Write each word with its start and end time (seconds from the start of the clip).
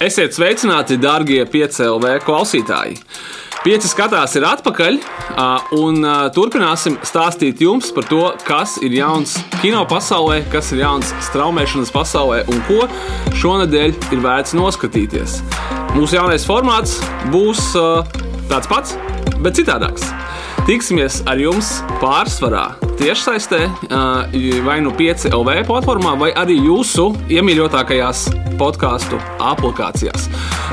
Esiet 0.00 0.32
sveicināti, 0.32 0.96
darbie 0.96 1.42
piecēlē 1.44 2.18
klausītāji! 2.24 2.96
Pieci 3.60 3.90
skatās 3.90 4.32
ir 4.38 4.46
atpakaļ, 4.48 4.94
un 5.76 6.00
turpināsim 6.32 6.94
stāstīt 7.04 7.60
jums 7.60 7.90
par 7.92 8.06
to, 8.08 8.22
kas 8.46 8.78
ir 8.80 8.96
jauns 8.96 9.34
kino 9.60 9.82
pasaulē, 9.90 10.38
kas 10.54 10.72
ir 10.72 10.80
jauns 10.86 11.12
straumēšanas 11.26 11.92
pasaulē 11.92 12.40
un 12.48 12.64
ko 12.70 12.88
šonadēļ 13.42 13.92
ir 14.16 14.24
vērts 14.24 14.56
noskatīties. 14.56 15.42
Mūsu 15.92 16.16
jaunais 16.16 16.48
formāts 16.48 16.96
būs 17.28 17.74
tāds 18.48 18.72
pats, 18.72 18.96
bet 19.44 19.60
citādāks. 19.60 20.08
Tiksimies 20.70 21.16
ar 21.26 21.40
jums 21.42 21.68
pārsvarā 21.98 22.76
tiešsaistē, 23.00 23.58
vai 24.62 24.76
nu 24.84 24.92
5 24.94 25.32
LV 25.34 25.64
platformā, 25.66 26.12
vai 26.20 26.28
arī 26.38 26.60
jūsu 26.62 27.08
iemīļotākajās 27.26 28.20
podkāstu 28.60 29.18
aplikācijās. 29.40 30.28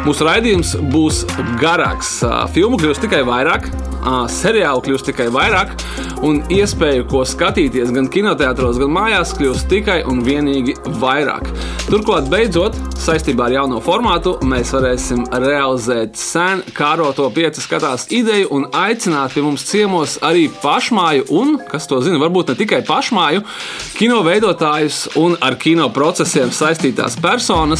Mūsu 0.05 0.27
raidījums 0.27 0.75
būs 0.93 1.23
garāks. 1.61 2.19
Filmu 2.53 2.79
kļūs 2.81 3.01
tikai 3.07 3.23
vairāk, 3.27 3.71
seriālu 4.31 4.83
kļūs 4.85 5.05
tikai 5.09 5.27
vairāk, 5.33 5.73
un 6.25 6.39
iespēju, 6.53 7.07
ko 7.11 7.23
skatīties 7.27 7.91
gan 7.95 8.07
kinoteātros, 8.11 8.79
gan 8.81 8.93
mājās, 8.93 9.33
kļūs 9.37 9.65
tikai 9.71 10.01
un 10.09 10.21
vienīgi 10.25 10.77
vairāk. 11.01 11.49
Turklāt, 11.87 12.27
beidzot, 12.31 12.75
saistībā 12.99 13.47
ar 13.47 13.53
jauno 13.55 13.79
formātu, 13.83 14.33
mēs 14.47 14.73
varēsim 14.75 15.25
realizēt 15.31 16.17
sen 16.19 16.63
kāroto 16.75 17.29
pieci 17.35 17.63
skatās 17.63 18.07
ideju 18.15 18.49
un 18.57 18.65
aicināt 18.75 19.35
pie 19.35 19.43
mums 19.45 19.63
ciemos 19.69 20.17
arī 20.25 20.47
pašmāju 20.63 21.27
un, 21.37 21.55
kas 21.69 21.87
to 21.87 22.01
zina, 22.03 22.19
varbūt 22.21 22.51
ne 22.51 22.57
tikai 22.59 22.81
pašmāju, 22.87 23.43
kino 23.95 24.19
veidotājus 24.27 25.03
un 25.21 25.37
ar 25.43 25.55
kino 25.61 25.87
procesiem 25.95 26.51
saistītās 26.55 27.15
personas, 27.23 27.76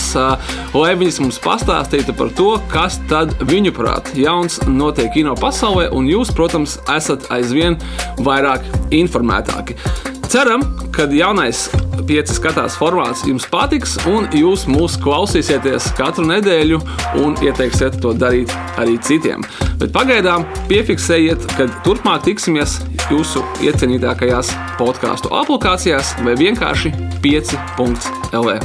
lai 0.74 0.94
viņas 1.00 1.22
mums 1.24 1.40
pastāstītu 1.44 2.16
par 2.18 2.32
to, 2.38 2.54
kas 2.72 3.00
tad 3.10 3.34
viņuprāt 3.50 4.14
jauns 4.20 4.60
notiek 4.68 5.12
kino 5.16 5.36
pasaulē, 5.40 5.90
un 5.96 6.10
jūs, 6.12 6.34
protams, 6.38 6.78
esat 6.94 7.30
aizvien 7.34 7.80
vairāk 8.24 8.66
informētāki. 8.96 9.78
Ceram, 10.28 10.64
ka 10.92 11.06
jaunais 11.08 11.70
pieci 12.08 12.36
skatās 12.36 12.76
formāts 12.78 13.24
jums 13.28 13.46
patiks, 13.52 13.96
un 14.12 14.28
jūs 14.36 14.66
mūs 14.68 14.98
klausīsieties 15.04 15.92
katru 15.98 16.26
nedēļu 16.28 16.80
un 17.24 17.38
ieteiksiet 17.44 18.00
to 18.04 18.12
darīt 18.18 18.52
arī 18.82 18.98
citiem. 19.08 19.46
Bet 19.80 19.94
pagaidām 19.96 20.44
piefiksējiet, 20.72 21.48
ka 21.56 21.70
turpmāk 21.88 22.26
tiksimies 22.28 22.80
jūsu 23.12 23.46
iecienītākajās 23.64 24.52
podkāstu 24.82 25.32
aplikācijās 25.44 26.18
vai 26.26 26.36
vienkārši 26.40 26.94
5.lv. 27.24 28.60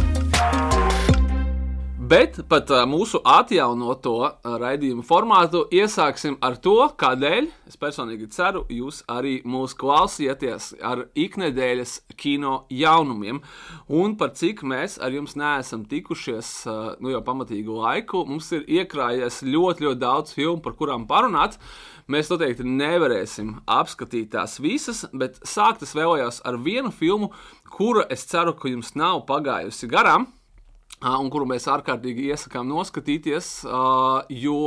Bet 2.12 2.42
pat 2.44 2.68
mūsu 2.90 3.22
atjaunoto 3.24 4.18
raidījumu 4.44 5.00
formātu 5.06 5.62
iesāksim 5.72 6.34
ar 6.44 6.58
to, 6.60 6.74
kādēļ 7.00 7.46
es 7.70 7.78
personīgi 7.80 8.26
ceru, 8.34 8.66
jūs 8.68 8.98
arī 9.08 9.38
mūs 9.48 9.72
klausieties 9.80 10.66
ar 10.84 11.06
iknedēļas 11.16 11.94
kino 12.20 12.66
jaunumiem. 12.68 13.38
Un 13.88 14.18
par 14.20 14.34
cik 14.36 14.60
mēs 14.60 14.98
ar 15.00 15.16
jums 15.16 15.38
neesam 15.40 15.86
tikušies 15.88 16.50
nu, 17.00 17.14
jau 17.14 17.22
pamatīgu 17.24 17.78
laiku, 17.78 18.26
mums 18.28 18.50
ir 18.58 18.68
iekrājies 18.82 19.40
ļoti, 19.46 19.86
ļoti 19.86 20.02
daudz 20.04 20.36
filmu, 20.36 20.60
par 20.60 20.76
kurām 20.76 21.08
parunāt. 21.08 21.56
Mēs 22.12 22.28
noteikti 22.28 22.68
nevarēsim 22.68 23.62
apskatīt 23.78 24.34
tās 24.36 24.58
visas, 24.60 25.06
bet 25.16 25.40
sākt 25.48 25.88
es 25.88 25.96
vēlējos 25.96 26.44
ar 26.44 26.60
vienu 26.60 26.92
filmu, 26.92 27.32
kura 27.72 28.04
es 28.12 28.28
ceru, 28.28 28.52
ka 28.52 28.68
jums 28.68 28.92
nav 29.00 29.24
pagājusi 29.32 29.88
garām 29.88 30.28
un 31.02 31.30
kuru 31.32 31.46
mēs 31.50 31.66
ārkārtīgi 31.70 32.28
iesakām 32.32 32.68
noskatīties, 32.70 33.50
jo 34.42 34.58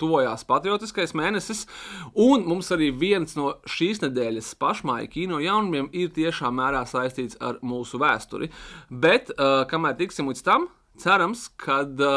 tuvojās 0.00 0.44
patriotiskais 0.48 1.14
mēnesis. 1.18 1.66
Un 2.14 2.46
mums 2.48 2.70
arī 2.74 2.90
viens 2.96 3.36
no 3.38 3.54
šīs 3.68 4.02
nedēļas 4.06 4.54
pašmāja 4.60 5.10
kino 5.12 5.40
jaunumiem 5.42 5.90
ir 5.92 6.12
tiešā 6.16 6.52
mērā 6.54 6.84
saistīts 6.88 7.38
ar 7.40 7.60
mūsu 7.62 8.00
vēsturi. 8.00 8.50
Bet 8.90 9.32
kamēr 9.70 9.98
tiksim 10.00 10.30
līdz 10.32 10.46
tam, 10.46 10.70
Cerams, 11.00 11.46
ka 11.56 11.78
uh, 11.86 12.10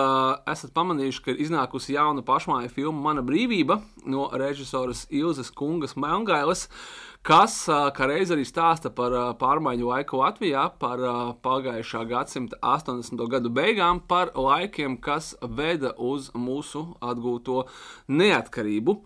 esat 0.51 0.73
pamanījuši, 0.75 1.21
ka 1.23 1.31
ir 1.31 1.37
iznākusi 1.45 1.93
jauna 1.95 2.19
pašmāja 2.25 2.67
filma 2.73 2.99
Mana 3.05 3.21
brīvība 3.23 3.77
no 4.11 4.25
režisoras 4.35 5.05
Ilzas 5.07 5.53
Kungas 5.55 5.95
Melngailes. 5.95 6.65
Uh, 6.67 7.12
kas 7.23 7.55
kā 7.67 8.07
reiz 8.09 8.33
arī 8.35 8.43
stāsta 8.47 8.91
par 8.91 9.15
pārmaiņu 9.39 9.87
laiku 9.87 10.19
Latvijā, 10.19 10.65
par 10.79 11.01
pagājušā 11.45 12.03
gadsimta 12.09 12.59
80. 12.59 13.23
gadu 13.31 13.51
beigām, 13.53 14.01
par 14.03 14.33
laikiem, 14.35 14.99
kas 14.99 15.33
veda 15.41 15.95
uz 15.97 16.29
mūsu 16.35 16.89
atgūto 17.01 17.65
neatkarību. 18.11 18.99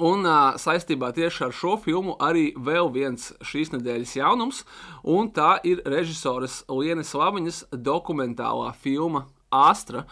Un 0.00 0.24
uh, 0.24 0.54
saistībā 0.56 1.10
tieši 1.12 1.42
ar 1.44 1.52
šo 1.52 1.74
filmu 1.76 2.14
arī 2.22 2.46
vēl 2.56 2.88
viens 2.94 3.28
šīs 3.44 3.74
nedēļas 3.74 4.14
jaunums, 4.16 4.62
un 5.04 5.28
tā 5.36 5.58
ir 5.68 5.82
režisoras 5.84 6.62
Lienas 6.72 7.12
Laviņas 7.12 7.58
dokumentālā 7.76 8.70
filma 8.80 9.26
Astra, 9.52 10.06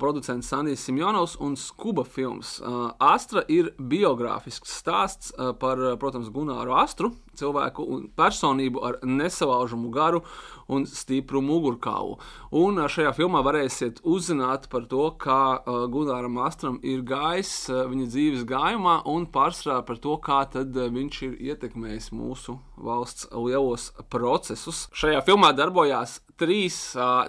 producents 0.00 0.48
Sandijs 0.48 0.82
Simjonovs 0.88 1.36
un 1.44 1.54
Skuba 1.60 2.04
films. 2.08 2.58
Astra 2.98 3.44
ir 3.48 3.74
biogrāfisks 3.78 4.80
stāsts 4.80 5.32
par, 5.60 5.80
protams, 6.00 6.32
Gunāru 6.32 6.74
Astru, 6.78 7.12
cilvēku 7.38 7.84
un 7.86 8.06
personību 8.18 8.82
ar 8.82 8.96
nesalaužamu 9.06 9.92
garu 9.94 10.24
un 10.68 10.84
stipru 10.88 11.40
mugurkaulu. 11.44 12.16
Un 12.58 12.80
šajā 12.90 13.12
filmā 13.16 13.44
varēsiet 13.46 14.02
uzzināt 14.02 14.66
par 14.72 14.88
to, 14.90 15.06
kā 15.20 15.60
Gunāram 15.92 16.40
Astram 16.44 16.80
ir 16.82 17.04
gājis 17.06 17.68
viņa 17.70 18.08
dzīves 18.10 18.46
gājumā 18.48 19.02
un 19.08 19.28
pārsvarā 19.32 19.84
par 19.86 20.00
to, 20.02 20.16
kā 20.18 20.42
viņš 20.48 21.22
ir 21.28 21.36
ietekmējis 21.52 22.10
mūsu 22.16 22.58
valsts 22.76 23.28
lielos 23.32 23.92
procesus. 24.10 24.86
Šajā 24.96 25.22
filmā 25.26 25.52
darbojās 25.56 26.18
trīs, 26.38 26.76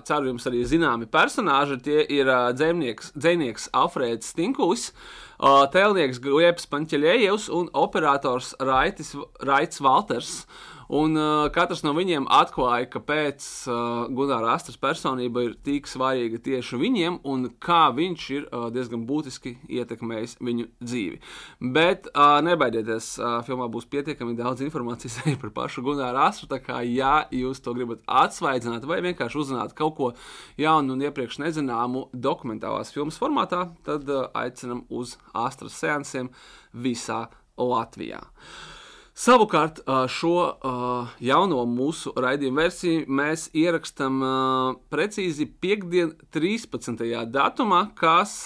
ceru 0.08 0.32
jums 0.32 0.48
arī 0.50 0.64
zināmi 0.70 1.10
personāļi. 1.12 1.80
Tie 1.86 2.04
ir 2.20 2.30
dzēnieks, 2.56 3.14
dzēnieks 3.18 3.70
Alfrēds 3.78 4.32
Stinkulis, 4.34 4.90
tēlnieks 5.74 6.22
Glebs 6.24 6.70
Panķeļējevs 6.72 7.50
un 7.56 7.70
operators 7.74 8.54
Raitis, 8.62 9.16
Raits 9.46 9.82
Valters. 9.84 10.34
Un 10.90 11.14
uh, 11.22 11.46
katrs 11.54 11.84
no 11.86 11.92
viņiem 11.94 12.24
atklāja, 12.34 12.88
kāpēc 12.90 13.46
uh, 13.70 14.08
Gunārs 14.10 14.48
Astras 14.56 14.80
personība 14.82 15.44
ir 15.46 15.52
tik 15.62 15.86
svarīga 15.86 16.40
tieši 16.42 16.80
viņiem 16.82 17.20
un 17.30 17.44
kā 17.62 17.92
viņš 17.94 18.24
ir 18.34 18.48
uh, 18.48 18.64
diezgan 18.74 19.04
būtiski 19.06 19.52
ietekmējis 19.70 20.40
viņu 20.42 20.66
dzīvi. 20.82 21.20
Bet 21.76 22.10
uh, 22.10 22.40
nebaidieties, 22.42 23.12
uh, 23.22 23.36
filmā 23.46 23.68
būs 23.70 23.86
pietiekami 23.92 24.34
daudz 24.40 24.64
informācijas 24.66 25.20
arī 25.22 25.36
par 25.44 25.54
pašu 25.60 25.86
Gunāru 25.86 26.24
Astru. 26.24 26.50
Tā 26.50 26.58
kā, 26.64 26.80
ja 26.90 27.28
jūs 27.38 27.62
to 27.62 27.76
gribat 27.78 28.02
atsvaidzināt 28.10 28.90
vai 28.90 28.98
vienkārši 29.06 29.42
uzzināt 29.44 29.78
kaut 29.78 29.94
ko 30.00 30.10
jaunu 30.58 30.98
un 30.98 31.06
iepriekš 31.06 31.38
nezināmu 31.46 32.08
dokumentālās 32.18 32.90
filmas 32.96 33.22
formātā, 33.22 33.68
tad 33.86 34.10
uh, 34.10 34.26
aicinam 34.34 34.88
uz 34.90 35.20
Astras 35.38 35.78
seansiem 35.78 36.34
visā 36.74 37.28
Latvijā. 37.62 38.26
Uh, 38.26 38.79
Savukārt 39.20 39.82
šo 40.08 40.34
jauno 41.20 41.64
mūsu 41.68 42.14
raidījuma 42.16 42.62
versiju 42.64 43.02
mēs 43.12 43.50
ierakstām 43.52 44.22
precīzi 44.88 45.44
piekdien, 45.60 46.14
13. 46.32 47.04
datumā, 47.28 47.82
kas 48.00 48.46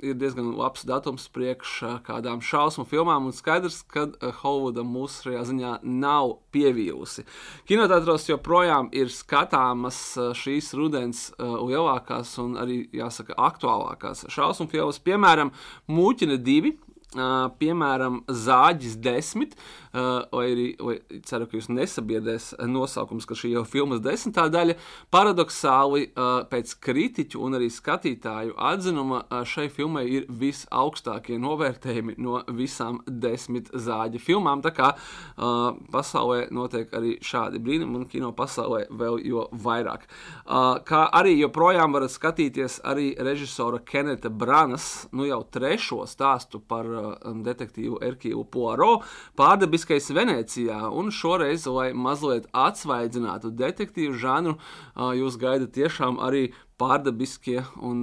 ir 0.00 0.16
diezgan 0.16 0.54
labs 0.56 0.86
datums 0.88 1.26
priekš 1.34 1.74
kādām 2.06 2.40
šausmu 2.40 2.86
filmām. 2.88 3.26
Un 3.28 3.36
skaidrs, 3.36 3.82
ka 3.84 4.06
Holivuda 4.40 4.80
mūsu 4.80 5.26
šajā 5.26 5.42
ziņā 5.50 5.72
nav 5.84 6.38
pievīlusi. 6.56 7.26
Kinotētros 7.68 8.30
joprojām 8.30 8.88
ir 8.96 9.12
skatāmas 9.12 9.98
šīs 10.40 10.72
rudens 10.78 11.26
lielākās 11.36 12.32
un 12.40 12.56
arī, 12.64 12.86
jāsaka, 12.96 13.36
aktuālākās 13.36 14.24
šausmu 14.32 14.70
filmas, 14.72 15.02
piemēram, 15.04 15.52
Mūķina 15.92 16.40
2 16.40 16.72
Uh, 17.12 17.50
piemēram, 17.60 18.22
Zāģis 18.24 18.94
10, 19.04 19.50
uh, 19.52 20.22
vai 20.32 20.44
arī 20.48 20.62
vai 20.80 20.94
ceru, 21.28 21.44
ka 21.44 21.58
jūs 21.58 21.66
nesabiedēs 21.68 22.46
nosaukums, 22.64 23.26
ka 23.28 23.36
šī 23.36 23.50
jau 23.52 23.66
filmas 23.68 24.00
desmitā 24.00 24.46
daļa. 24.48 24.78
Paradoxāli, 25.12 26.06
uh, 26.08 26.30
pēc 26.48 26.72
kritiķu 26.80 27.42
un 27.44 27.58
arī 27.58 27.68
skatītāju 27.68 28.56
atzinuma, 28.56 29.20
šai 29.44 29.66
filmai 29.68 30.06
ir 30.08 30.24
visaugstākie 30.40 31.36
novērtējumi 31.42 32.16
no 32.16 32.40
visām 32.56 33.02
desmit 33.04 33.68
zāģa 33.76 34.22
filmām. 34.22 34.64
Tā 34.64 34.72
kā 34.72 34.88
pasaulē 35.92 36.46
notiek 36.54 36.92
arī 36.96 37.14
šādi 37.24 37.60
brīnumi, 37.62 38.00
un 38.00 38.08
kino 38.08 38.32
pasaulē 38.36 38.86
vēl 38.88 39.20
jo 39.26 39.46
vairāk. 39.52 40.06
Kā 40.88 41.02
arī 41.20 41.36
joprojām 41.40 41.96
varat 41.96 42.12
skatīties 42.14 42.80
arī 42.88 43.12
režisora 43.18 43.82
Keneta 43.84 44.30
Branas, 44.30 45.08
nu 45.12 45.26
jau 45.28 45.42
trešo 45.52 46.06
stāstu 46.08 46.60
par 46.60 46.88
detektīvu 47.46 48.00
Erkīvu 48.04 48.44
Poirot 48.52 49.06
pārdabiskais 49.38 50.10
Venecijā. 50.14 50.80
Un 50.90 51.12
šoreiz, 51.14 51.66
lai 51.70 51.92
mazliet 51.92 52.48
atsvaidzinātu 52.52 53.52
detektīvu 53.56 54.18
žanru, 54.18 54.58
jūs 54.96 55.38
gaidat 55.40 55.74
tiešām 55.76 56.20
arī 56.22 56.50
pārdabiskie 56.82 57.60
un, 57.84 58.00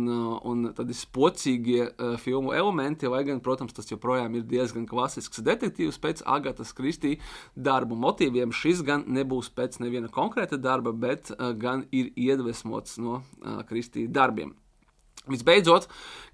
un 0.47 0.69
tādi 0.77 0.95
spocīgie 0.95 1.89
filmu 2.23 2.53
elementi, 2.55 3.09
lai 3.11 3.25
gan, 3.27 3.41
protams, 3.43 3.75
tas 3.75 3.89
joprojām 3.91 4.37
ir 4.39 4.45
diezgan 4.47 4.85
klasisks 4.87 5.43
detektīvs 5.43 5.99
pēc 5.99 6.23
Agatas 6.23 6.71
Kristī 6.77 7.17
darbu 7.55 7.97
motīviem. 7.99 8.55
Šis 8.55 8.85
gan 8.87 9.03
nebūs 9.11 9.51
pēc 9.55 9.81
neviena 9.83 10.11
konkrēta 10.13 10.61
darba, 10.61 10.95
bet 10.95 11.33
gan 11.59 11.85
ir 11.91 12.13
iedvesmots 12.15 12.97
no 13.03 13.21
Kristī 13.67 14.07
darbiem. 14.07 14.55
Visbeidzot, 15.29 15.87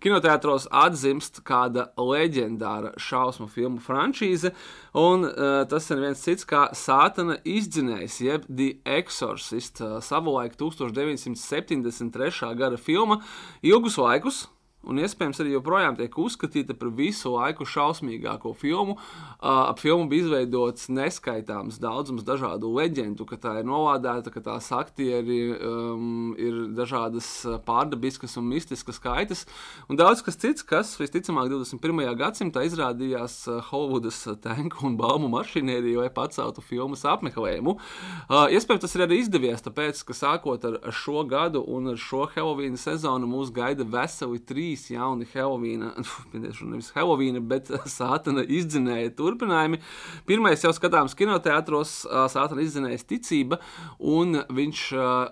kinoteātros 0.04 0.68
atzimst 0.72 1.42
kāda 1.48 1.90
leģendāra 2.00 2.94
šausmu 3.02 3.48
filmu 3.52 3.84
frančīze, 3.84 4.54
un 4.98 5.28
uh, 5.28 5.62
tas 5.70 5.90
ir 5.92 6.02
viens 6.04 6.24
cits 6.26 6.48
kā 6.48 6.70
Sātana 6.76 7.38
izdzinējs, 7.44 8.20
jeb 8.26 8.50
The 8.50 8.76
Exorcist, 8.98 9.82
uh, 9.84 10.00
savulaik 10.04 10.58
1973. 10.60 12.56
gada 12.56 12.78
filma. 12.82 13.22
Ilgus 13.66 13.98
laikus 14.02 14.46
un 14.90 15.02
iespējams 15.02 15.42
arī 15.42 15.56
joprojām 15.56 15.98
tiek 16.00 16.18
uzskatīta 16.22 16.76
par 16.78 16.92
visu 16.96 17.34
laiku 17.34 17.68
šausmīgāko 17.68 18.54
filmu. 18.58 18.96
Uh, 18.96 19.72
ap 19.72 19.82
filmu 19.82 20.08
bija 20.10 20.26
izveidots 20.26 20.90
neskaitāms 20.94 21.80
daudzums 21.82 22.26
dažādu 22.26 22.72
leģendu, 22.76 23.28
ka 23.30 23.38
tā 23.42 23.58
ir 23.62 23.68
novādēta, 23.70 24.32
ka 24.34 24.44
tās 24.46 24.72
aktieri 24.76 25.40
um, 25.56 26.34
ir 26.40 26.62
dažādas 26.78 27.28
pārdabiskas 27.68 28.38
un 28.40 28.50
mistiskas 28.50 29.00
kaitas, 29.02 29.46
un 29.90 30.00
daudz 30.00 30.24
kas 30.26 30.40
cits, 30.42 30.66
kas 30.66 30.96
visticamāk 31.00 31.52
21. 31.52 32.04
gadsimtā 32.20 32.66
izrādījās 32.68 33.38
Holivudas 33.70 34.22
tanku 34.44 34.86
un 34.88 34.98
baumu 35.00 35.30
mašinēriju, 35.34 36.02
lai 36.04 36.12
paceltu 36.14 36.64
filmas 36.66 37.06
apmeklējumu. 37.10 37.76
Uh, 37.76 38.46
iespējams, 38.54 38.86
tas 38.86 38.98
ir 38.98 39.06
arī 39.06 39.22
izdevies, 39.22 39.64
tāpēc, 39.66 40.02
ka 40.08 40.18
sākot 40.18 40.66
ar 40.70 40.80
šo 40.96 41.26
gadu 41.30 41.64
un 41.68 41.94
ar 41.94 42.02
šo 42.02 42.26
Halloween 42.34 42.78
sezonu 42.80 43.30
mūs 43.30 43.54
gaida 43.56 43.86
veseli 43.88 44.42
trīs 44.42 44.75
trīs 44.76 44.90
jauni 44.92 45.26
Helovīna, 45.32 45.94
nevis 46.34 46.92
Helovīna, 46.96 47.40
bet 47.40 47.70
Sātana 47.88 48.44
izdzinēja 48.44 49.14
turpinājumi. 49.16 49.80
Pirmais 50.28 50.64
jau 50.64 50.74
skatāms 50.76 51.16
kinoteātros, 51.16 52.06
Sātana 52.32 52.64
izdzinējas 52.66 53.08
ticība, 53.08 53.60
un 54.00 54.42
viņš 54.50 54.84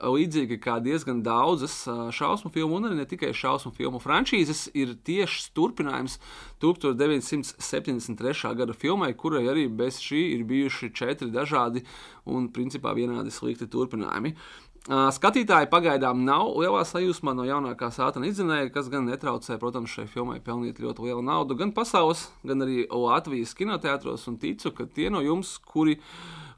līdzīgi 0.07 0.60
kā 0.63 0.80
diezgan 0.84 1.22
daudzas 1.24 1.84
šausmu 2.16 2.54
filmu, 2.54 2.80
un 2.80 2.90
arī 2.90 3.01
ne 3.01 3.07
tikai 3.10 3.34
šausmu 3.36 3.74
filmu 3.75 4.01
frančīzes, 4.04 4.69
ir 4.74 4.95
tieši 5.04 5.51
turpinājums 5.56 6.19
1973. 6.63 8.56
gada 8.56 8.74
filmai, 8.74 9.13
kurai 9.13 9.46
arī 9.51 9.68
bez 9.68 10.00
šī 10.04 10.30
ir 10.38 10.48
bijuši 10.48 10.94
četri 10.96 11.31
dažādi 11.34 11.84
un 12.25 12.48
principā 12.54 12.96
vienādi 12.96 13.34
slikti 13.34 13.68
turpinājumi. 13.68 14.38
Skatītāji 14.83 15.69
pagaidām 15.71 16.25
nav 16.27 16.57
lielā 16.59 16.81
sajūsmā 16.83 17.31
no 17.38 17.45
jaunākā 17.47 17.88
sātana 17.95 18.27
izdzinēja, 18.27 18.68
kas 18.75 18.89
gan 18.91 19.06
netraucē, 19.07 19.56
protams, 19.62 19.94
šai 19.95 20.09
filmai 20.12 20.41
pelnīt 20.44 20.81
ļoti 20.83 21.06
lielu 21.06 21.24
naudu 21.24 21.56
gan 21.56 21.71
pasaules, 21.71 22.25
gan 22.44 22.65
arī 22.65 22.83
Latvijas 22.91 23.56
kinoteātros. 23.56 24.27
Ticu, 24.41 24.74
ka 24.75 24.83
tie 24.83 25.07
no 25.07 25.21
jums, 25.24 25.56
kuri, 25.63 25.95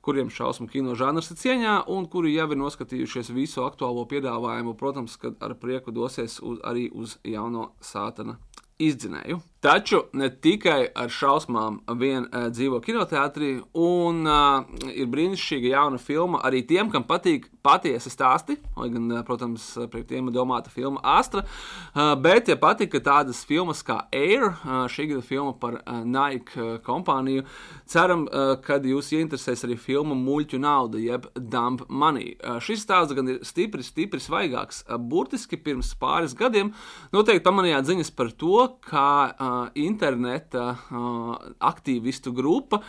kuriem 0.01 0.33
šausmu 0.33 0.65
kino 0.73 0.97
žanrs 0.97 1.29
ir 1.29 1.37
cieņā 1.37 1.75
un 1.93 2.09
kuri 2.09 2.33
jau 2.33 2.49
ir 2.49 2.61
noskatījušies 2.63 3.29
visu 3.29 3.61
aktuālo 3.61 4.07
piedāvājumu, 4.09 4.73
protams, 4.73 5.19
ar 5.21 5.53
prieku 5.61 5.93
dosies 5.93 6.39
uz, 6.41 6.57
arī 6.65 6.89
uz 6.89 7.19
jauno 7.21 7.75
sātana 7.77 8.39
izdzinēju. 8.81 9.37
Taču 9.65 10.03
ne 10.13 10.27
tikai 10.29 10.91
ar 10.93 11.09
šausmām 11.09 11.79
vien 11.97 12.27
uh, 12.27 12.51
dzīvo 12.53 12.77
kinoteātrī, 12.85 13.55
un 13.81 14.19
uh, 14.29 14.59
ir 14.93 15.07
brīnišķīga 15.09 15.71
jauna 15.71 15.97
filma 15.97 16.43
arī 16.45 16.59
tiem, 16.69 16.91
kam 16.93 17.01
patīk 17.09 17.47
patiesi 17.65 18.11
stāsti. 18.13 18.59
Lai 18.77 18.91
gan, 18.93 19.07
uh, 19.09 19.23
protams, 19.25 19.65
priekš 19.89 20.11
tiem 20.11 20.29
ir 20.29 20.35
domāta 20.35 20.69
filma 20.69 21.01
Astra. 21.15 21.41
Uh, 21.95 22.11
bet, 22.21 22.51
ja 22.51 22.59
patika 22.61 23.01
tādas 23.01 23.39
filmas 23.49 23.81
kā 23.87 24.03
Air, 24.13 24.51
uh, 24.51 24.83
šī 24.85 25.07
gada 25.15 25.25
filma 25.25 25.55
par 25.57 25.79
uh, 25.79 26.03
Nike 26.05 26.61
uh, 26.61 26.75
kompāniju, 26.85 27.47
ceram, 27.89 28.27
uh, 28.29 28.53
ka 28.61 28.77
jūs 28.85 29.09
ieinteresēs 29.17 29.65
arī 29.65 29.79
filma 29.81 30.13
Muļķu 30.19 30.61
nauda, 30.61 31.01
jeb 31.01 31.25
Dump 31.33 31.87
Money. 31.89 32.35
Uh, 32.37 32.59
šis 32.61 32.85
stāsts 32.85 33.17
gan 33.17 33.33
ir 33.33 33.41
stipri, 33.41 33.81
stipri 33.81 34.21
svaigāks. 34.21 34.83
Uh, 34.85 35.01
burtiski 35.01 35.57
pirms 35.57 35.95
pāris 35.97 36.37
gadiem 36.37 36.69
noteikti 37.17 37.47
pamanījāt 37.49 37.89
ziņas 37.89 38.13
par 38.13 38.29
to, 38.29 38.61
kā 38.85 39.09
uh, 39.33 39.54
interneta 39.79 40.65
uh, 40.75 41.33
aktīvistu 41.63 42.33
grupa 42.35 42.81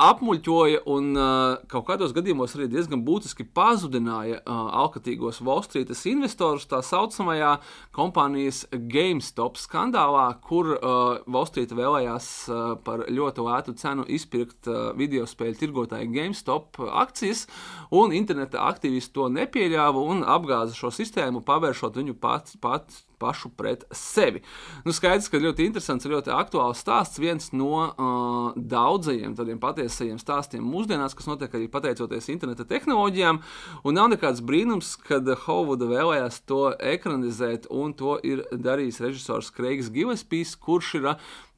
apmuļķoja 0.00 0.82
un 0.90 1.12
uh, 1.14 1.60
kaut 1.70 1.86
kādos 1.88 2.14
gadījumos 2.16 2.56
arī 2.56 2.66
diezgan 2.72 3.04
būtiski 3.06 3.46
pazudināja 3.54 4.40
uh, 4.40 4.72
alkatīgos 4.82 5.38
Wall 5.46 5.62
Street 5.66 5.92
investorus 6.10 6.66
tā 6.70 6.80
saucamajā 6.82 7.56
kompānijas 7.94 8.64
GameStop 8.72 9.58
skandālā, 9.60 10.26
kur 10.42 10.74
uh, 10.74 11.22
Wall 11.30 11.46
Street 11.50 11.72
vēlējās 11.76 12.28
uh, 12.50 12.64
par 12.84 13.06
ļoti 13.08 13.46
lētu 13.46 13.76
cenu 13.78 14.06
izpirkt 14.10 14.70
uh, 14.70 14.90
video 14.98 15.28
spēļu 15.30 15.60
tirgotāju 15.62 16.10
GameStop 16.14 16.82
akcijas, 17.04 17.46
un 17.94 18.14
interneta 18.16 18.64
aktīvisti 18.66 19.14
to 19.14 19.30
nepieļāva 19.30 20.04
un 20.10 20.24
apgāza 20.26 20.74
šo 20.76 20.90
sistēmu, 20.94 21.44
pavēršot 21.46 22.02
viņu 22.02 22.18
pats 22.18 22.58
pats 22.60 23.04
pašu 23.20 23.50
pret 23.56 23.84
sevi. 23.94 24.42
Nu, 24.84 24.94
skaidrs, 24.94 25.30
ka 25.32 25.40
ļoti 25.42 25.66
interesants, 25.68 26.08
ļoti 26.10 26.32
aktuāls 26.34 26.82
stāsts. 26.84 27.20
Viens 27.22 27.50
no 27.56 27.84
uh, 27.86 28.56
daudzajiem 28.56 29.36
tādiem 29.38 29.60
patiesajiem 29.62 30.18
stāstiem 30.20 30.64
mūsdienās, 30.64 31.16
kas 31.16 31.28
notiek 31.30 31.54
arī 31.54 31.68
pateicoties 31.72 32.30
interneta 32.34 32.66
tehnoloģijām. 32.68 33.40
Un 33.84 33.98
nav 33.98 34.10
nekāds 34.14 34.42
brīnums, 34.44 34.94
kad 35.06 35.28
Hovuda 35.46 35.88
vēlējās 35.90 36.42
to 36.48 36.66
ekranizēt, 36.78 37.70
un 37.70 37.94
to 37.96 38.18
ir 38.26 38.44
darījis 38.52 39.02
režisors 39.04 39.52
Kreigs 39.54 39.92
Gillespijs, 39.94 40.56
kurš 40.60 40.94
ir 41.00 41.10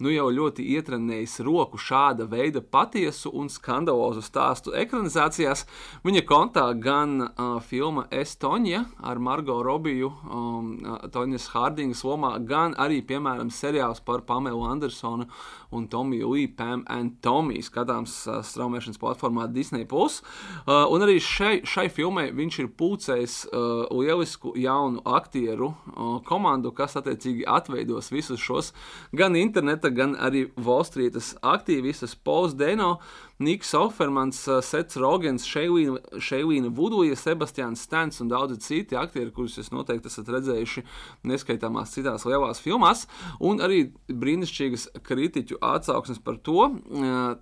nu, 0.03 0.11
jau 0.13 0.27
ļoti 0.33 0.65
ietrenējis 0.77 1.39
roku 1.47 1.81
šāda 1.81 2.27
veida 2.29 2.61
patiesu 2.61 3.33
un 3.37 3.49
skandalozu 3.53 4.23
stāstu 4.25 4.75
ekranizācijās. 4.77 5.65
Viņa 6.07 6.25
kontā 6.29 6.67
gan 6.81 7.19
uh, 7.25 7.57
filma 7.65 8.07
Estonija 8.11 8.85
ar 9.01 9.21
Margo 9.23 9.59
Robiju, 9.65 10.13
um, 10.27 10.73
Toņas 11.13 11.51
Hārdingas 11.55 12.05
lomā, 12.07 12.37
gan 12.45 12.77
arī, 12.79 13.01
piemēram, 13.07 13.53
seriāls 13.53 14.03
par 14.05 14.27
Pamelu 14.29 14.65
Andersonu 14.69 15.31
un 15.71 15.89
Tomiju 15.89 16.33
Lee, 16.35 16.49
Pam 16.49 16.85
and 16.93 17.19
Tommy, 17.23 17.63
skatāms 17.65 18.15
uh, 18.29 18.41
straumēšanas 18.47 19.01
platformā 19.03 19.49
Disney. 19.53 19.87
Plus. 19.87 20.21
Uh, 20.67 20.87
un 20.93 21.05
arī 21.07 21.19
šai, 21.23 21.61
šai 21.67 21.89
filmai 21.93 22.29
viņš 22.37 22.59
ir 22.63 22.71
pūcējis 22.79 23.37
uh, 23.51 23.87
lielisku 23.95 24.55
jaunu 24.61 25.03
aktieru 25.07 25.73
uh, 25.73 26.17
komandu, 26.27 26.73
kas 26.77 26.99
attiecīgi 27.01 27.47
atveidos 27.49 28.13
visus 28.15 28.43
šos 28.43 28.73
gan 29.17 29.37
interneta 29.37 29.91
gan 29.95 30.17
arī 30.19 30.47
Volstrītas 30.57 31.35
aktīvistas 31.43 32.17
Pols 32.17 32.57
Deno, 32.59 32.97
Niks 33.39 33.75
Ofermans, 33.77 34.39
Sets 34.65 34.97
Rogens, 34.97 35.45
Šeilīna 35.45 36.71
Vuduja, 36.73 37.17
Sebastians 37.21 37.83
Stens 37.85 38.23
un 38.25 38.31
daudzi 38.33 38.57
citi 38.65 38.97
aktieri, 38.97 39.29
kurus 39.35 39.59
jūs 39.61 39.69
noteikti 39.75 40.09
esat 40.09 40.31
redzējuši 40.33 40.85
neskaitāmās 41.29 41.93
citās 41.93 42.25
lielās 42.25 42.63
filmās, 42.65 43.05
un 43.45 43.61
arī 43.61 43.83
brīnišķīgas 44.09 44.89
kritiķu 45.05 45.61
atsauksmes 45.61 46.23
par 46.25 46.41
to. 46.41 46.71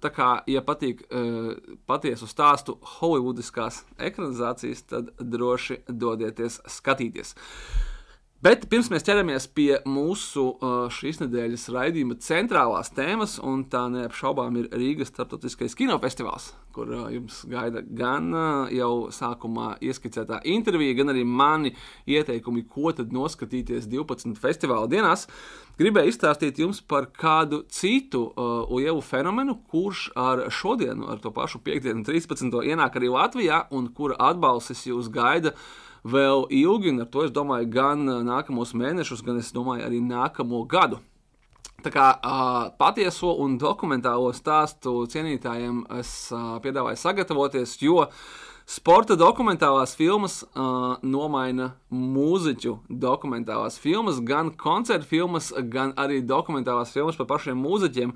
Tā 0.02 0.10
kā, 0.14 0.30
ja 0.50 0.64
patīk 0.66 1.06
patiesu 1.86 2.26
stāstu 2.26 2.80
holivudiskās 2.98 3.84
ekranizācijas, 4.02 4.86
tad 4.90 5.14
droši 5.22 5.84
dodieties 5.86 6.58
skatīties. 6.74 7.36
Bet 8.44 8.66
pirms 8.68 8.90
mēs 8.92 9.06
ķeramies 9.06 9.46
pie 9.56 9.78
mūsu 9.88 10.42
šīs 10.92 11.22
nedēļas 11.22 11.62
raidījuma 11.72 12.18
centrālās 12.20 12.90
tēmas, 12.92 13.38
un 13.40 13.62
tā 13.72 13.86
neapšaubām 13.88 14.58
ir 14.60 14.66
Rīgas 14.68 15.08
starptautiskais 15.08 15.72
kinofestivāls, 15.78 16.50
kur 16.76 16.90
jums 17.08 17.38
gaida 17.48 17.80
gan 17.96 18.26
jau 18.68 18.90
sākumā 19.16 19.78
ieskicētā 19.88 20.42
intervija, 20.52 20.98
gan 20.98 21.14
arī 21.14 21.22
mani 21.24 21.72
ieteikumi, 22.04 22.66
ko 22.68 22.92
tad 22.92 23.14
noskatīties 23.16 23.88
12 23.88 24.36
festivāla 24.42 24.90
dienās. 24.92 25.24
Gribēju 25.80 26.12
izstāstīt 26.12 26.60
jums 26.60 26.82
par 26.84 27.08
kādu 27.16 27.62
citu 27.72 28.26
uh, 28.28 28.68
lielu 28.76 29.00
fenomenu, 29.00 29.56
kurš 29.72 30.10
ar 30.20 30.44
šodienu, 30.52 31.08
ar 31.16 31.24
to 31.24 31.32
pašu 31.32 31.64
piekdienu, 31.64 32.04
13. 32.04 32.52
ienāk 32.60 33.00
arī 33.00 33.08
Latvijā, 33.16 33.64
un 33.72 33.88
kura 33.96 34.20
atbalstis 34.28 34.84
jūs 34.92 35.08
gaida 35.08 35.56
vēl 36.04 36.46
ilgi, 36.52 36.92
un 36.92 37.04
ar 37.04 37.10
to 37.10 37.24
es 37.24 37.32
domāju 37.34 37.70
gan 37.72 38.04
nākamos 38.26 38.74
mēnešus, 38.76 39.24
gan 39.24 39.40
es 39.40 39.52
domāju 39.56 39.86
arī 39.86 40.00
nākamo 40.04 40.62
gadu. 40.68 41.00
Tā 41.84 41.90
kā 41.92 42.04
uh, 42.16 42.70
patieso 42.80 43.34
un 43.44 43.58
dokumentālo 43.60 44.30
stāstu 44.32 45.02
cienītājiem 45.12 45.82
es 45.98 46.12
uh, 46.32 46.56
piedāvāju 46.64 46.96
sagatavoties, 46.96 47.74
jo 47.84 48.06
Sporta 48.64 49.12
dokumentālās 49.12 49.92
filmas 49.92 50.38
uh, 50.56 50.94
nomaina 51.04 51.74
mūziķu 51.92 52.78
dokumentālās 52.88 53.76
filmas, 53.76 54.22
gan 54.24 54.54
koncertu 54.56 55.10
filmas, 55.10 55.50
gan 55.68 55.92
arī 56.00 56.22
dokumentālās 56.24 56.94
filmas 56.96 57.18
par 57.18 57.28
pašiem 57.34 57.60
mūziķiem. 57.60 58.14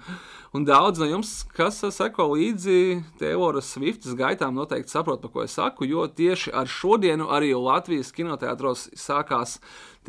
Un 0.56 0.64
daudz 0.64 1.02
no 1.02 1.10
jums, 1.10 1.34
kas 1.52 1.82
seko 1.92 2.30
līdzi 2.32 2.78
Teoras 3.20 3.74
Swiftas 3.74 4.16
gaitām, 4.16 4.56
noteikti 4.56 4.94
saprot, 4.94 5.20
par 5.20 5.34
ko 5.34 5.44
es 5.44 5.52
saku, 5.58 5.84
jo 5.84 6.06
tieši 6.08 6.56
ar 6.56 6.64
šodienu 6.64 7.28
arī 7.28 7.52
Latvijas 7.52 8.14
kinoteātros 8.16 8.88
sākās 8.96 9.58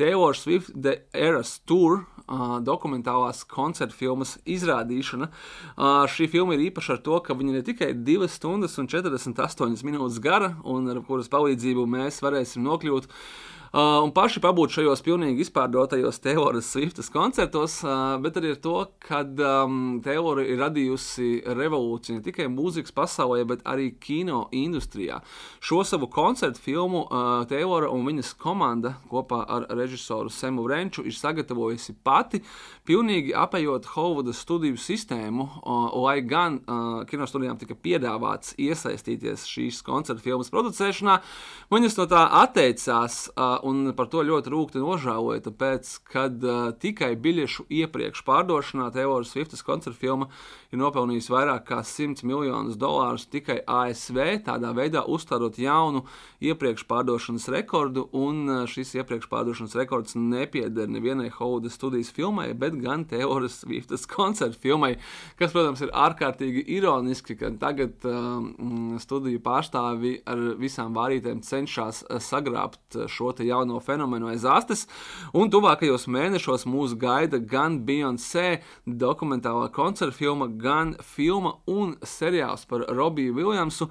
Taylor 0.00 0.32
Swift 0.32 0.72
The 0.72 1.02
Eras 1.12 1.58
Tour 1.68 2.06
dokumentālās 2.64 3.42
koncertu 3.50 3.96
filmas 3.96 4.36
izrādīšana. 4.46 5.30
Šī 6.14 6.28
filma 6.30 6.54
ir 6.56 6.66
īpaša 6.70 6.96
ar 6.96 7.04
to, 7.04 7.18
ka 7.26 7.34
viņa 7.34 7.56
ne 7.56 7.62
tikai 7.66 7.92
2 8.06 8.30
stundas 8.30 8.78
un 8.78 8.88
48 8.90 9.84
minūtes 9.86 10.20
gara, 10.22 10.54
un 10.64 10.88
ar 10.92 11.02
kuras 11.06 11.30
palīdzību 11.32 11.86
mēs 11.90 12.22
varēsim 12.24 12.62
nokļūt 12.66 13.10
Uh, 13.70 14.00
un 14.02 14.10
paši 14.10 14.40
pabūt 14.42 14.72
šajos 14.74 14.98
pilnīgi 15.06 15.44
izpārdotajos 15.44 16.16
Tayloras 16.18 16.66
Swiftas 16.72 17.06
koncertos, 17.14 17.76
uh, 17.84 18.16
bet 18.18 18.34
arī 18.40 18.48
ar 18.50 18.56
to, 18.64 18.72
ka 19.06 19.20
um, 19.22 20.00
Taylora 20.02 20.42
ir 20.42 20.58
radījusi 20.58 21.44
revolūciju 21.54 22.16
ne 22.16 22.24
tikai 22.24 22.48
mūzikas 22.50 22.90
pasaulē, 22.96 23.44
bet 23.46 23.62
arī 23.70 23.92
kino 24.02 24.48
industrijā. 24.50 25.20
Šo 25.62 25.84
savu 25.86 26.08
koncertu 26.10 26.58
filmu 26.64 27.04
uh, 27.04 27.44
Taylora 27.46 27.92
un 27.94 28.08
viņas 28.08 28.32
komanda 28.42 28.96
kopā 29.06 29.44
ar 29.46 29.68
režisoru 29.78 30.34
Semu 30.34 30.66
Renču 30.66 31.06
ir 31.06 31.14
sagatavojusi 31.14 31.94
pati, 32.02 32.42
pilnīgi 32.90 33.36
apējot 33.38 33.86
Hollywoodas 33.94 34.42
studiju 34.42 34.82
sistēmu, 34.82 35.46
uh, 35.46 35.86
lai 36.08 36.16
gan 36.26 36.58
uh, 36.58 36.90
kinostudijām 37.06 37.62
tika 37.62 37.78
piedāvāts 37.78 38.58
iesaistīties 38.58 39.46
šīs 39.46 39.80
koncertu 39.86 40.26
filmas 40.26 40.50
producēšanā, 40.50 41.20
viņas 41.70 42.02
no 42.02 42.10
tā 42.10 42.26
atteicās. 42.42 43.22
Uh, 43.30 43.59
un 43.66 43.92
par 43.96 44.08
to 44.12 44.22
ļoti 44.26 44.52
rūkti 44.52 44.82
nožēloju, 44.82 45.44
tāpēc, 45.46 45.92
kad 46.10 46.42
uh, 46.46 46.70
tikai 46.80 47.12
biļešu 47.20 47.66
iepriekš 47.68 48.24
pārdošanā 48.26 48.88
Teoras 48.94 49.34
Swiftas 49.34 49.64
koncerta 49.66 49.98
filma 50.00 50.30
ir 50.70 50.80
nopelnījusi 50.80 51.32
vairāk 51.34 51.66
kā 51.68 51.80
100 51.86 52.24
miljonus 52.28 52.78
dolārus 52.80 53.26
tikai 53.30 53.60
ASV, 53.66 54.20
tādā 54.46 54.72
veidā 54.76 55.04
uzstādot 55.04 55.58
jaunu 55.60 56.04
iepriekš 56.40 56.86
pārdošanas 56.90 57.48
rekordu, 57.52 58.06
un 58.16 58.42
uh, 58.48 58.62
šis 58.70 58.94
iepriekš 59.00 59.28
pārdošanas 59.30 59.76
rekords 59.78 60.16
nepieder 60.16 60.88
nevienai 60.90 61.28
Hollywoodas 61.34 61.76
studijas 61.76 62.12
filmai, 62.14 62.50
bet 62.54 62.78
gan 62.80 63.04
Teoras 63.10 63.60
Swiftas 63.60 64.06
koncerta 64.10 64.58
filmai, 64.60 64.94
kas, 65.38 65.52
protams, 65.52 65.84
ir 65.84 65.92
ārkārtīgi 65.94 66.64
ironiski, 66.78 67.36
ka 67.40 67.52
tagad 67.60 68.08
um, 68.08 68.96
studiju 69.00 69.42
pārstāvi 69.44 70.16
ar 70.30 70.40
visām 70.60 70.94
vārītēm 70.96 71.42
cenšas 71.44 72.04
sagrābt 72.24 72.98
šo 73.10 73.32
te 73.36 73.46
jauno 73.50 73.80
fenomenu 73.84 74.30
aiz 74.30 74.46
astes. 74.48 74.86
Un 75.36 75.50
tuvākajos 75.52 76.06
mēnešos 76.10 76.66
mūs 76.70 76.96
gaida 77.00 77.40
gan 77.42 77.80
Beyoncé 77.86 78.60
dokumentālā 78.86 79.68
koncerta 79.74 80.16
filma, 80.16 80.48
gan 80.48 80.94
filma 81.04 81.56
un 81.70 81.96
seriāls 82.06 82.66
par 82.70 82.86
Robiju 82.88 83.34
Viljamsu. 83.36 83.90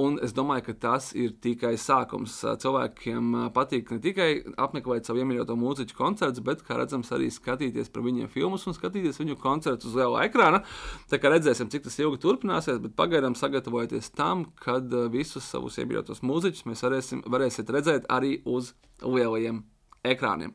Un 0.00 0.18
es 0.24 0.34
domāju, 0.36 0.68
ka 0.68 0.76
tas 0.88 1.10
ir 1.14 1.34
tikai 1.42 1.74
sākums. 1.80 2.36
Cilvēkiem 2.62 3.34
patīk 3.54 3.92
ne 3.94 4.00
tikai 4.02 4.30
apmeklēt 4.60 5.06
savu 5.06 5.22
iemīļoto 5.22 5.56
mūziķu 5.58 5.96
koncertus, 5.98 6.42
bet, 6.44 6.62
kā 6.66 6.78
redzams, 6.80 7.12
arī 7.14 7.30
skatīties 7.32 7.92
par 7.94 8.04
viņiem 8.06 8.30
filmus 8.32 8.66
un 8.66 8.76
skatīties 8.76 9.20
viņu 9.22 9.38
koncertus 9.40 9.92
uz 9.92 9.98
liela 9.98 10.24
ekrāna. 10.26 10.62
Tā 11.10 11.20
kā 11.22 11.30
redzēsim, 11.32 11.70
cik 11.72 11.86
tas 11.86 11.98
ilgi 12.02 12.20
turpināsies, 12.24 12.80
bet 12.82 12.96
pagaidām 12.98 13.36
sagatavojieties 13.38 14.10
tam, 14.16 14.46
kad 14.60 14.90
visus 15.12 15.46
savus 15.50 15.78
iemīļotos 15.82 16.24
mūziķus 16.26 16.66
mēs 16.68 16.84
varēsim, 16.86 17.22
varēsiet 17.30 17.70
redzēt 17.74 18.08
arī 18.12 18.38
uz 18.48 18.63
lielajiem 19.02 19.62
ekrāniem. 20.04 20.54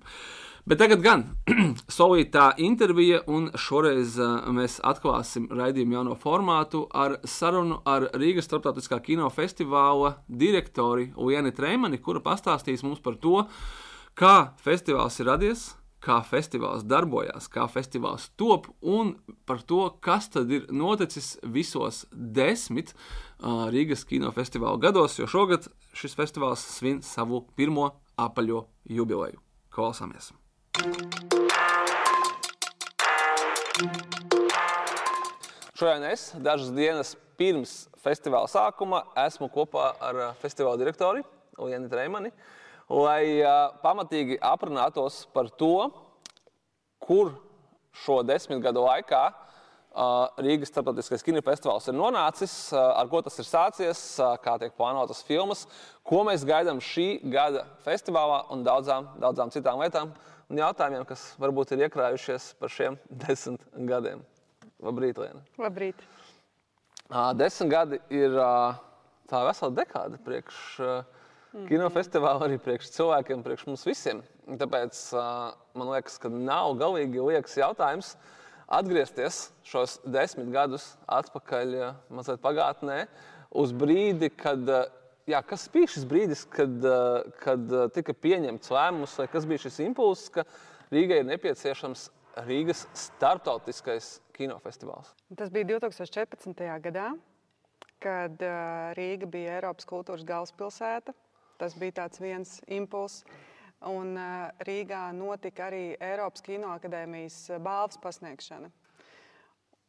Bet 0.69 0.77
tagad 0.77 1.01
gan 1.01 1.23
solītā 1.97 2.51
intervija, 2.61 3.23
un 3.31 3.47
šoreiz 3.57 4.19
uh, 4.21 4.45
mēs 4.53 4.77
atklāsim 4.85 5.47
raidījumu 5.49 5.97
jauno 5.97 6.17
formātu 6.19 6.83
ar 6.93 7.17
sarunu 7.25 7.79
ar 7.89 8.05
Rīgas 8.13 8.45
starptautiskā 8.45 8.99
kinofestivāla 9.07 10.13
direktori 10.29 11.09
Lienu 11.17 11.55
Treimani, 11.57 11.97
kura 11.97 12.21
pastāstīs 12.21 12.85
mums 12.85 13.01
par 13.01 13.17
to, 13.17 13.47
kā 14.19 14.35
festivāls 14.61 15.17
ir 15.23 15.31
radies, 15.31 15.65
kā 16.03 16.19
festivāls 16.23 16.85
darbojas, 16.87 17.49
kā 17.51 17.65
festivāls 17.71 18.29
top 18.39 18.69
un 18.81 19.13
par 19.49 19.63
to, 19.67 19.81
kas 20.03 20.29
tad 20.33 20.51
ir 20.51 20.67
noticis 20.71 21.35
visos 21.43 22.05
desmit 22.11 22.93
uh, 22.95 23.67
Rīgas 23.71 24.05
kinofestivāla 24.07 24.79
gados, 24.79 25.19
jo 25.19 25.27
šogad 25.29 25.67
šis 25.97 26.15
festivāls 26.15 26.63
svin 26.77 27.01
savu 27.03 27.43
pirmo 27.59 27.91
apaļo 28.19 28.65
jubileju. 28.89 29.41
Klausāmies! 29.73 30.31
Šodien 35.79 36.03
es 36.09 36.31
dažas 36.43 36.71
dienas 36.75 37.13
pirms 37.39 37.85
festivāla 38.03 38.49
sākuma 38.51 39.05
esmu 39.27 39.47
kopā 39.51 39.93
ar 40.03 40.17
uh, 40.19 40.31
festivāla 40.41 40.79
direktori 40.79 41.23
Lienu 41.59 41.87
Treimani, 41.91 42.31
lai 42.89 43.39
uh, 43.43 43.69
pamatīgi 43.83 44.39
aprunātos 44.41 45.23
par 45.33 45.49
to, 45.59 45.89
kur 46.99 47.35
šo 47.95 48.21
desmit 48.25 48.61
gadu 48.63 48.83
laikā 48.85 49.21
uh, 49.29 49.45
Rīgas 50.41 50.71
starptautiskais 50.71 51.23
kinofestivāls 51.25 51.89
ir 51.89 51.97
nonācis, 51.97 52.53
ar 52.73 53.09
ko 53.11 53.21
tas 53.25 53.39
ir 53.41 53.47
sācies, 53.47 54.01
kā 54.43 54.55
tiek 54.61 54.75
plānotas 54.77 55.23
filmas, 55.25 55.65
ko 56.05 56.23
mēs 56.27 56.45
gaidām 56.47 56.81
šī 56.83 57.21
gada 57.31 57.65
festivālā 57.85 58.43
un 58.53 58.63
daudzām, 58.63 59.09
daudzām 59.19 59.51
citām 59.53 59.81
lietām 59.83 60.13
un 60.49 60.61
jautājumiem, 60.61 61.05
kas 61.09 61.33
varbūt 61.41 61.73
ir 61.75 61.87
iekrājušies 61.87 62.53
par 62.59 62.73
šiem 62.73 62.97
desmit 63.25 63.65
gadiem. 63.89 64.23
Labrīt, 64.79 65.19
Liena! 65.19 65.43
Labrīt! 65.59 66.01
Desmit 67.35 67.71
gadi 67.71 67.97
ir 68.13 68.35
tā 69.29 69.41
vesela 69.47 69.73
dekāde 69.75 70.19
priekš 70.23 70.59
mhm. 71.53 71.67
kinofestivāla, 71.69 72.47
arī 72.47 72.59
priekš 72.61 72.91
cilvēkiem, 72.95 73.43
priekš 73.45 73.65
mums 73.69 73.85
visiem. 73.87 74.21
Tāpēc 74.59 74.99
man 75.77 75.91
liekas, 75.93 76.17
ka 76.21 76.31
nav 76.33 76.75
galīgi 76.79 77.21
liekas 77.21 77.57
jautājums, 77.59 78.15
atgriezties 78.69 79.49
šos 79.65 79.97
desmit 80.05 80.49
gadus 80.53 80.91
atpakaļ, 81.09 81.75
mazliet 82.13 82.41
pagātnē, 82.43 83.03
uz 83.49 83.75
brīdi, 83.75 84.31
kad. 84.33 84.73
Jā, 85.29 85.43
kas 85.45 85.67
bija 85.69 85.85
šis 85.93 86.07
brīdis, 86.09 86.39
kad, 86.49 86.81
kad 87.37 87.73
tika 87.93 88.15
pieņemts 88.17 88.71
lēmums, 88.73 89.11
vai 89.19 89.27
kas 89.29 89.43
bija 89.45 89.61
šis 89.61 89.75
impulss, 89.85 90.31
ka 90.33 90.41
Rīgai 90.89 91.19
ir 91.21 91.27
nepieciešams 91.27 92.07
Rīgas 92.47 92.87
starptautiskais 92.97 94.07
kinofestivāls? 94.33 95.11
Tas 95.37 95.51
bija 95.53 95.67
2014. 95.75 96.65
gadā, 96.81 97.11
kad 98.01 98.41
Rīga 98.97 99.29
bija 99.29 99.59
Eiropas 99.59 99.85
kultūras 99.85 100.25
galvaspilsēta. 100.25 101.13
Tas 101.59 101.75
bija 101.75 102.07
viens 102.23 102.59
impulss. 102.67 103.23
Un 103.87 104.17
Rīgā 104.67 105.05
notika 105.15 105.69
arī 105.69 105.93
Eiropas 106.03 106.43
Kinoakadēmijas 106.43 107.37
balvas 107.63 107.99
pasniegšana. 108.03 108.71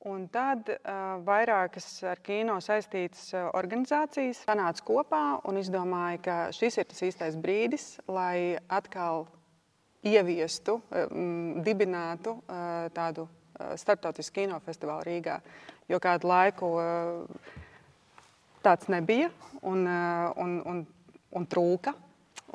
Un 0.09 0.23
tad 0.33 0.71
uh, 0.73 1.19
vairākas 1.27 1.87
ar 2.09 2.23
kino 2.25 2.55
saistītas 2.65 3.35
organizācijas 3.37 4.47
sanāca 4.47 4.87
kopā 4.87 5.25
un 5.45 5.59
izdomāja, 5.61 6.23
ka 6.25 6.37
šis 6.57 6.79
ir 6.81 6.87
tas 6.89 7.03
īstais 7.05 7.37
brīdis, 7.37 7.85
lai 8.09 8.57
atkal 8.73 9.27
ieviestu, 10.01 10.79
um, 10.89 11.61
dibinātu 11.65 12.39
uh, 12.39 12.89
tādu 12.97 13.27
uh, 13.27 13.75
starptautisku 13.77 14.39
kinofestivālu 14.41 15.05
Rīgā. 15.05 15.37
Jo 15.93 16.01
kādu 16.01 16.31
laiku 16.31 16.71
uh, 16.81 17.53
tāds 18.65 18.89
nebija 18.89 19.29
un, 19.61 19.85
uh, 19.85 20.33
un, 20.41 20.57
un, 20.65 20.81
un 21.37 21.47
trūka. 21.51 21.95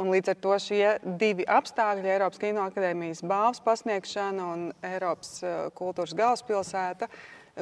Un 0.01 0.09
līdz 0.11 0.33
ar 0.33 0.39
to 0.43 0.55
šie 0.59 0.87
divi 1.19 1.45
apstākļi, 1.47 2.09
Eiropas 2.11 2.41
Kinoakadēmijas 2.41 3.21
balvas 3.23 3.61
pasniegšana 3.63 4.47
un 4.51 4.65
Eiropas 4.83 5.37
eh, 5.39 5.55
kultūras 5.77 6.15
galvaspilsēta, 6.17 7.07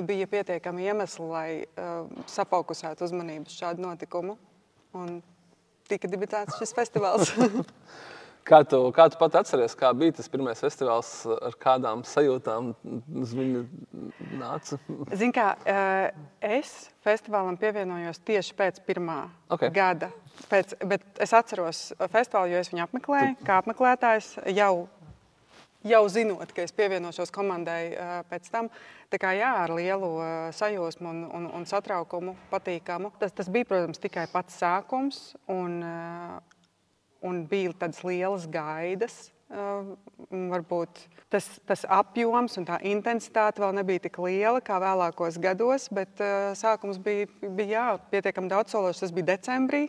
bija 0.08 0.26
pietiekami 0.26 0.88
iemesli, 0.88 1.26
lai 1.30 1.50
uh, 1.62 2.08
safokusētu 2.26 3.06
uzmanību 3.06 3.46
uz 3.46 3.58
šādu 3.60 3.84
notikumu. 3.86 4.40
Un 4.98 5.20
tika 5.86 6.10
dibināts 6.10 6.58
šis 6.58 6.74
festivāls. 6.74 7.30
Kā 8.44 8.60
tu, 8.68 8.80
kā 8.92 9.06
tu 9.08 9.20
pat 9.20 9.38
atceries, 9.40 9.76
kā 9.80 9.90
bija 9.96 10.18
tas 10.18 10.28
pirmais 10.32 10.60
festivāls, 10.60 11.12
ar 11.32 11.56
kādām 11.64 12.02
sajūtām 12.08 12.74
uz 13.22 13.32
viņu 13.38 13.62
nāca? 14.40 14.80
Zini, 15.14 15.32
kā 15.36 15.54
eh, 15.64 16.10
es 16.60 16.74
festivālam 17.06 17.56
pievienojos 17.60 18.20
tieši 18.28 18.58
pēc 18.60 18.82
pirmā 18.88 19.22
okay. 19.48 19.72
gada. 19.74 20.12
Pēc, 20.52 20.76
bet 20.90 21.24
es 21.24 21.32
atceros 21.36 21.86
festivālu, 22.12 22.52
jo 22.52 22.64
es 22.66 22.74
viņu 22.74 22.84
apmeklēju 22.88 23.40
kā 23.48 23.62
apmeklētājs 23.64 24.36
jau 24.52 24.90
jau 25.84 26.04
zinot, 26.08 26.52
ka 26.56 26.64
es 26.64 26.72
pievienošos 26.76 27.32
komandai 27.36 27.94
pēc 28.32 28.48
tam. 28.52 28.70
Tā 29.12 29.20
kā 29.22 29.34
jā, 29.38 29.50
ar 29.66 29.74
lielu 29.76 30.10
sajūsmu 30.56 31.10
un, 31.10 31.20
un, 31.38 31.48
un 31.60 31.68
satraukumu, 31.70 32.38
patīkamu. 32.52 33.12
Tas, 33.20 33.36
tas 33.36 33.52
bija, 33.52 33.68
protams, 33.70 34.00
tikai 34.02 34.26
pats 34.32 34.56
sākums, 34.64 35.20
un, 35.52 35.82
un 37.24 37.44
bija 37.50 37.74
tādas 37.86 38.04
lielas 38.06 38.48
gaidas. 38.52 39.30
Varbūt 40.34 41.02
tas, 41.30 41.46
tas 41.70 41.84
apjoms 41.86 42.58
un 42.58 42.66
tā 42.66 42.80
intensitāte 42.90 43.62
vēl 43.62 43.76
nebija 43.78 44.06
tik 44.08 44.18
liela 44.24 44.64
kā 44.66 44.80
vēlākos 44.82 45.38
gados, 45.44 45.90
bet 45.94 46.24
sākums 46.58 46.98
bija, 47.04 47.30
bija 47.44 47.70
jā, 47.70 47.88
pietiekami 48.14 48.50
daudz 48.50 48.74
sološs. 48.74 49.04
Tas 49.06 49.14
bija 49.14 49.36
decembrī. 49.36 49.88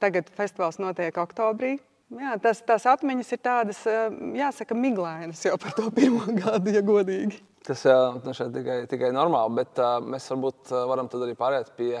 Tagad 0.00 0.32
festivāls 0.34 0.80
notiek 0.82 1.20
oktobrī. 1.20 1.76
Jā, 2.12 2.34
tas, 2.42 2.60
tās 2.66 2.84
atmiņas 2.90 3.30
ir 3.32 3.40
tādas, 3.40 3.78
eh, 3.88 4.12
jāsaka, 4.36 4.76
miglainas 4.76 5.40
jau 5.46 5.54
par 5.60 5.72
to 5.78 5.88
pirmo 5.94 6.26
gadu, 6.42 6.74
ja 6.74 6.82
godīgi. 6.84 7.40
Tas 7.64 7.84
nu, 7.86 8.34
tikai, 8.34 8.82
tikai 8.90 9.12
normāli, 9.14 9.54
bet 9.60 9.78
uh, 9.78 10.00
mēs 10.02 10.26
varbūt 10.32 10.72
varam 10.90 11.06
arī 11.06 11.36
pāriet 11.38 11.70
pie 11.76 12.00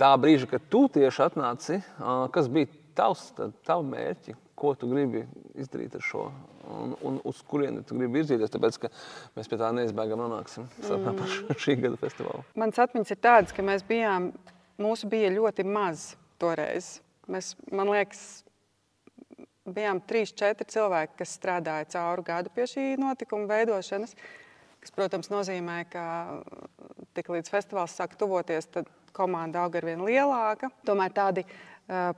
tā 0.00 0.08
brīža, 0.16 0.48
kad 0.48 0.64
tu 0.72 0.86
tieši 0.94 1.26
atnāci. 1.26 1.76
Uh, 2.00 2.24
kas 2.32 2.48
bija 2.48 2.70
tavs, 2.98 3.30
tavi 3.66 3.86
mērķi, 3.92 4.34
ko 4.58 4.74
tu 4.78 4.88
gribi 4.90 5.22
izdarīt 5.58 5.94
ar 5.98 6.04
šo, 6.04 6.24
un, 6.74 6.94
un 7.06 7.20
uz 7.28 7.40
kurieni 7.46 7.84
tu 7.86 7.98
gribi 7.98 8.20
virzīties? 8.20 8.52
Tāpēc, 8.54 8.80
ka 8.82 8.90
mēs 9.38 9.50
pie 9.50 9.60
tā 9.60 9.70
neizbēgam 9.76 10.20
nonāksim 10.24 10.66
mm. 10.66 11.22
par 11.48 11.62
šī 11.62 11.78
gada 11.84 12.00
festivālu. 12.00 12.42
Mans 12.58 12.82
atmiņas 12.82 13.14
ir 13.14 13.22
tādas, 13.22 13.54
ka 13.54 13.64
mēs 13.66 13.86
bijām, 13.88 14.32
mūsu 14.82 15.10
bija 15.10 15.30
ļoti 15.34 15.66
maz 15.68 16.10
toreiz. 16.42 16.98
Mēs, 17.30 17.52
man 17.74 17.90
liekas, 17.92 18.24
bijām 19.74 20.00
trīs, 20.08 20.32
četri 20.36 20.66
cilvēki, 20.72 21.18
kas 21.20 21.34
strādāja 21.38 21.88
cauru 21.94 22.24
gadu 22.26 22.52
pie 22.54 22.66
šī 22.70 22.90
notikuma 23.00 23.48
veidošanas. 23.50 24.14
Tas, 24.78 24.94
protams, 24.94 25.30
nozīmē, 25.32 25.82
ka 25.90 26.04
tik 27.16 27.30
līdz 27.34 27.50
festivāls 27.50 27.96
sāk 27.98 28.14
tuvoties, 28.18 28.70
tad 28.72 28.88
komanda 29.16 29.64
aug 29.64 29.74
ar 29.76 29.86
vien 29.88 30.04
lielāka. 30.06 30.70
Tomēr 30.86 31.12
tādi 31.14 31.44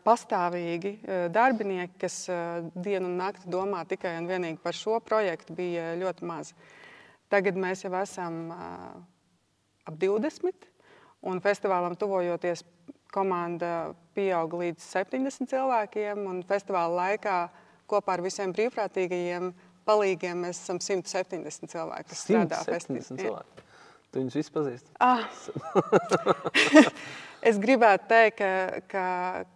pastāvīgi 0.04 0.92
uh, 0.98 1.26
darbinieki, 1.30 1.94
kas 2.02 2.24
uh, 2.32 2.66
dienu 2.74 3.06
un 3.06 3.20
nakti 3.20 3.50
domā 3.50 3.84
tikai 3.86 4.16
un 4.18 4.26
vienīgi 4.30 4.58
par 4.62 4.74
šo 4.74 4.98
projektu, 5.04 5.54
bija 5.54 5.92
ļoti 6.00 6.26
maz. 6.26 6.52
Tagad 7.30 7.58
mēs 7.60 7.84
jau 7.84 7.92
esam 7.94 8.50
ap 8.50 9.94
20, 9.94 10.66
un 11.30 11.38
festivālam 11.44 11.94
tuvojoties 11.98 12.64
komanda 13.14 13.92
pieauga 14.16 14.64
līdz 14.64 14.82
70 14.82 15.46
cilvēkiem. 15.50 16.26
Festivāla 16.48 17.04
laikā 17.04 17.38
kopā 17.90 18.18
ar 18.18 18.24
visiem 18.26 18.54
brīvprātīgajiem 18.56 19.52
palīgiem 19.86 20.46
mēs 20.46 20.64
esam 20.64 20.82
170 20.82 21.70
cilvēki, 21.70 22.10
kas 22.10 22.26
strādā 22.26 22.62
festivālā. 22.66 23.46
Tu 24.10 24.18
viņus 24.18 24.40
visus 24.40 24.54
pazīsti? 24.54 24.90
Ah. 24.98 25.22
es 27.42 27.58
gribētu 27.60 28.08
teikt, 28.10 28.40
ka, 28.40 28.80
ka, 28.90 29.04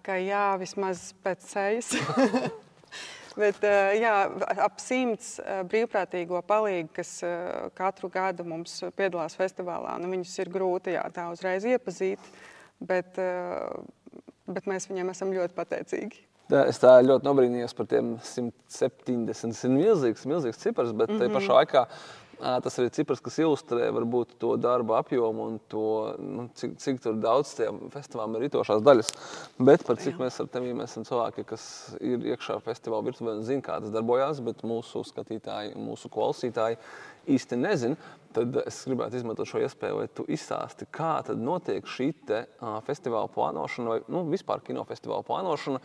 ka 0.07 0.19
jā, 0.23 0.47
vismaz 0.61 1.13
pēc 1.25 1.49
sejas. 1.49 1.95
Bet, 3.35 3.59
eh, 3.67 3.97
jā, 3.99 4.13
ap 4.63 4.79
simts 4.79 5.41
eh, 5.43 5.65
brīvprātīgo 5.67 6.39
palīgu, 6.47 6.93
kas 6.95 7.17
eh, 7.27 7.65
katru 7.75 8.07
gadu 8.15 8.47
mums 8.47 8.77
piedalās 8.95 9.35
festivālā, 9.35 9.97
nu, 9.99 10.13
viņus 10.13 10.37
ir 10.45 10.51
grūti 10.55 10.95
jā, 10.95 11.03
tā 11.15 11.27
uzreiz 11.33 11.67
iepazīt 11.67 12.23
bet, 12.85 13.19
bet 14.47 14.71
mēs 14.71 14.89
viņiem 14.91 15.11
esam 15.13 15.33
ļoti 15.35 15.57
pateicīgi. 15.57 16.23
Tā, 16.53 16.67
es 16.69 16.79
tā 16.81 16.99
ļoti 17.01 17.25
nobrīnījos 17.25 17.73
par 17.77 17.89
tiem 17.89 18.15
170. 18.21 19.31
Tas 19.31 19.65
ir 19.65 19.73
milzīgs, 19.73 20.27
milzīgs 20.29 20.61
cipars, 20.61 20.93
bet 20.93 21.09
mm 21.09 21.23
-hmm. 21.23 21.37
pašā 21.39 21.57
laikā 21.59 21.85
tas 22.41 22.79
ir 22.81 22.91
cipars, 22.95 23.23
kas 23.25 23.39
ilustrē 23.43 23.89
varbūt 23.95 24.37
to 24.43 24.55
darba 24.61 24.99
apjomu 25.03 25.49
un 25.51 25.57
to, 25.71 25.87
nu, 26.19 26.47
cik, 26.59 26.77
cik 26.83 27.01
daudz 27.23 27.55
tajā 27.59 27.73
festivālā 27.95 28.39
ir 28.39 28.47
rītošās 28.47 28.85
daļas. 28.85 29.13
Bet 29.71 29.87
par 29.87 30.01
cik 30.03 30.21
mēs 30.21 30.41
ar 30.43 30.51
tevi 30.53 30.75
esam 30.85 31.07
cilvēki, 31.09 31.47
kas 31.49 31.65
ir 32.01 32.25
iekšā 32.35 32.59
festivāla 32.67 33.09
virtuvē 33.11 33.39
un 33.39 33.45
zina, 33.47 33.65
kā 33.65 33.81
tas 33.83 33.95
darbojas, 33.95 34.43
bet 34.45 34.65
mūsu 34.67 35.05
skatītāji, 35.09 35.75
mūsu 35.79 36.11
klausītāji 36.13 36.81
īsti 37.31 37.61
nezina 37.61 37.97
tad 38.35 38.59
es 38.65 38.81
gribētu 38.89 39.21
izmantot 39.21 39.49
šo 39.49 39.63
iespēju, 39.65 40.01
lai 40.01 40.09
tu 40.11 40.27
izstāsti, 40.31 40.89
kā 40.95 41.17
notiek 41.39 41.87
šī 41.87 42.11
te, 42.27 42.45
uh, 42.61 42.81
festivāla 42.87 43.31
plānošana, 43.35 43.95
vai 43.95 44.01
nu, 44.11 44.25
vispār 44.33 44.65
kinofestivāla 44.67 45.27
plānošana 45.27 45.81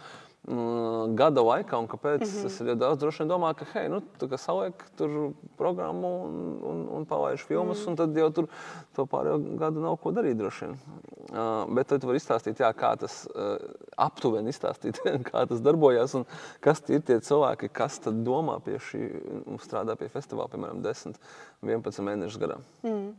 mm, 0.47 1.15
gada 1.19 1.43
laikā, 1.45 1.77
un 1.77 1.87
kāpēc 1.91 2.23
mm 2.23 2.31
-hmm. 2.31 2.45
es 2.45 2.61
ļoti 2.61 2.79
daudz 2.79 2.99
droši 3.01 3.27
domāju, 3.29 3.59
ka, 3.59 3.65
hei, 3.73 3.89
nu, 3.89 4.01
tu 4.19 4.29
saliek 4.37 4.73
tur 4.97 5.33
programmu 5.57 6.13
un, 6.25 6.59
un, 6.71 6.87
un 6.97 7.05
palaiž 7.05 7.45
filmas, 7.45 7.85
mm 7.85 7.89
un 7.89 7.95
tad 7.95 8.17
jau 8.17 8.29
tur 8.31 8.47
to 8.95 9.05
pārējo 9.05 9.57
gadu 9.57 9.81
nav 9.81 9.97
ko 9.97 10.11
darīt 10.11 10.37
droši 10.37 10.65
vien. 10.65 10.77
Uh, 11.29 11.75
bet 11.75 11.87
tad 11.87 12.01
tu 12.01 12.07
vari 12.07 12.17
izstāstīt, 12.17 12.59
jā, 12.59 12.73
kā 12.73 12.95
tas 12.97 13.27
uh, 13.35 13.57
aptuveni 13.97 14.49
izstāstīt, 14.49 14.97
kā 15.31 15.45
tas 15.47 15.61
darbojas, 15.61 16.15
un 16.15 16.25
kas 16.59 16.81
ir 16.89 17.01
tie 17.01 17.19
cilvēki, 17.19 17.69
kas 17.69 17.99
tad 17.99 18.13
domā 18.13 18.59
pie 18.59 18.79
šī 18.79 19.01
un 19.45 19.57
strādā 19.57 19.95
pie 19.95 20.09
festivāla, 20.09 20.49
piemēram, 20.49 20.81
10, 20.81 21.13
11 21.65 22.05
mēnešus 22.05 22.39
gadā. 22.41 22.59
Mm. 22.85 23.13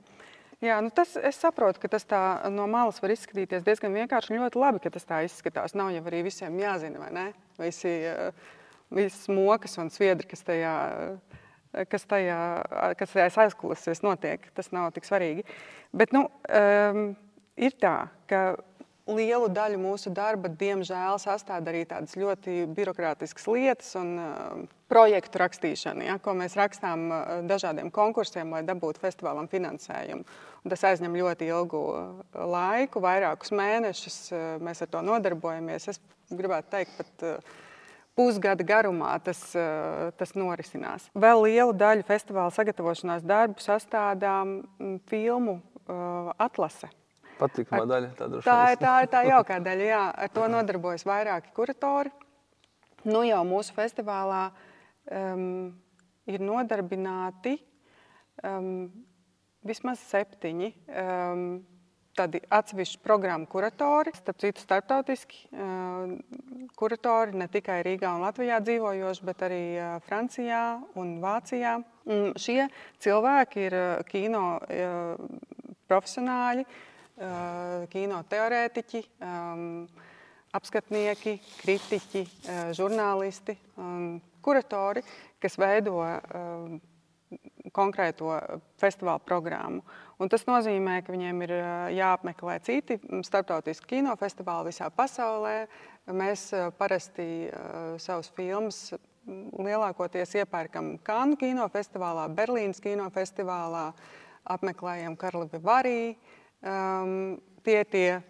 Jā, 0.60 0.76
nu 0.84 0.90
tas, 0.92 1.14
es 1.16 1.38
saprotu, 1.40 1.80
ka 1.80 1.88
tas 1.88 2.04
tā 2.04 2.20
no 2.52 2.66
malas 2.68 2.98
var 3.00 3.14
izskatīties 3.14 3.64
diezgan 3.64 3.94
vienkārši 3.96 4.34
un 4.34 4.42
ļoti 4.42 4.60
labi, 4.60 4.82
ka 4.84 4.92
tas 4.92 5.08
tā 5.08 5.22
izskatās. 5.24 5.72
Nav 5.78 5.88
jau 5.94 6.02
arī 6.10 6.20
visiem 6.26 6.58
jāzina, 6.60 7.00
vai 7.00 7.08
ne? 7.16 7.26
Visi, 7.56 7.88
eh, 7.88 8.28
visas 8.92 9.24
mokas 9.32 9.78
un 9.80 9.88
sviedri, 9.88 10.28
kas 10.28 10.44
tajā, 10.44 10.74
kas 11.88 12.04
tajā, 12.10 12.40
kas 13.00 13.16
tajā 13.16 13.30
aizklases 13.46 14.04
notiek, 14.04 14.44
tas 14.52 14.68
nav 14.76 14.90
tik 14.92 15.08
svarīgi. 15.08 15.46
Bet 15.96 16.12
nu, 16.12 16.26
um, 16.28 17.16
ir 17.56 17.76
tā, 17.80 18.10
ka 18.28 18.58
lielu 19.16 19.48
daļu 19.52 19.78
mūsu 19.80 20.10
darba, 20.14 20.50
diemžēl, 20.60 21.18
sastāv 21.22 21.66
arī 21.70 21.84
tādas 21.88 22.16
ļoti 22.18 22.64
birokrātiskas 22.74 23.46
lietas 23.50 23.94
un 23.98 24.12
uh, 24.20 24.60
projektu 24.90 25.40
rakstīšana, 25.42 26.06
ja, 26.08 26.18
ko 26.22 26.34
mēs 26.38 26.56
rakstām 26.58 27.06
uh, 27.08 27.32
dažādiem 27.48 27.90
konkursiem, 27.94 28.52
lai 28.54 28.62
dabūtu 28.66 29.02
festivālam 29.02 29.48
finansējumu. 29.50 30.26
Un 30.60 30.74
tas 30.74 30.84
aizņem 30.90 31.16
ļoti 31.22 31.50
ilgu 31.50 31.80
uh, 31.88 32.20
laiku, 32.34 33.02
vairākus 33.04 33.54
mēnešus. 33.56 34.20
Uh, 34.30 34.46
mēs 34.62 34.84
ar 34.84 34.92
to 34.92 35.02
nodarbojamies. 35.06 35.90
Es 35.94 36.00
gribētu 36.30 36.70
teikt, 36.76 36.94
pat 37.00 37.42
pusgada 38.18 38.66
garumā 38.66 39.14
tas, 39.24 39.40
tas 40.20 40.32
norisinās. 40.36 41.08
Vēl 41.16 41.46
lielu 41.46 41.74
daļu 41.78 42.04
festivāla 42.06 42.52
sagatavošanās 42.54 43.24
darbu 43.26 43.62
sastādām 43.64 44.60
mm, 44.60 44.96
filmu 45.10 45.58
atlase 46.38 46.90
patīkamā 47.40 47.86
daļa. 47.88 48.10
Tā, 48.18 48.28
tā, 48.44 48.58
ir, 48.72 48.80
tā 48.80 48.94
ir 49.04 49.10
tā 49.12 49.22
jaukā 49.28 49.60
daļa. 49.64 49.86
Jā. 49.88 50.02
Ar 50.24 50.32
to 50.34 50.46
nodarbojas 50.52 51.06
vairāki 51.08 51.54
kuratori. 51.56 52.12
Nu, 53.08 53.22
jau 53.24 53.40
mūsu 53.48 53.72
festivālā 53.76 54.50
um, 55.08 55.70
ir 56.28 56.42
nodarbināti 56.44 57.56
um, 58.44 58.88
vismaz 59.66 60.02
septiņi. 60.10 60.72
Um, 60.88 61.44
Tādi 62.18 62.40
atsevišķi 62.52 62.98
programmu 63.06 63.46
kuratori, 63.48 64.10
starp 64.18 64.40
citu, 64.42 64.60
starptautiski 64.64 65.44
uh, 65.54 66.10
kuratori, 66.76 67.38
ne 67.38 67.46
tikai 67.48 67.78
Rīgā 67.86 68.10
un 68.16 68.24
Latvijā 68.26 68.58
dzīvojoši, 68.66 69.24
bet 69.28 69.44
arī 69.46 69.62
uh, 69.78 69.92
Francijā 70.04 70.64
un 71.00 71.14
Vācijā. 71.22 71.76
Un 72.10 72.34
šie 72.34 72.66
cilvēki 73.00 73.62
ir 73.68 73.78
uh, 73.78 74.02
kino 74.10 74.42
uh, 74.58 75.22
profesionāļi, 75.88 76.66
Eh, 76.66 76.89
kino 77.90 78.20
teorētiķi, 78.30 79.02
apskatnieki, 80.56 81.34
kritiķi, 81.60 82.22
žurnālisti, 82.76 83.56
kuratori, 84.40 85.02
kas 85.42 85.58
veido 85.60 86.00
konkrēto 87.76 88.32
festivāla 88.80 89.20
programmu. 89.22 89.84
Un 90.18 90.32
tas 90.32 90.42
nozīmē, 90.48 90.96
ka 91.04 91.12
viņiem 91.14 91.44
ir 91.46 91.52
jāapmeklē 91.98 92.56
citi 92.66 92.96
starptautiski 93.26 93.94
kinofestivāli 93.94 94.72
visā 94.72 94.88
pasaulē. 94.90 95.54
Mēs 96.10 96.48
parasti 96.80 97.28
savus 98.02 98.32
filmus 98.34 98.90
lielākoties 99.60 100.34
iepērkam 100.40 100.96
Kanu 101.06 101.36
kinofestivālā, 101.38 102.26
Berlīnas 102.34 102.80
kinofestivālā, 102.82 103.90
apmeklējam 104.50 105.14
Karlovi 105.20 105.60
Variju 105.62 106.29
um, 106.62 107.38
tie 107.64 107.84
tie 107.84 108.20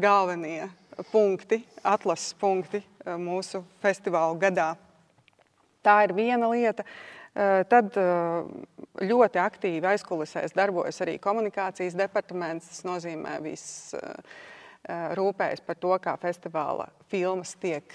galvenie 0.00 0.68
punkti, 1.10 1.60
atlases 1.84 2.34
punkti 2.40 2.80
uh, 2.82 3.18
mūsu 3.20 3.64
festivāla 3.82 4.38
gadā. 4.46 4.70
Tā 5.84 5.98
ir 6.06 6.14
viena 6.16 6.48
lieta. 6.52 6.86
Uh, 7.34 7.60
tad 7.68 7.96
uh, 7.98 8.46
ļoti 9.02 9.42
aktīvi 9.42 9.90
aizkulisēs 9.90 10.54
darbojas 10.54 11.02
arī 11.02 11.18
komunikācijas 11.22 11.98
departaments. 11.98 12.70
Tas 12.70 12.86
nozīmē, 12.86 13.40
viss 13.42 13.94
rūpējas 14.84 15.62
par 15.64 15.78
to, 15.80 15.94
kā 15.96 16.12
festivāla 16.20 16.90
filmas 17.08 17.54
tiek 17.56 17.94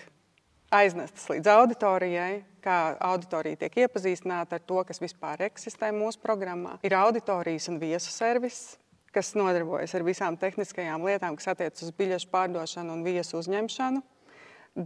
aiznestas 0.73 1.25
līdz 1.29 1.49
auditorijai, 1.53 2.43
kā 2.63 2.77
auditorija 3.09 3.63
tiek 3.63 3.77
iepazīstināta 3.85 4.59
ar 4.59 4.65
to, 4.65 4.81
kas 4.85 5.01
vispār 5.01 5.45
eksistē 5.49 5.91
mūsu 5.95 6.21
programmā. 6.21 6.77
Ir 6.85 6.95
auditorijas 6.97 7.69
un 7.71 7.79
viesu 7.81 8.13
servis, 8.13 8.77
kas 9.15 9.33
nodarbojas 9.37 9.95
ar 9.97 10.05
visām 10.05 10.37
tehniskajām 10.39 11.05
lietām, 11.07 11.37
kas 11.39 11.51
attiecas 11.53 11.87
uz 11.87 11.93
biļešu 11.97 12.29
pārdošanu 12.33 12.95
un 12.97 13.05
viesu 13.07 13.39
uzņemšanu. 13.41 14.03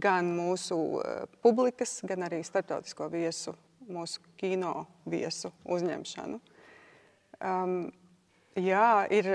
Gan 0.00 0.30
mūsu 0.34 0.78
uh, 0.98 1.26
publikas, 1.44 1.98
gan 2.08 2.24
arī 2.26 2.40
starptautisko 2.46 3.10
viesu, 3.12 3.52
mūsu 3.84 4.22
kino 4.40 4.86
viesu 5.08 5.52
uzņemšanu. 5.70 6.40
Um, 7.44 7.76
jā, 8.56 9.04
ir 9.12 9.34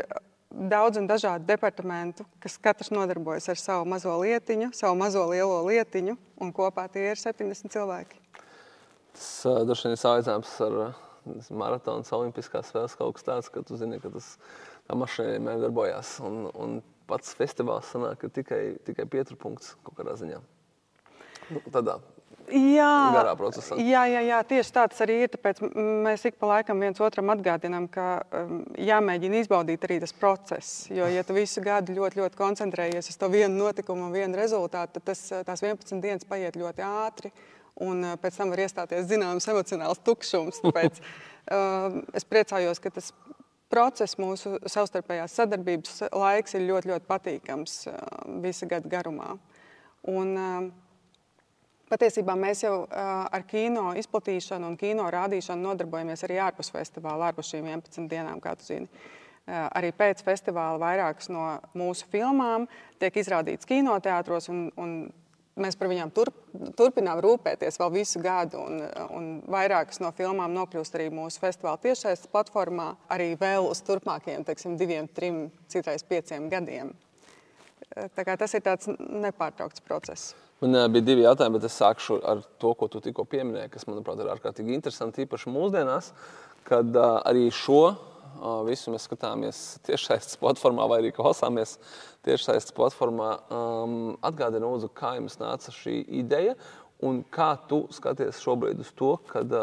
daudz 0.50 0.98
un 0.98 1.06
dažādu 1.10 1.46
departamentu, 1.46 2.26
kas 2.42 2.58
katrs 2.58 2.90
nodarbojas 2.94 3.52
ar 3.54 3.62
savu 3.62 3.86
mazo 3.90 4.16
lietiņu, 4.24 4.72
savu 4.74 4.98
mazo 4.98 5.28
lielo 5.30 5.62
lietiņu, 5.68 6.18
un 6.42 6.56
kopā 6.56 6.88
tie 6.92 7.12
ir 7.12 7.22
70 7.22 7.70
cilvēki. 7.76 8.18
Tas 9.14 9.30
uh, 9.46 9.62
droši 9.68 9.88
vien 9.88 9.96
ir 9.96 10.02
salīdzināms 10.02 10.58
ar 10.66 10.82
uh, 10.88 11.06
maratonu, 11.54 12.06
olimpiskās 12.20 12.72
spēles 12.72 12.98
kaut 12.98 13.18
kas 13.18 13.28
tāds, 13.28 13.52
ka 13.54 13.64
tu 13.66 13.78
zini, 13.80 14.00
ka 14.02 14.12
tas 14.14 14.36
tā 14.38 14.69
vienmēr 14.92 15.66
darbojās. 15.66 16.18
Un, 16.26 16.46
un 16.54 16.80
pats 17.10 17.34
festivāls 17.38 17.90
sanāk 17.94 18.28
tikai, 18.34 18.78
tikai 18.86 19.06
pieturpunkts 19.10 19.76
kaut 19.84 19.98
kādā 20.00 20.16
ziņā. 20.20 20.40
Nu, 21.50 21.62
tādā 21.74 21.98
Jā, 22.50 22.94
garā 23.14 23.36
procesā. 23.38 23.78
Jā, 23.78 24.04
jā, 24.10 24.22
jā, 24.26 24.40
tieši 24.48 24.74
tāds 24.74 25.02
arī 25.06 25.20
ir. 25.24 25.32
Tāpēc 25.34 25.62
mēs 26.06 26.26
ik 26.30 26.40
pa 26.42 26.50
laikam 26.50 26.82
viens 26.82 27.00
otram 27.04 27.30
atgādinām, 27.34 27.86
ka 27.92 28.08
um, 28.34 28.64
jāmēģina 28.80 29.44
izbaudīt 29.44 29.86
arī 29.86 30.00
tas 30.02 30.16
process. 30.18 30.88
Jo, 30.90 31.08
ja 31.12 31.24
tu 31.26 31.36
visu 31.38 31.62
gadu 31.66 31.94
ļoti, 31.98 32.22
ļoti 32.22 32.40
koncentrējies 32.40 33.12
uz 33.12 33.20
to 33.22 33.30
vienu 33.30 33.54
notikumu 33.60 34.08
un 34.08 34.16
vienu 34.16 34.40
rezultātu, 34.40 34.98
tad 34.98 35.08
tas, 35.12 35.24
tās 35.46 35.66
11 35.66 36.02
dienas 36.02 36.26
paiet 36.30 36.58
ļoti 36.60 36.86
ātri. 36.86 37.34
Un 37.86 38.02
uh, 38.04 38.18
pēc 38.20 38.42
tam 38.42 38.54
var 38.54 38.64
iestāties 38.66 39.08
zināms 39.12 39.50
emocionāls 39.52 40.02
tukšums. 40.06 40.64
Tāpēc 40.66 41.02
uh, 41.04 42.02
es 42.18 42.26
priecājos, 42.26 42.82
ka 42.82 42.94
tas 42.98 43.14
process, 43.70 44.18
mūsu 44.20 44.58
savstarpējās 44.66 45.38
sadarbības 45.40 46.04
laiks 46.12 46.58
ir 46.58 46.68
ļoti, 46.68 46.94
ļoti 46.94 47.10
patīkams 47.10 47.80
uh, 47.92 47.98
visa 48.44 48.70
gada 48.70 48.92
garumā. 48.92 49.34
Un, 50.10 50.36
uh, 50.36 50.70
Patiesībā 51.90 52.36
mēs 52.38 52.60
jau 52.62 52.84
uh, 52.84 52.90
ar 53.34 53.44
kino 53.50 53.96
izplatīšanu 53.98 54.68
un 54.70 54.76
kino 54.78 55.08
rādīšanu 55.10 55.72
nodarbojamies 55.72 56.22
arī 56.28 56.36
ārpus 56.46 56.70
festivāla, 56.70 57.32
ārpus 57.32 57.50
šīm 57.50 57.66
11 57.66 58.06
dienām, 58.12 58.38
kā 58.44 58.54
tu 58.60 58.68
zini. 58.68 58.86
Uh, 59.50 59.66
arī 59.74 59.90
pēc 59.98 60.22
festivāla 60.22 60.78
vairākas 60.78 61.32
no 61.34 61.48
mūsu 61.74 62.06
filmām 62.12 62.68
tiek 63.02 63.18
izrādītas 63.18 63.66
kinoteātros, 63.66 64.52
un, 64.54 64.68
un 64.78 64.94
mēs 65.62 65.78
par 65.80 65.90
viņām 65.92 66.12
turp, 66.16 66.36
turpinām 66.80 67.22
rūpēties 67.24 67.80
vēl 67.82 67.92
visu 67.94 68.22
gadu. 68.24 68.62
Un, 68.64 68.82
un 69.16 69.30
vairākas 69.50 70.02
no 70.04 70.12
filmām 70.16 70.54
nokļūst 70.56 70.98
arī 70.98 71.10
mūsu 71.14 71.42
festivāla 71.44 71.80
tiešais 71.84 72.28
platformā, 72.32 72.94
arī 73.12 73.34
vēl 73.40 73.70
uz 73.70 73.84
turpmākajiem, 73.88 74.46
teiksim, 74.48 74.78
diviem, 74.80 75.08
trim, 75.12 75.48
citreiz 75.72 76.06
pieciem 76.08 76.50
gadiem. 76.52 76.94
Tas 78.14 78.54
ir 78.54 78.62
tāds 78.66 78.92
nepārtraukts 78.98 79.82
process. 79.86 80.36
Man 80.60 80.76
bija 80.92 81.06
divi 81.08 81.24
jautājumi, 81.24 81.56
bet 81.56 81.70
es 81.70 81.78
sākšu 81.80 82.20
ar 82.28 82.44
to, 82.60 82.74
ko 82.76 82.90
tu 82.92 83.00
tikko 83.04 83.24
pieminēji, 83.32 83.72
kas, 83.74 83.88
manuprāt, 83.88 84.20
ir 84.20 84.30
ārkārtīgi 84.34 84.76
interesanti, 84.76 85.24
īpaši 85.24 85.54
mūsdienās, 85.56 86.12
kad 86.68 86.98
uh, 87.00 87.22
arī 87.24 87.48
šo 87.56 87.96
visu 88.68 88.94
mēs 88.94 89.08
skatāmies 89.08 89.62
tiešsaistes 89.88 90.40
platformā 90.42 90.86
vai 90.90 91.02
arī 91.02 91.12
klausāmies 91.16 91.78
tiešsaistes 92.28 92.76
platformā. 92.78 93.32
Atgādini, 94.26 94.66
Lūdzu, 94.66 94.92
kā 94.96 95.16
jums 95.18 95.40
nāca 95.42 95.74
šī 95.76 96.02
ideja 96.22 96.56
un 97.06 97.22
kā 97.32 97.54
tu 97.70 97.86
skaties 97.96 98.42
šobrīd 98.44 98.82
uz 98.84 98.92
to, 99.00 99.14
kad, 99.30 99.54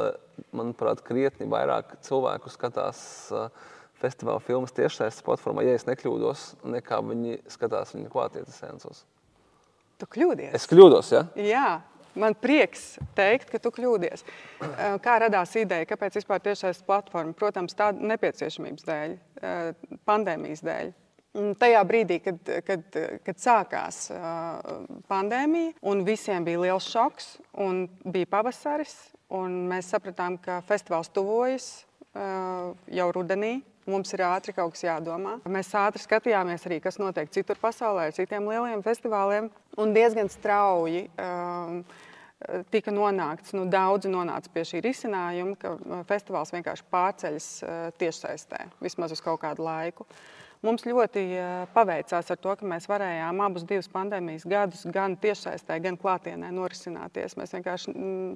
manuprāt, 0.57 1.03
krietni 1.05 1.49
vairāk 1.51 1.99
cilvēku 2.05 2.53
skatās 2.53 3.03
festivāla 4.01 4.41
filmas 4.45 4.75
tiešsaistes 4.77 5.25
platformā, 5.25 5.65
ja 5.65 5.77
es 5.77 5.87
nekļūdos, 5.89 6.47
nekā 6.77 7.01
viņi 7.05 7.41
skatās 7.53 7.95
viņa 7.97 8.13
klātienes 8.13 8.57
seansos. 8.61 9.05
Tu 9.97 10.09
kļūdies. 10.13 10.53
Es 10.57 10.69
kļūdos, 10.69 11.13
ja? 11.15 11.23
Jā. 11.41 11.69
Man 12.17 12.37
prieks 12.41 12.95
teikt, 13.17 13.51
ka 13.53 13.61
tu 13.61 13.73
kļūdies. 13.77 14.25
Eh, 14.25 14.85
kā 15.05 15.19
radās 15.21 15.53
ideja, 15.61 15.89
kāpēc 15.89 16.17
vispār 16.21 16.41
tiešais 16.45 16.81
platforma? 16.87 17.37
Protams, 17.37 17.77
tāda 17.77 18.01
nepieciešamības 18.15 18.87
dēļ, 18.89 19.19
eh, 19.43 19.99
pandēmijas 20.09 20.65
dēļ. 20.65 20.95
Tajā 21.37 21.83
brīdī, 21.85 22.17
kad, 22.25 22.39
kad, 22.65 22.97
kad 23.27 23.37
sākās 23.37 24.07
uh, 24.09 24.87
pandēmija, 25.11 25.75
un 25.85 26.01
visiem 26.07 26.47
bija 26.47 26.63
liels 26.63 26.87
šoks, 26.89 27.27
un 27.61 27.83
bija 28.09 28.29
pavasaris, 28.39 28.95
un 29.37 29.67
mēs 29.69 29.91
sapratām, 29.93 30.39
ka 30.41 30.63
festivāls 30.65 31.13
tuvojas 31.13 31.67
uh, 32.17 32.73
jau 32.89 33.09
rudenī. 33.13 33.59
Mums 33.87 34.11
ir 34.17 34.25
ātri 34.27 34.51
kaut 34.57 34.73
kas 34.75 34.83
jādomā. 34.83 35.37
Mēs 35.47 35.69
ātri 35.79 36.03
skatījāmies 36.03 36.65
arī, 36.67 36.81
kas 36.83 36.97
notiek 36.99 37.29
citur 37.31 37.61
pasaulē 37.61 38.09
ar 38.09 38.17
citiem 38.17 38.49
lieliem 38.51 38.81
festivāliem. 38.83 39.47
Un 39.79 39.93
diezgan 39.95 40.33
strauji 40.33 41.05
um, 41.23 41.85
tika 42.71 42.93
nonākts, 42.95 43.55
nu, 43.57 43.65
daudzi 43.73 44.11
nonāca 44.13 44.51
pie 44.53 44.65
šī 44.69 44.83
risinājuma, 44.85 45.57
ka 45.61 45.75
uh, 45.77 46.03
festivāls 46.09 46.53
vienkārši 46.55 46.89
pārceļas 46.93 47.51
uh, 47.65 47.77
tiešsaistē 48.01 48.67
vismaz 48.85 49.17
uz 49.17 49.23
kaut 49.25 49.41
kādu 49.45 49.67
laiku. 49.67 50.09
Mums 50.65 50.87
ļoti 50.89 51.23
paveicās 51.75 52.31
ar 52.33 52.39
to, 52.41 52.55
ka 52.59 52.67
mēs 52.67 52.89
varējām 52.89 53.43
abus 53.45 53.67
divus 53.69 53.91
pandēmijas 53.93 54.47
gadus 54.49 54.87
gan 54.91 55.15
tiešsaistē, 55.21 55.77
gan 55.85 55.99
klātienē 56.01 56.49
norisināties. 56.57 57.37
Mēs 57.39 57.53
vienkārši 57.55 57.93
mm, 57.93 58.33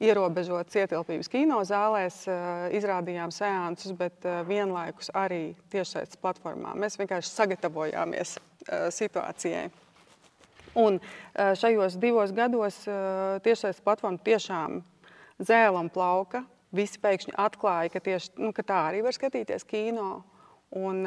ierobežotas 0.00 0.78
ietilpības 0.80 1.28
kinozālēs, 1.30 2.22
eh, 2.28 2.76
izrādījām 2.78 3.32
seansus, 3.34 3.92
bet 3.96 4.24
eh, 4.24 4.40
vienlaikus 4.48 5.12
arī 5.14 5.54
tiešsaistes 5.72 6.20
platformā. 6.20 6.74
Mēs 6.74 6.98
vienkārši 7.00 7.32
sagatavojāmies 7.34 8.36
eh, 8.38 8.88
situācijai. 8.96 9.68
Un 10.78 11.00
šajos 11.34 11.96
divos 11.98 12.30
gados 12.36 12.76
tiešsaistes 13.42 13.82
platforma 13.82 14.20
tiešām 14.22 14.80
zēla 15.42 15.80
un 15.82 15.90
plauka. 15.90 16.44
Visi 16.70 17.00
pēkšņi 17.02 17.34
atklāja, 17.34 17.90
ka, 17.90 18.02
tieši, 18.04 18.36
nu, 18.38 18.52
ka 18.54 18.62
tā 18.62 18.84
arī 18.92 19.00
var 19.02 19.16
skatīties 19.16 19.66
kino. 19.66 20.20
Un 20.78 21.02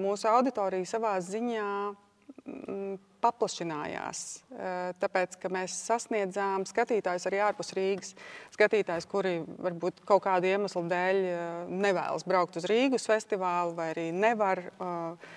mūsu 0.00 0.30
auditorija 0.30 0.88
savā 0.88 1.18
ziņā 1.20 1.68
mm, 1.92 2.94
paplašinājās. 3.22 4.22
Eh, 4.50 4.90
tāpēc, 5.02 5.36
ka 5.40 5.50
mēs 5.52 5.74
sasniedzām 5.86 6.66
skatītājus 6.68 7.28
arī 7.30 7.42
ārpus 7.44 7.72
Rīgas. 7.76 8.14
Skatītājus, 8.54 9.06
kuri 9.10 9.36
varbūt 9.62 10.02
kaut 10.08 10.24
kādu 10.26 10.50
iemeslu 10.50 10.84
dēļ 10.90 11.22
eh, 11.22 11.44
nevēlas 11.86 12.26
braukt 12.28 12.58
uz 12.58 12.66
Rīgas 12.70 13.06
festivālu 13.10 13.76
vai 13.78 13.92
arī 13.94 14.08
nevar. 14.16 14.64
Eh, 14.72 15.30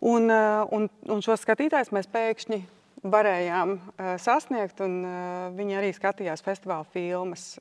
un, 0.00 0.30
un, 0.30 0.88
un 1.08 1.24
šos 1.24 1.42
skatītājus 1.44 1.92
mēs 1.94 2.10
pēkšņi 2.12 2.60
varējām 3.08 3.76
sasniegt, 4.18 4.80
un 4.82 5.02
viņi 5.54 5.76
arī 5.78 5.92
skatījās 5.94 6.42
festivāla 6.42 6.86
filmas. 6.92 7.52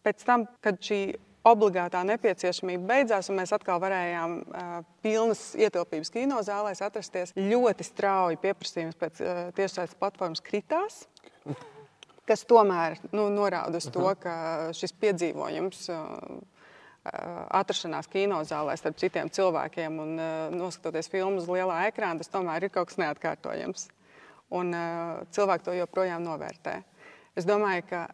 Pēc 0.00 0.24
tam, 0.24 0.46
kad 0.64 0.80
šī 0.80 1.02
obligātā 1.46 2.02
nepieciešamība 2.04 2.84
beidzās, 2.88 3.30
un 3.30 3.38
mēs 3.40 3.52
atkal 3.56 3.80
varējām 3.82 4.36
uh, 4.42 4.70
pilnas 5.04 5.50
ietilpības 5.58 6.12
kinozālēs 6.12 6.82
atrasties. 6.84 7.32
Ļoti 7.36 7.86
strauji 7.86 8.40
pieprasījums 8.42 8.98
pēc 9.00 9.22
uh, 9.24 9.42
tiešsaistes 9.56 9.98
platformas 10.00 10.44
kritās. 10.44 11.04
Kas 12.28 12.44
tomēr 12.46 12.98
nu, 13.16 13.26
norāda 13.32 13.80
uz 13.80 13.88
to, 13.90 14.04
ka 14.20 14.34
šis 14.76 14.92
piedzīvojums, 15.00 15.86
uh, 15.94 16.40
atrašanās 17.60 18.10
kinozālē 18.12 18.76
starp 18.78 18.98
citiem 19.00 19.30
cilvēkiem 19.32 19.96
un 20.02 20.12
uh, 20.18 20.28
noskatoties 20.54 21.10
filmu 21.10 21.42
uz 21.42 21.48
lielā 21.50 21.86
ekrāna, 21.88 22.20
tas 22.20 22.32
tomēr 22.32 22.68
ir 22.68 22.74
kaut 22.74 22.90
kas 22.90 23.00
neatkārtojams. 23.02 23.88
Un 24.54 24.74
uh, 24.74 25.24
cilvēki 25.34 25.66
to 25.66 25.74
joprojām 25.78 26.22
novērtē. 26.26 26.80
Es 27.38 27.46
domāju, 27.46 27.86
ka 27.90 28.06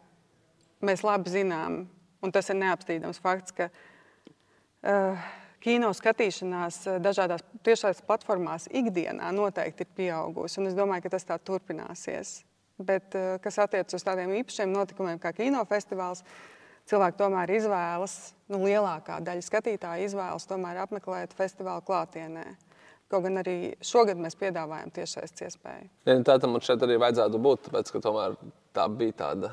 mēs 0.85 1.04
labi 1.06 1.32
zinām, 1.32 1.85
Un 2.26 2.32
tas 2.35 2.48
ir 2.50 2.59
neapstrīdams 2.59 3.20
fakts, 3.22 3.54
ka 3.54 3.68
uh, 3.70 5.26
kino 5.62 5.92
skatīšanās 5.94 6.80
eh, 6.88 6.98
dažādās 7.02 7.44
tiešās 7.66 8.02
platformās 8.06 8.68
ikdienā 8.70 9.32
noteikti 9.35 9.85
ir 9.85 9.92
pieaugusi. 10.00 10.62
Es 10.66 10.76
domāju, 10.78 11.06
ka 11.06 11.16
tas 11.16 11.28
tā 11.28 11.38
turpināsies. 11.38 12.40
Bet, 12.76 13.14
uh, 13.14 13.37
kas 13.44 13.61
attiecas 13.62 13.98
uz 13.98 14.04
tādiem 14.04 14.35
īpašiem 14.40 14.72
notikumiem 14.72 15.20
kā 15.22 15.32
kinofestivāls, 15.37 16.24
cilvēki 16.90 17.20
tomēr 17.20 17.53
izvēlas, 17.57 18.16
nu, 18.53 18.62
lielākā 18.64 19.18
daļa 19.27 19.44
skatītāju 19.46 20.09
izvēlas 20.09 20.49
tomēr 20.51 20.83
apmeklēt 20.85 21.35
festivālu 21.37 21.85
klātienē. 21.87 22.46
Kaut 23.11 23.22
gan 23.22 23.38
arī 23.38 23.77
šogad 23.87 24.18
mēs 24.18 24.35
piedāvājam 24.38 24.90
tiešais 24.94 25.35
iespēju. 25.46 25.88
Ja, 26.09 26.16
tā 26.27 26.40
tam 26.42 26.59
šeit 26.59 26.83
arī 26.83 26.99
vajadzētu 26.99 27.38
būt, 27.42 27.68
tāpēc 27.68 27.92
ka 27.94 28.03
tomēr 28.03 28.35
tā 28.75 28.88
bija 28.90 29.14
tāda 29.20 29.53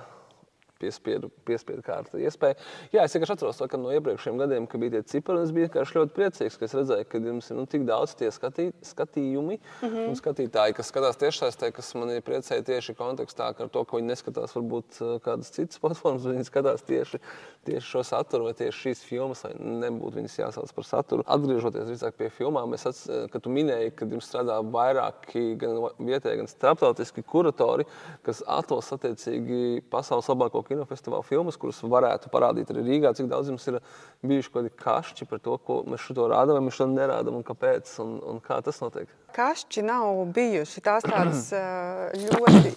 piespiedu, 0.83 1.31
piespiedu 1.47 1.83
kārta 1.85 2.19
iespēja. 2.21 2.59
Jā, 2.93 3.05
es 3.05 3.15
vienkārši 3.15 3.37
atceros 3.37 3.59
to, 3.59 3.67
ka 3.71 3.79
no 3.79 3.93
iepriekšējiem 3.95 4.41
gadiem, 4.43 4.67
kad 4.69 4.83
bija 4.83 4.97
tie 4.97 5.03
cipari, 5.15 5.43
es 5.47 5.53
biju 5.55 5.71
ļoti 5.93 6.15
priecīgs, 6.17 6.59
ka 6.59 6.69
redzēju, 6.73 7.07
ka 7.09 7.21
jums 7.23 7.49
ir 7.49 7.59
nu, 7.59 7.65
tik 7.69 7.85
daudz 7.87 8.15
tie 8.19 8.29
skatī, 8.33 8.69
skatījumi 8.85 9.57
mm 9.59 9.87
-hmm. 9.87 10.09
un 10.11 10.19
skatītāji, 10.19 10.75
kas 10.77 10.91
skatās 10.91 11.19
tiešsaistē, 11.21 11.71
kas 11.71 11.93
man 11.95 12.11
ir 12.13 12.21
priecēja 12.21 12.63
tieši 12.63 12.95
kontekstā 12.99 13.53
ar 13.53 13.69
to, 13.69 13.83
ka 13.83 13.97
viņi 13.97 14.11
neskatās 14.11 14.55
varbūt 14.55 14.99
kādas 15.23 15.51
citas 15.51 15.79
platformas, 15.83 16.25
viņi 16.25 16.47
skatās 16.49 16.83
tieši, 16.83 17.19
tieši 17.65 17.87
šo 17.87 18.03
saturu 18.03 18.49
vai 18.49 18.53
tieši 18.53 18.79
šīs 18.87 19.03
filmas, 19.07 19.43
lai 19.43 19.53
nebūtu 19.57 20.19
viņas 20.19 20.39
jāsauc 20.39 20.73
par 20.75 20.85
saturu. 20.85 21.23
Atgriežoties 21.27 21.87
drīzāk 21.87 22.17
pie 22.17 22.29
filmām, 22.29 22.73
es 22.73 22.85
atceros, 22.85 23.29
ka 23.31 23.39
tu 23.39 23.49
minēji, 23.53 23.93
ka 23.95 24.05
jums 24.05 24.27
strādā 24.27 24.59
vairāki 24.73 25.55
gan 25.59 25.79
vietējie, 25.99 26.37
gan 26.41 26.49
starptautiski 26.51 27.23
kuratori, 27.23 27.85
kas 28.25 28.43
atlas 28.47 28.91
attiecīgi 28.95 29.83
pasaules 29.93 30.29
labāko 30.31 30.63
kinofestivālu 30.73 31.25
filmas, 31.27 31.57
kuras 31.61 31.79
varētu 31.85 32.31
parādīt 32.33 32.73
arī 32.73 32.83
Rīgā. 32.89 33.13
Cik 33.15 33.29
daudz 33.31 33.51
jums 33.53 33.67
ir 33.71 33.79
bijuši 34.25 34.51
kaut 34.51 34.59
kādi 34.63 34.73
kašķi 34.83 35.29
par 35.29 35.43
to, 35.43 35.57
ko 35.63 35.81
mēs 35.87 36.03
šo 36.03 36.27
rādām, 36.31 36.57
vai 36.57 36.65
mēs 36.67 36.79
šo 36.79 36.89
nerādām 36.91 37.39
un 37.39 37.45
kāpēc 37.47 37.93
un, 38.03 38.17
un 38.33 38.41
kā 38.43 38.59
tas 38.65 38.81
notiek? 38.83 39.11
Kašķi 39.35 39.85
nav 39.87 40.25
bijuši 40.35 40.83
tās 40.85 41.07
tādas 41.07 41.49
ļoti. 42.27 42.73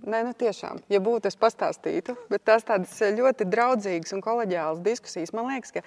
Nē, 0.00 0.22
nu 0.24 0.32
tiešām, 0.32 0.78
ja 0.88 1.00
būtu, 1.04 1.28
es 1.28 1.36
pastāstītu, 1.36 2.14
bet 2.32 2.46
tās 2.48 2.64
tādas 2.64 2.94
ļoti 3.18 3.44
draudzīgas 3.52 4.14
un 4.16 4.22
kolēģiālas 4.24 4.80
diskusijas. 4.84 5.34
Man 5.36 5.50
liekas, 5.50 5.74
ka, 5.76 5.82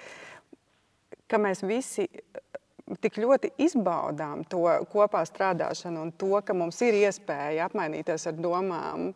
ka 1.26 1.40
mēs 1.42 1.64
visi 1.66 2.06
tik 3.00 3.16
ļoti 3.22 3.50
izbaudām 3.64 4.42
to 4.48 4.64
kopā 4.92 5.22
strādāšanu 5.28 6.02
un 6.04 6.10
to, 6.20 6.32
ka 6.44 6.56
mums 6.56 6.80
ir 6.84 6.96
iespēja 6.98 7.68
apmainīties 7.68 8.28
ar 8.28 8.36
domām. 8.36 9.12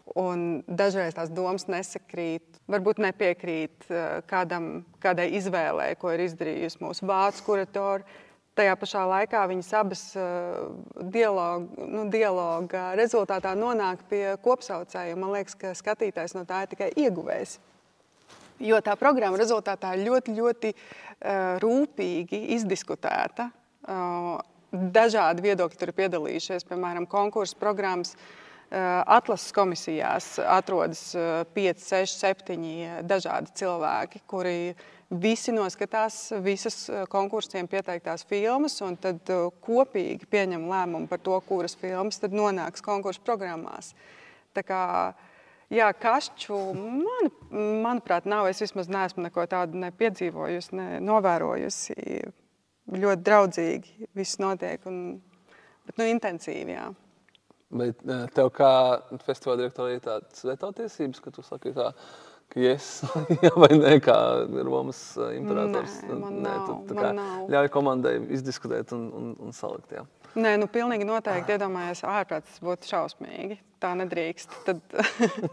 Dažreiz 0.68 1.16
tās 1.18 1.32
domas 1.34 1.68
nesakrīt, 1.68 2.62
varbūt 2.70 3.02
nepiekrīt 3.04 3.90
eh, 3.90 4.06
kādam, 4.30 4.86
kādai 5.04 5.28
izvēlei, 5.38 5.92
ko 6.00 6.14
ir 6.14 6.24
izdarījusi 6.28 6.82
mūsu 6.84 7.08
vācu 7.08 7.44
kuratori. 7.50 8.24
Tajā 8.58 8.74
pašā 8.74 9.04
laikā 9.06 9.44
viņas 9.46 9.68
abas 9.78 10.00
uh, 10.18 10.64
dialoga, 11.14 11.84
nu, 11.86 12.08
dialoga 12.10 12.88
rezultātā 12.98 13.52
nonāk 13.54 14.00
pie 14.10 14.32
kopsaucēja. 14.42 15.14
Man 15.14 15.30
liekas, 15.36 15.54
ka 15.54 15.70
skatītājs 15.78 16.34
no 16.34 16.42
tā 16.42 16.64
ir 16.64 16.72
tikai 16.72 16.88
ieguvējs. 17.04 17.52
Jo 18.66 18.80
tā 18.82 18.96
programma 18.98 19.38
rezultātā 19.38 19.92
ļoti, 20.02 20.34
ļoti 20.40 20.72
uh, 20.74 21.54
rūpīgi 21.62 22.42
izdiskutēta. 22.56 23.46
Uh, 23.88 24.36
dažādi 24.92 25.46
viedokļi 25.46 25.80
tur 25.80 25.92
ir 25.92 25.96
piedalījušies, 26.02 26.66
piemēram, 26.68 27.08
konkursu 27.08 27.56
programmas. 27.60 28.14
Uh, 28.14 29.00
atlases 29.08 29.54
komisijās 29.56 30.34
atrodas 30.44 31.00
5, 31.56 31.84
6, 31.88 32.18
7 32.20 33.06
dažādi 33.08 33.54
cilvēki, 33.56 34.20
kuri 34.28 34.74
visi 35.08 35.54
noskatās 35.56 36.34
visas 36.44 36.90
konkursiem 37.08 37.68
pieteiktās 37.68 38.26
filmas 38.28 38.76
un 38.84 38.98
tad 39.00 39.30
kopīgi 39.64 40.28
pieņem 40.28 40.68
lēmumu 40.68 41.08
par 41.08 41.22
to, 41.24 41.38
kuras 41.48 41.76
filmas 41.80 42.20
nonāks 42.28 42.84
konkursu 42.84 43.24
programmās. 43.24 43.94
Tā 44.52 44.64
kā, 44.66 44.82
jā, 45.72 45.88
kašķu, 45.96 46.58
man, 46.76 47.32
manuprāt, 47.84 48.28
nav. 48.28 48.50
Es 48.50 48.60
vismaz 48.60 48.90
neesmu 48.92 49.24
neko 49.24 49.46
tādu 49.48 49.80
ne 49.80 49.90
piedzīvojusi, 49.96 50.76
ne 50.76 50.88
novērojusi 51.04 51.96
ļoti 52.94 53.24
draudzīgi 53.26 54.08
viss 54.16 54.40
notiek, 54.42 54.84
un, 54.88 55.18
bet 55.88 56.00
nu, 56.00 56.08
intensīvi. 56.08 56.76
Jā. 56.76 56.88
Bet 57.68 58.00
eh, 58.08 58.24
tev 58.32 58.48
kā 58.56 58.70
festivāla 59.26 59.62
direktoram 59.62 59.92
ir 59.92 60.04
tādas 60.04 60.44
veto 60.48 60.72
tiesības, 60.78 61.20
ka 61.20 61.32
tu 61.34 61.44
saki, 61.44 61.74
tā, 61.76 61.90
ka 62.48 62.62
yes, 62.62 63.02
jā, 63.44 63.52
vai 63.60 63.74
nē, 63.76 63.98
kā 64.04 64.16
Romas 64.64 65.02
eh, 65.20 65.34
imperators. 65.36 65.98
Nē, 66.06 66.20
man 66.22 66.38
nē, 66.46 66.54
tu, 66.64 66.78
tā 66.88 66.96
kā 66.96 67.10
ļauj 67.52 67.72
komandai 67.74 68.14
izdiskutēt 68.38 68.94
un, 68.96 69.10
un, 69.20 69.34
un 69.44 69.56
salikt. 69.56 69.92
Jā. 69.98 70.06
Nē, 70.38 70.54
nu 70.60 70.68
pilnīgi 70.72 71.04
noteikti 71.08 71.56
iedomājies, 71.56 72.04
ārprāt, 72.08 72.46
tas 72.48 72.60
būtu 72.64 72.88
šausmīgi. 72.88 73.60
Tā 73.78 73.92
nedrīkst. 73.94 74.56
Tad, 74.66 74.80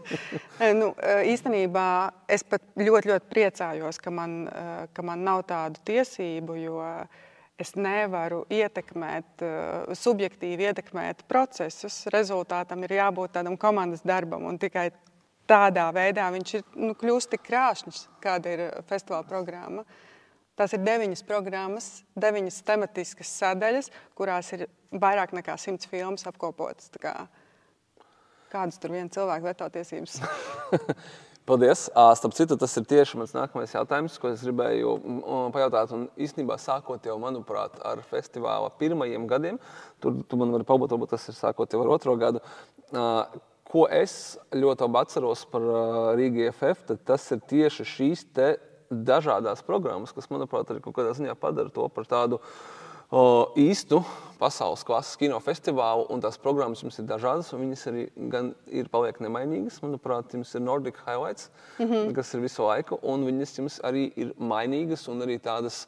nu, 0.80 0.90
īstenībā 1.30 1.86
es 2.32 2.42
pat 2.48 2.64
ļoti, 2.74 3.12
ļoti 3.12 3.30
priecājos, 3.30 4.00
ka 4.02 4.10
man, 4.10 4.40
ka 4.96 5.04
man 5.06 5.22
nav 5.26 5.44
tādu 5.46 5.78
tiesību, 5.86 6.56
jo 6.58 6.80
es 7.60 7.72
nevaru 7.78 8.42
ietekmēt, 8.52 9.44
subjektīvi 9.96 10.68
ietekmēt 10.70 11.24
procesus. 11.30 12.02
Rezultātam 12.12 12.84
ir 12.84 12.96
jābūt 12.98 13.36
tādam 13.38 13.56
komandas 13.60 14.04
darbam, 14.06 14.44
un 14.48 14.60
tikai 14.60 14.90
tādā 15.48 15.86
veidā 15.94 16.26
viņš 16.34 16.54
ir, 16.58 16.66
nu, 16.76 16.92
kļūst 16.98 17.32
tik 17.32 17.46
krāšņs, 17.46 18.02
kāda 18.22 18.52
ir 18.56 18.64
festivāla 18.90 19.26
programma. 19.28 19.86
Tās 20.56 20.72
ir 20.72 20.80
deviņas 20.84 21.22
programmas, 21.28 21.86
deviņas 22.16 22.62
tematiskas 22.64 23.32
sadaļas, 23.42 23.90
kurās 24.16 24.54
ir 24.56 24.66
vairāk 24.92 25.34
nekā 25.36 25.56
simts 25.60 25.88
filmas 25.90 26.24
apkopotas. 26.28 26.88
Kā, 27.00 27.12
kādas 28.52 28.80
tur 28.80 28.96
viena 28.96 29.12
cilvēka 29.12 29.50
veto 29.50 29.68
tiesības? 29.76 30.20
Paldies. 31.46 31.84
Starp 32.18 32.34
citu, 32.34 32.56
tas 32.58 32.72
ir 32.74 32.86
tieši 32.90 33.20
mans 33.20 33.32
nākamais 33.36 33.70
jautājums, 33.70 34.16
ko 34.18 34.32
es 34.34 34.40
gribēju 34.42 34.96
pajautāt. 35.54 35.92
Un 35.94 36.08
īstenībā, 36.18 36.56
sākot 36.58 37.06
jau, 37.06 37.14
manuprāt, 37.22 37.76
ar 37.86 38.02
festivāla 38.10 38.72
pirmajiem 38.80 39.28
gadiem, 39.30 39.60
tur 40.02 40.18
tu 40.26 40.38
man 40.40 40.50
vari 40.56 40.66
pabūt, 40.66 40.96
varbūt 40.96 41.14
tas 41.14 41.28
ir 41.30 41.36
sākot 41.38 41.70
jau 41.70 41.84
ar 41.84 41.92
otro 41.94 42.16
gadu. 42.18 42.42
Ko 43.66 43.84
es 43.90 44.36
ļoti 44.54 44.86
labi 44.88 45.00
atceros 45.04 45.44
par 45.52 45.68
Rīgas 46.18 46.58
FF, 46.58 46.96
tas 47.06 47.30
ir 47.34 47.44
tieši 47.54 47.86
šīs 47.92 48.26
dažādas 48.90 49.62
programmas, 49.66 50.14
kas, 50.14 50.26
manuprāt, 50.30 50.70
arī 50.70 50.82
kaut 50.82 50.98
kādā 50.98 51.14
ziņā 51.14 51.38
padara 51.38 51.70
to 51.74 51.86
par 51.94 52.10
tādu 52.10 52.38
o, 52.38 52.42
īstu 53.56 54.00
pasaules 54.38 54.84
klases 54.84 55.16
kinofestivālu. 55.20 56.08
Tās 56.20 56.38
programmas 56.38 56.82
jums 56.82 56.98
ir 56.98 57.06
dažādas, 57.06 57.52
un 57.54 57.62
viņas 57.64 57.86
arī 57.90 58.06
ir 58.66 58.88
paliek 58.92 59.20
nemainīgas. 59.20 59.80
Manuprāt, 59.82 60.34
jums 60.34 60.54
ir 60.54 60.60
Nordic 60.60 60.96
Highlights, 61.06 61.50
mm 61.78 61.86
-hmm. 61.86 62.14
kas 62.14 62.34
ir 62.34 62.40
visu 62.40 62.62
laiku, 62.62 62.98
un 63.02 63.24
viņas 63.24 63.58
jums 63.58 63.80
arī 63.80 64.12
ir 64.16 64.34
mainīgas 64.38 65.08
un 65.08 65.22
arī 65.22 65.38
tādas. 65.38 65.86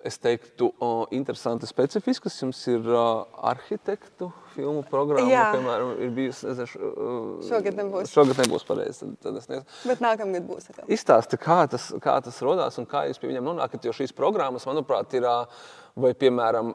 Es 0.00 0.16
teiktu, 0.16 0.70
o, 0.80 1.04
interesanti, 1.12 1.68
specifiskas. 1.68 2.38
Jums 2.40 2.60
ir 2.72 2.86
uh, 2.88 3.26
arhitektu 3.50 4.30
filmu 4.54 4.80
programma, 4.88 5.28
Jā. 5.28 5.42
piemēram, 5.52 5.90
ir 6.00 6.14
bijusi. 6.16 6.46
Nezinu, 6.48 6.88
uh, 6.88 7.26
šogad 7.44 7.76
nebūs. 7.76 8.14
Šogad 8.14 8.40
nebūs 8.40 8.64
pareizi. 8.64 9.02
Tad, 9.02 9.18
tad 9.26 9.36
es 9.42 9.50
nezinu. 9.50 9.66
Bet 9.90 10.00
nākamgad 10.00 10.48
būs. 10.48 10.70
Izstāsti, 10.96 11.36
kā 11.44 11.58
tas, 11.68 11.90
kā 12.00 12.16
tas 12.24 12.40
rodās 12.46 12.80
un 12.80 12.88
kā 12.88 13.04
jūs 13.10 13.20
pie 13.20 13.28
viņiem 13.28 13.52
nonākat. 13.52 13.84
Jo 13.84 13.92
šīs 14.00 14.16
programmas, 14.16 14.64
manuprāt, 14.70 15.18
ir. 15.20 15.28
Vai, 16.00 16.12
piemēram, 16.14 16.70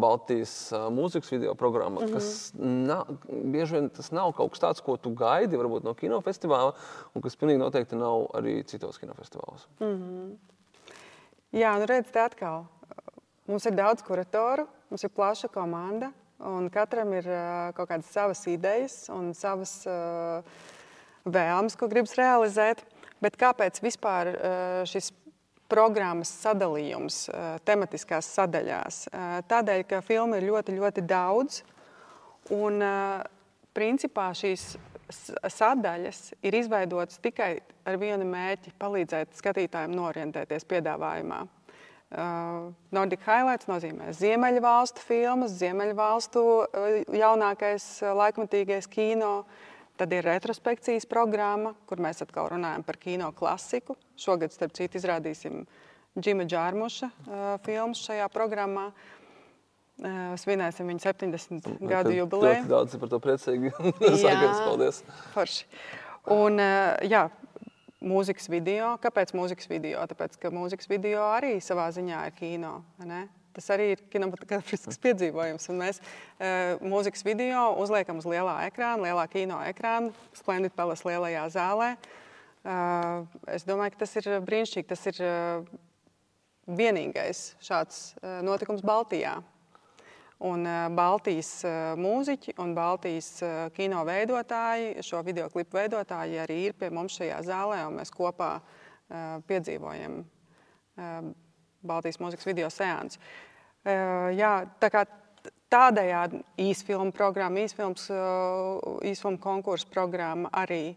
Baltijas 0.00 0.70
mūzikas 0.94 1.32
video 1.34 1.56
programma, 1.58 2.00
mm 2.00 2.06
-hmm. 2.06 2.14
kas 2.14 2.52
nav, 2.56 3.08
bieži 3.26 3.74
vien 3.74 3.88
tas 3.90 4.12
nav 4.14 4.32
kaut 4.38 4.54
kas 4.54 4.62
tāds, 4.62 4.84
ko 4.86 4.96
tu 4.96 5.10
gaidi 5.10 5.58
varbūt 5.58 5.84
no 5.84 5.92
kinofestivāla, 5.98 6.72
un 7.12 7.22
kas 7.22 7.36
pilnīgi 7.36 7.58
noteikti 7.58 7.98
nav 7.98 8.30
arī 8.38 8.62
citos 8.64 9.02
kinofestivālos. 9.02 9.66
Mm 9.80 9.86
-hmm. 9.86 10.55
Jā, 11.54 11.76
nu 11.78 11.86
redziet, 11.86 12.16
atkal. 12.18 12.64
Mums 13.46 13.66
ir 13.68 13.76
daudz 13.78 14.02
kuratoru, 14.02 14.64
mums 14.90 15.04
ir 15.06 15.12
plaša 15.14 15.50
komanda. 15.54 16.10
Un 16.42 16.66
katram 16.68 17.14
ir 17.16 17.28
uh, 17.30 17.70
kaut 17.76 17.88
kādas 17.88 18.10
savas 18.12 18.42
idejas 18.50 18.96
un 19.14 19.30
savas 19.32 19.78
uh, 19.88 20.42
vēlmes, 21.24 21.78
ko 21.78 21.88
gribas 21.88 22.16
realizēt. 22.18 22.82
Bet 23.22 23.38
kāpēc 23.40 23.78
vispār 23.80 24.32
uh, 24.34 24.82
šis 24.90 25.12
programmas 25.70 26.30
sadalījums 26.44 27.24
tematiskās 27.66 28.28
sadaļās? 28.36 29.00
Tādēļ, 29.50 29.80
ka 29.90 29.98
filmu 29.98 30.38
ir 30.38 30.46
ļoti, 30.46 30.76
ļoti 30.78 31.02
daudz. 31.02 31.56
Un, 32.54 32.78
principā, 33.74 34.28
šīs 34.38 34.76
sadaļas 35.10 36.32
ir 36.42 36.56
izveidotas 36.58 37.20
tikai 37.22 37.56
ar 37.86 37.98
vienu 38.00 38.26
mērķi- 38.28 38.74
palīdzēt 38.82 39.36
skatītājiem 39.38 39.94
norientēties 39.94 40.66
piedāvājumā. 40.68 41.46
Uh, 42.06 42.70
Nordic 42.94 43.24
Highlights 43.26 43.66
nozīmē 43.66 44.12
Ziemeļvalstu 44.14 45.02
filmas, 45.02 45.56
Ziemeļvalstu 45.58 46.42
uh, 46.62 47.00
jaunākais 47.10 47.82
uh, 48.04 48.12
laikmatīgais 48.14 48.86
kino. 48.86 49.44
Tad 49.98 50.12
ir 50.12 50.22
retrospekcijas 50.28 51.08
programma, 51.10 51.72
kur 51.88 51.98
mēs 51.98 52.22
atkal 52.22 52.52
runājam 52.52 52.84
par 52.86 52.98
kino 53.02 53.32
klasiku. 53.34 53.96
Šogad, 54.14 54.54
starp 54.54 54.76
citu, 54.76 55.00
izrādīsim 55.00 55.64
Džima 56.16 56.44
Džārmuša 56.48 57.08
filmas 57.64 58.04
šajā 58.04 58.28
programmā. 58.32 58.90
Svinēsim 59.96 60.90
viņa 60.90 61.00
70 61.08 61.68
nu, 61.70 61.88
gadu 61.88 62.12
jubileju. 62.12 62.66
Daudz 62.68 62.98
par 63.00 63.08
to 63.08 63.20
priecīgi. 63.22 63.72
Sākās, 64.24 64.60
paldies. 64.60 65.00
Forši. 65.32 65.64
Un, 66.34 66.60
jā, 67.06 67.22
mūzikas 68.04 68.50
video. 68.52 68.92
Kāpēc 69.00 69.32
mūzikas 69.36 69.70
video? 69.70 70.04
Tāpēc, 70.10 70.36
ka 70.42 70.52
mūzikas 70.52 70.90
video 70.90 71.24
arī 71.30 71.56
savā 71.64 71.88
ziņā 71.96 72.26
ir 72.28 72.36
kino. 72.36 72.74
Tas 73.56 73.70
arī 73.72 73.94
ir 73.94 74.04
kinematogrāfisks 74.12 75.00
piedzīvojums. 75.00 75.70
Un 75.72 75.80
mēs 75.80 76.02
uh, 76.02 76.76
mūzikas 76.84 77.24
video 77.24 77.70
uzliekam 77.80 78.20
uz 78.20 78.28
lielā 78.28 78.58
ekrāna, 78.68 79.08
lielā 79.08 79.24
kino 79.32 79.62
ekrāna, 79.64 80.12
Splendid 80.36 80.76
Palace 80.76 81.08
lielajā 81.08 81.48
zālē. 81.56 81.94
Es 83.54 83.62
domāju, 83.62 83.94
ka 83.94 84.02
tas 84.02 84.16
ir 84.18 84.26
brīnišķīgi. 84.42 84.88
Tas 84.90 85.04
ir 85.06 85.20
vienīgais 86.66 87.52
šāds 87.62 88.00
notikums 88.42 88.82
Baltijā. 88.84 89.38
Un 90.44 90.68
Baltijas 90.92 91.62
mūziķi 91.96 92.58
un 92.60 92.74
Baltijas 92.76 93.30
kino 93.72 94.02
veidotāji, 94.04 94.98
šo 95.00 95.22
video 95.24 95.48
klipu 95.48 95.78
veidotāji 95.78 96.36
arī 96.42 96.58
ir 96.66 96.74
pie 96.76 96.90
mums 96.92 97.16
šajā 97.16 97.38
zālē, 97.46 97.78
un 97.88 97.96
mēs 97.96 98.12
kopā 98.12 98.50
piedzīvojam 99.48 100.18
Baltijas 101.86 102.20
mūzikas 102.20 102.48
video 102.50 102.68
seansu. 102.68 103.22
Jā, 103.86 104.52
tā 104.82 104.92
kā 104.92 105.06
tādējādi 105.72 106.42
īsfilmu 106.66 107.16
programma, 107.16 107.64
īsfilms, 107.64 108.10
īsfilmu 109.08 109.40
konkursu 109.40 109.88
programma 109.88 110.52
arī 110.52 110.96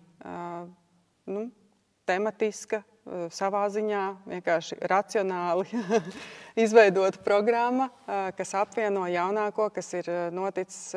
nu, 1.31 1.47
tematiska, 2.09 2.83
savā 3.33 3.63
ziņā 3.73 4.03
vienkārši 4.29 4.77
racionāli 4.89 5.81
izveidota 6.63 7.21
programma, 7.25 7.89
kas 8.37 8.53
apvieno 8.59 9.07
jaunāko, 9.09 9.69
kas 9.73 9.93
ir 9.99 10.09
noticis 10.35 10.93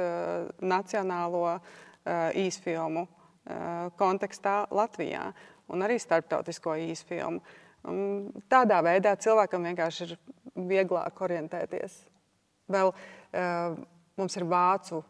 nacionālo 0.60 1.58
īsfilmu 2.42 3.06
kontekstā 3.98 4.62
Latvijā 4.70 5.28
un 5.72 5.84
arī 5.86 5.98
starptautisko 6.02 6.76
īsfilmu. 6.90 7.42
Tādā 8.50 8.78
veidā 8.86 9.16
cilvēkam 9.18 9.64
vienkārši 9.70 10.04
ir 10.06 10.12
vieglāk 10.68 11.18
orientēties. 11.24 11.96
Vēl 12.70 12.92
mums 14.18 14.36
ir 14.38 14.46
vācu 14.46 15.02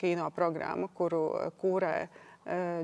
kino 0.00 0.26
programma, 0.34 0.90
kuru 0.94 1.22
kūrē 1.60 1.94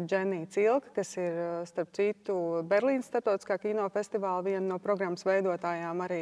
Dženija 0.07 0.46
Cilka, 0.52 0.92
kas 0.94 1.16
ir 1.18 1.38
starp 1.66 1.90
citu 1.96 2.37
Berlīnas 2.70 3.09
starptautiskā 3.11 3.57
kino 3.59 3.87
festivāla 3.90 4.44
viena 4.46 4.66
no 4.68 4.79
programmas 4.83 5.26
veidotājām 5.26 6.05
arī. 6.07 6.20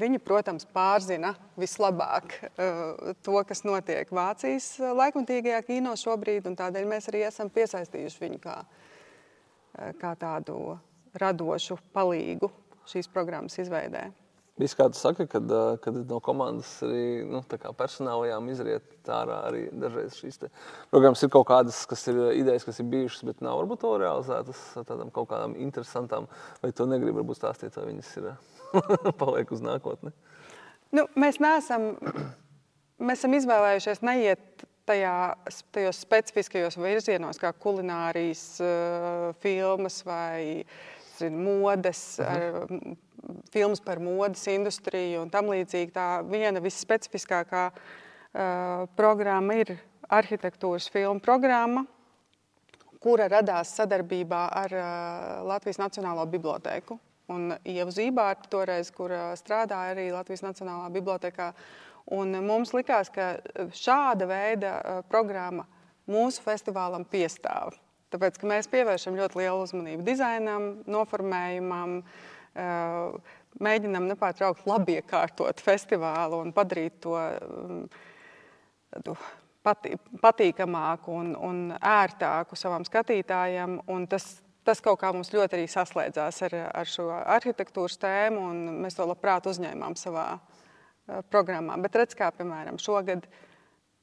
Viņa, 0.00 0.22
protams, 0.24 0.64
pārzina 0.72 1.34
vislabāk 1.60 2.38
to, 3.26 3.36
kas 3.44 3.60
notiek 3.68 4.08
Vācijas 4.08 4.70
laikmatīgajā 4.80 5.60
kino 5.66 5.92
šobrīd, 6.00 6.48
un 6.48 6.56
tādēļ 6.56 6.88
mēs 6.88 7.10
arī 7.12 7.26
esam 7.28 7.52
piesaistījuši 7.52 8.22
viņu 8.24 8.40
kā, 8.40 8.56
kā 10.00 10.16
tādu 10.16 10.78
radošu 11.20 11.76
palīgu 11.92 12.48
šīs 12.88 13.12
programmas 13.12 13.60
izveidē. 13.60 14.08
Viss, 14.54 14.76
kā 14.78 14.84
tu 14.86 14.94
saki, 14.94 15.24
kad, 15.26 15.50
kad 15.82 15.96
no 16.06 16.20
komandas 16.22 16.68
arī 16.86 17.24
nu, 17.26 17.40
personālajām 17.74 18.46
izriet 18.52 19.08
ārā 19.10 19.40
arī 19.48 19.64
dažreiz 19.82 20.14
šīs 20.14 20.44
programmas 20.92 21.24
ir 21.26 21.32
kaut 21.34 21.48
kādas, 21.48 21.80
kas 21.90 22.06
ir 22.12 22.20
idejas, 22.38 22.66
kas 22.68 22.78
ir 22.78 22.86
bijušas, 22.92 23.24
bet 23.26 23.42
nav 23.42 23.58
varbūt 23.58 23.82
to 23.82 23.90
realizētas 23.98 24.60
tādām 24.86 25.10
kaut 25.14 25.32
kādām 25.32 25.56
interesantām, 25.58 26.28
vai 26.62 26.70
to 26.70 26.86
negribu 26.86 27.18
varbūt 27.18 27.40
stāstīt, 27.40 27.74
vai 27.80 27.88
viņas 27.90 28.12
ir 28.20 28.30
paliek 29.24 29.50
uz 29.56 29.64
nākotni. 29.64 30.14
Nu, 30.94 31.08
mēs 31.18 31.40
neesam, 31.42 31.90
mēs 33.02 33.24
esam 33.24 33.34
izvēlējušies 33.34 34.04
neiet 34.06 34.66
tajā, 34.86 35.16
tajos 35.74 35.98
specifiskajos 36.04 36.78
virzienos, 36.78 37.42
kā 37.42 37.50
kulinārijas 37.58 38.44
uh, 38.62 39.32
filmas 39.42 39.98
vai 40.06 40.62
zin, 41.18 41.42
modes. 41.42 42.04
Ar, 42.22 42.68
filmas 43.52 43.80
par 43.80 44.00
modes 44.02 44.46
industriju 44.50 45.22
un 45.24 45.32
tam 45.32 45.50
līdzīgi. 45.52 45.92
Tā 45.94 46.08
viena 46.28 46.62
visspecifiskākā 46.64 47.64
uh, 47.70 48.86
programma 48.98 49.58
ir 49.60 49.76
arhitektūras 50.12 50.90
filmu 50.92 51.22
programma, 51.24 51.84
kura 53.02 53.28
radās 53.32 53.74
sadarbībā 53.76 54.44
ar 54.64 54.76
uh, 54.76 54.86
Latvijas 55.48 55.80
Nacionālo 55.82 56.26
bibliotēku. 56.30 56.98
Un 57.32 57.54
Ieva 57.64 57.88
Zībārta 57.88 58.50
toreiz, 58.52 58.90
kur 58.92 59.12
strādāja 59.40 59.94
arī 59.94 60.10
Latvijas 60.12 60.44
Nacionālā 60.44 60.90
bibliotekā. 60.92 61.54
Un 62.12 62.36
mums 62.44 62.74
likās, 62.76 63.08
ka 63.08 63.38
šāda 63.72 64.28
veida 64.28 64.74
uh, 64.76 65.00
programma 65.08 65.64
mūsu 66.10 66.44
festivālam 66.44 67.06
piestāv. 67.08 67.78
Tāpēc 68.12 68.36
mēs 68.46 68.68
pievēršam 68.70 69.16
ļoti 69.16 69.40
lielu 69.40 69.62
uzmanību 69.64 70.04
dizainam, 70.06 70.66
noformējumam, 70.84 71.96
uh, 72.02 72.33
mēģinām 72.54 74.08
nepārtraukti 74.12 74.68
labi 74.70 74.98
iekārtot 75.00 75.62
festivālu 75.62 76.40
un 76.44 76.52
padarīt 76.54 77.00
to 77.02 77.16
patī, 79.64 79.96
patīkamāku 80.22 81.14
un, 81.14 81.32
un 81.34 81.60
ērtāku 81.78 82.58
savam 82.58 82.84
skatītājam. 82.86 83.78
Un 83.90 84.06
tas, 84.10 84.28
tas 84.66 84.82
kaut 84.84 85.00
kā 85.02 85.12
mums 85.14 85.32
ļoti 85.34 85.58
arī 85.58 85.66
saslēdzās 85.70 86.42
ar, 86.48 86.58
ar 86.82 86.90
šo 86.90 87.08
arhitektūras 87.14 87.98
tēmu, 88.02 88.44
un 88.50 88.84
mēs 88.84 88.98
to 88.98 89.08
labprāt 89.08 89.48
uzņēmām 89.50 89.96
savā 90.00 90.28
programmā. 91.32 91.78
Bet 91.84 91.98
redz, 92.00 92.16
kā 92.18 92.30
piemēram 92.36 92.78
šogad 92.80 93.26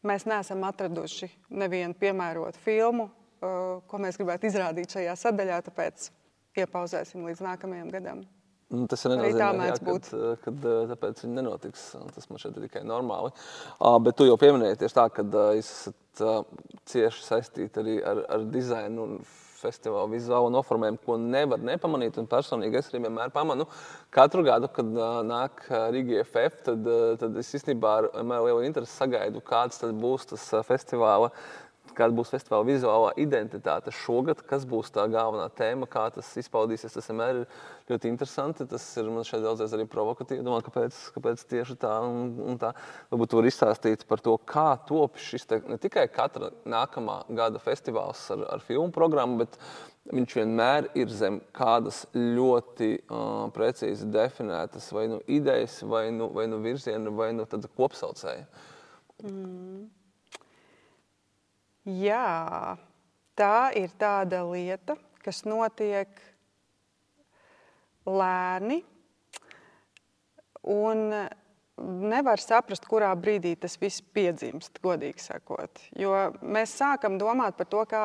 mēs 0.08 0.28
neesam 0.30 0.64
atraduši 0.68 1.30
nevienu 1.62 1.98
piemērotu 1.98 2.62
filmu, 2.62 3.10
ko 3.42 4.02
mēs 4.02 4.20
gribētu 4.20 4.50
izrādīt 4.50 4.94
šajā 4.94 5.16
sadaļā, 5.18 5.64
tāpēc 5.66 6.12
iepauzēsim 6.62 7.26
līdz 7.26 7.42
nākamajam 7.46 7.90
gadam. 7.94 8.22
Nu, 8.72 8.86
tas 8.88 9.04
ir 9.04 9.12
nenozīmē, 9.12 9.68
jā, 9.68 9.74
kad, 9.84 10.06
eh, 10.16 10.36
kad 10.46 10.66
eh, 10.72 10.80
tāpēc 10.94 11.26
viņi 11.26 11.38
nenotiks. 11.42 11.84
Tas 12.16 12.30
man 12.32 12.40
šķiet 12.40 12.60
tikai 12.68 12.86
normāli. 12.88 13.34
Uh, 13.76 13.98
bet 14.04 14.16
tu 14.16 14.28
jau 14.28 14.38
pieminēji 14.40 14.80
tieši 14.84 14.96
tā, 14.96 15.08
ka 15.12 15.26
uh, 15.28 15.52
jūs 15.58 15.72
esat 15.74 16.24
uh, 16.24 16.68
cieši 16.88 17.26
saistīti 17.26 17.82
arī 17.82 17.98
ar, 18.08 18.24
ar 18.32 18.46
dizainu 18.54 19.08
un 19.08 19.18
festivāla 19.62 20.10
vizuālo 20.10 20.50
noformējumu, 20.56 21.02
ko 21.04 21.18
nevar 21.22 21.60
nepamanīt. 21.68 22.16
Un 22.18 22.30
personīgi 22.32 22.80
es 22.80 22.88
arī 22.90 23.04
vienmēr 23.04 23.34
pamanu. 23.36 23.68
Katru 24.14 24.46
gadu, 24.48 24.72
kad 24.72 24.88
uh, 24.96 25.20
nāk 25.28 25.66
Rīgas 25.68 26.32
FF, 26.32 26.64
tad, 26.70 26.88
uh, 26.88 27.18
tad 27.20 27.36
es 27.44 27.52
īstenībā 27.60 27.98
ar 28.00 28.10
lielu 28.24 28.64
interesi 28.70 28.96
sagaidu, 29.04 29.44
kāds 29.52 29.84
būs 30.00 30.32
tas 30.32 30.48
uh, 30.56 30.64
festivāla 30.66 31.34
kāda 31.98 32.16
būs 32.16 32.32
festivāla 32.34 32.68
vizuālā 32.68 33.12
identitāte 33.22 33.94
šogad, 33.94 34.42
kas 34.48 34.66
būs 34.70 34.92
tā 34.96 35.06
galvenā 35.12 35.48
tēma, 35.58 35.88
kā 35.92 36.08
tas 36.16 36.30
izpaudīsies. 36.42 36.96
Tas 36.96 37.10
vienmēr 37.12 37.42
ir 37.42 37.62
ļoti 37.92 38.12
interesanti. 38.12 38.68
Tas 38.70 38.86
ir 39.00 39.12
man 39.12 39.28
šeit 39.28 39.44
daudzreiz 39.46 39.76
arī 39.78 39.86
provokatīvi. 39.92 40.46
Domāju, 40.46 40.68
kāpēc, 40.70 40.98
kāpēc 41.18 41.46
tieši 41.52 41.78
tā 41.82 41.94
un, 42.08 42.34
un 42.54 42.60
tā. 42.62 42.74
Varbūt 43.12 43.38
var 43.38 43.50
izstāstīt 43.52 44.08
par 44.10 44.24
to, 44.24 44.36
kā 44.48 44.68
top 44.90 45.22
šis 45.22 45.48
te, 45.50 45.62
ne 45.70 45.80
tikai 45.82 46.08
katra 46.14 46.52
nākamā 46.66 47.22
gada 47.38 47.62
festivāls 47.62 48.24
ar, 48.34 48.46
ar 48.58 48.66
filmu 48.66 48.92
programmu, 48.96 49.44
bet 49.44 49.58
viņš 50.12 50.36
vienmēr 50.40 50.90
ir 50.98 51.14
zem 51.14 51.40
kādas 51.56 52.04
ļoti 52.16 52.92
uh, 53.04 53.48
precīzi 53.54 54.10
definētas 54.12 54.90
vai 54.96 55.08
nu 55.12 55.22
idejas, 55.30 55.82
vai 55.86 56.08
nu, 56.16 56.32
vai 56.34 56.48
nu 56.50 56.62
virziena, 56.64 57.14
vai 57.14 57.32
nu 57.38 57.46
kopsaucēja. 57.48 58.48
Mm. 59.22 59.90
Jā, 61.88 62.78
tā 63.34 63.72
ir 63.74 63.90
tāda 63.98 64.44
lieta, 64.46 64.96
kas 65.26 65.42
notiek 65.50 66.20
lēni. 68.06 68.84
Un 70.62 71.08
nevar 72.12 72.42
saprast, 72.42 72.86
kurā 72.86 73.10
brīdī 73.18 73.56
tas 73.58 73.80
viss 73.82 74.04
piedzimst, 74.14 74.78
godīgi 74.84 75.24
sakot. 75.24 75.82
Jo 75.98 76.14
mēs 76.42 76.76
sākam 76.78 77.18
domāt 77.22 77.58
par 77.58 77.70
to, 77.72 77.82
kā, 77.90 78.04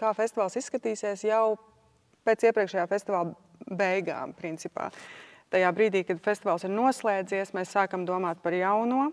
kā 0.00 0.12
festivāls 0.18 0.58
izskatīsies 0.58 1.22
jau 1.28 1.56
pēc 2.26 2.48
iepriekšējā 2.48 2.86
festivāla 2.90 3.36
beigām. 3.70 4.34
Principā. 4.34 4.90
Tajā 5.52 5.70
brīdī, 5.74 6.02
kad 6.08 6.18
festivāls 6.24 6.66
ir 6.66 6.74
noslēdzies, 6.74 7.54
mēs 7.54 7.70
sākam 7.76 8.02
domāt 8.08 8.42
par 8.42 8.56
jauno. 8.56 9.12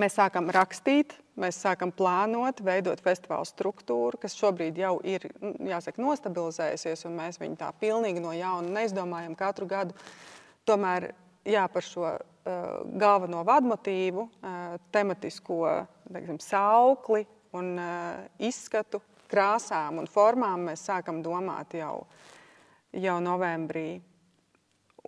Mēs 0.00 0.16
sākam 0.18 0.50
rakstīt, 0.54 1.16
mēs 1.40 1.58
sākam 1.62 1.92
plānot, 1.94 2.62
veidot 2.64 3.00
festivāla 3.02 3.46
struktūru, 3.48 4.18
kas 4.22 4.36
šobrīd 4.38 4.78
jau 4.78 4.96
ir 5.06 5.26
jāsaka, 5.42 6.02
nostabilizējusies, 6.02 7.04
un 7.08 7.18
mēs 7.18 7.40
viņu 7.42 7.58
tā 7.60 7.70
pilnīgi 7.80 8.22
no 8.22 8.34
jauna 8.36 8.80
neizdomājam 8.80 9.34
katru 9.38 9.68
gadu. 9.70 9.96
Tomēr 10.68 11.10
jā, 11.46 11.64
par 11.70 11.84
šo 11.84 12.06
uh, 12.06 12.20
galveno 13.00 13.42
vadmotīvu, 13.46 14.28
uh, 14.28 14.76
tematisko 14.94 15.60
teiksim, 16.12 16.38
saukli 16.42 17.24
un 17.54 17.74
uh, 17.78 18.24
izskatu, 18.42 19.02
krāsām 19.30 19.98
un 20.02 20.08
formām 20.10 20.68
mēs 20.68 20.84
sākam 20.86 21.22
domāt 21.24 21.74
jau, 21.78 22.04
jau 22.94 23.18
novembrī. 23.24 23.98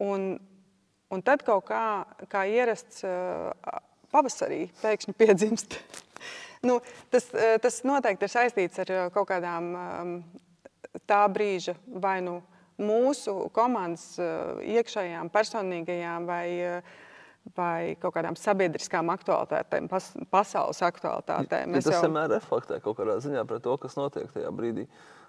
Un, 0.02 0.32
un 1.12 1.22
tad 1.24 1.44
kaut 1.46 1.68
kā, 1.68 1.84
kā 2.32 2.44
ierasts 2.50 3.04
uh, 3.06 3.52
pavasarī 4.16 4.66
pēkšņi 4.80 5.16
piedzimst. 5.20 5.78
nu, 6.68 6.80
tas, 7.12 7.28
eh, 7.34 7.56
tas 7.62 7.80
noteikti 7.86 8.26
ir 8.26 8.32
saistīts 8.32 8.82
ar 8.84 8.92
eh, 8.92 9.06
kaut 9.14 9.28
kādām 9.30 9.72
ehm, 9.80 10.12
tā 11.08 11.24
brīža 11.32 11.76
vai 12.02 12.18
nu 12.24 12.38
mūsu 12.80 13.48
komandas 13.56 14.14
eh, 14.20 14.78
iekšējām, 14.78 15.32
personīgajām 15.34 16.30
vai 16.30 16.46
vai 17.54 17.92
kaut 18.02 18.10
kādām 18.16 18.34
sabiedriskām 18.34 19.06
aktualitātēm, 19.12 19.84
pas, 19.86 20.08
pasaules 20.32 20.80
aktualitātēm. 20.82 21.76
Ja, 21.76 21.82
tas 21.84 21.94
jau... 21.94 22.00
vienmēr 22.08 22.32
reflektē 22.32 22.80
kaut 22.82 22.96
kādā 22.98 23.20
ziņā 23.22 23.44
par 23.46 23.60
to, 23.62 23.76
kas 23.78 23.94
notiek 23.94 24.32
tajā 24.34 24.50
brīdī. 24.50 24.88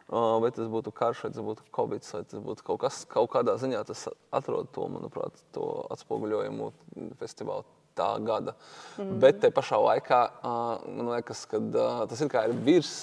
Vai 0.09 0.49
tas 0.55 0.65
būtu 0.71 0.89
karš, 0.97 1.21
vai 1.27 1.31
tas 1.35 1.45
būtu 1.45 1.67
covid, 1.77 2.09
vai 2.15 2.23
tas 2.31 2.41
būtu 2.41 2.65
kaut 2.65 2.81
kas, 2.87 3.03
kaut 3.11 3.29
kādā 3.35 3.53
ziņā 3.61 3.83
tas 3.85 4.07
atrod 4.33 4.73
to, 4.73 4.87
manuprāt, 4.89 5.37
to 5.53 5.67
atspoguļojumu 5.93 6.71
festivāla 7.21 7.67
tā 7.67 7.86
gada. 8.25 8.53
Mm. 8.97 9.17
Bet 9.21 9.41
te 9.43 9.51
pašā 9.53 9.79
laikā 9.81 10.21
man 10.43 11.11
liekas, 11.11 11.45
ka 11.49 11.61
tas 12.09 12.23
ir 12.23 12.37
ir 12.43 12.55
virs, 12.65 12.93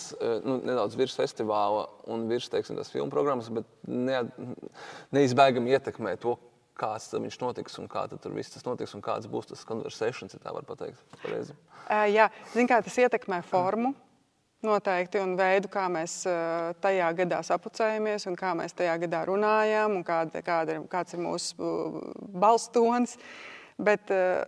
nu, 0.45 0.59
nedaudz 0.63 0.97
virs 0.99 1.17
festivāla 1.19 1.87
un 2.11 2.27
virs, 2.31 2.49
teiksim, 2.53 2.81
filmu 2.93 3.11
programmas, 3.13 3.51
bet 3.53 3.69
ne, 3.87 4.23
neizbēgami 5.15 5.77
ietekmē 5.77 6.17
to, 6.23 6.37
kāds 6.79 7.13
viņš 7.15 7.39
notiks 7.43 7.79
un 7.79 7.91
kā 7.91 8.07
tur 8.11 8.35
viss 8.35 8.55
tas 8.55 8.65
notiks 8.67 8.95
un 8.97 9.03
kāds 9.05 9.31
būs 9.31 9.53
tas 9.53 9.67
konversēšanas, 9.69 10.35
ja 10.35 10.43
tā 10.43 10.55
var 10.55 10.67
pateikt. 10.67 10.99
Pareizi. 11.23 11.55
Uh, 11.85 12.07
jā, 12.11 12.31
zin 12.55 12.71
kā 12.71 12.81
tas 12.83 12.99
ietekmē 12.99 13.43
formu. 13.47 13.95
Noteikti, 14.65 15.21
un 15.21 15.35
veidu, 15.37 15.69
kā 15.69 15.83
mēs 15.93 16.23
tajā 16.81 17.11
gadā 17.19 17.43
sapucējamies, 17.45 18.25
un 18.31 18.37
kā 18.41 18.55
mēs 18.57 18.73
tajā 18.77 18.95
gadā 19.03 19.25
runājam, 19.29 19.99
un 19.99 20.07
kāda, 20.07 20.41
kāda, 20.45 20.79
kāds 20.89 21.13
ir 21.13 21.21
mūsu 21.21 21.73
balstonis. 22.33 23.19
Bet 23.77 24.09
uh, 24.15 24.41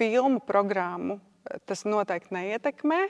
filmu 0.00 0.42
programmu 0.46 1.20
tas 1.66 1.86
noteikti 1.88 2.34
neietekmē. 2.36 3.00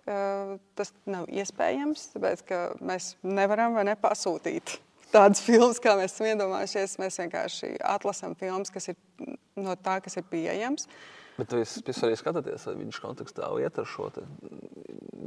Uh, 0.00 0.54
tas 0.78 0.94
nav 1.04 1.26
iespējams, 1.28 2.06
tāpēc 2.14 2.42
ka 2.48 2.60
mēs 2.80 3.12
nevaram 3.20 3.74
vai 3.76 3.84
nepasūtīt 3.90 4.78
tādas 5.14 5.42
filmas, 5.44 5.80
kā 5.82 5.92
mēs 5.98 6.14
esam 6.14 6.30
iedomājušies. 6.30 6.96
Mēs 7.02 7.20
vienkārši 7.20 7.74
atlasām 7.84 8.36
filmas, 8.40 8.72
kas 8.72 8.92
ir 8.94 8.98
no 9.60 9.76
tā, 9.76 9.98
kas 10.00 10.16
ir 10.16 10.24
pieejams. 10.30 10.88
Bet 11.36 11.52
jūs, 11.56 11.78
jūs 11.84 12.02
arī 12.04 12.16
skatāties, 12.20 12.66
vai 12.68 12.74
viņš 12.80 13.00
kontekstā 13.00 13.48
iet 13.60 13.78
ar 13.80 13.88
šo 13.88 14.08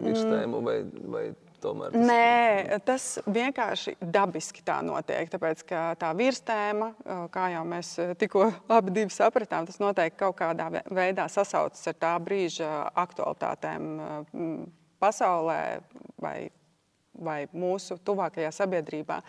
virsmu, 0.04 0.60
vai, 0.66 0.78
vai 1.14 1.24
tomēr? 1.64 1.93
Tas... 1.95 2.05
Nē, 2.09 2.80
tas 2.88 3.07
vienkārši 3.26 3.95
dabiski 4.01 4.64
tā 4.66 4.82
notiek. 4.86 5.32
Tāpēc, 5.32 5.66
ka 5.70 5.84
tā 5.99 6.11
virsma, 6.18 6.91
kā 7.34 7.49
jau 7.55 7.64
mēs 7.68 7.93
tikko 8.22 8.49
abi 8.78 9.07
sapratām, 9.14 9.68
tas 9.70 9.80
noteikti 9.84 10.22
kaut 10.24 10.38
kādā 10.41 10.70
veidā 10.91 11.30
sasaucas 11.32 11.88
ar 11.91 11.99
tā 11.99 12.16
brīža 12.24 12.74
aktualitātēm 13.05 13.93
pasaulē 15.03 15.64
vai 16.22 16.38
vai 17.14 17.43
mūsu 17.53 17.99
tuvākajā 18.01 18.49
sabiedrībā. 18.53 19.20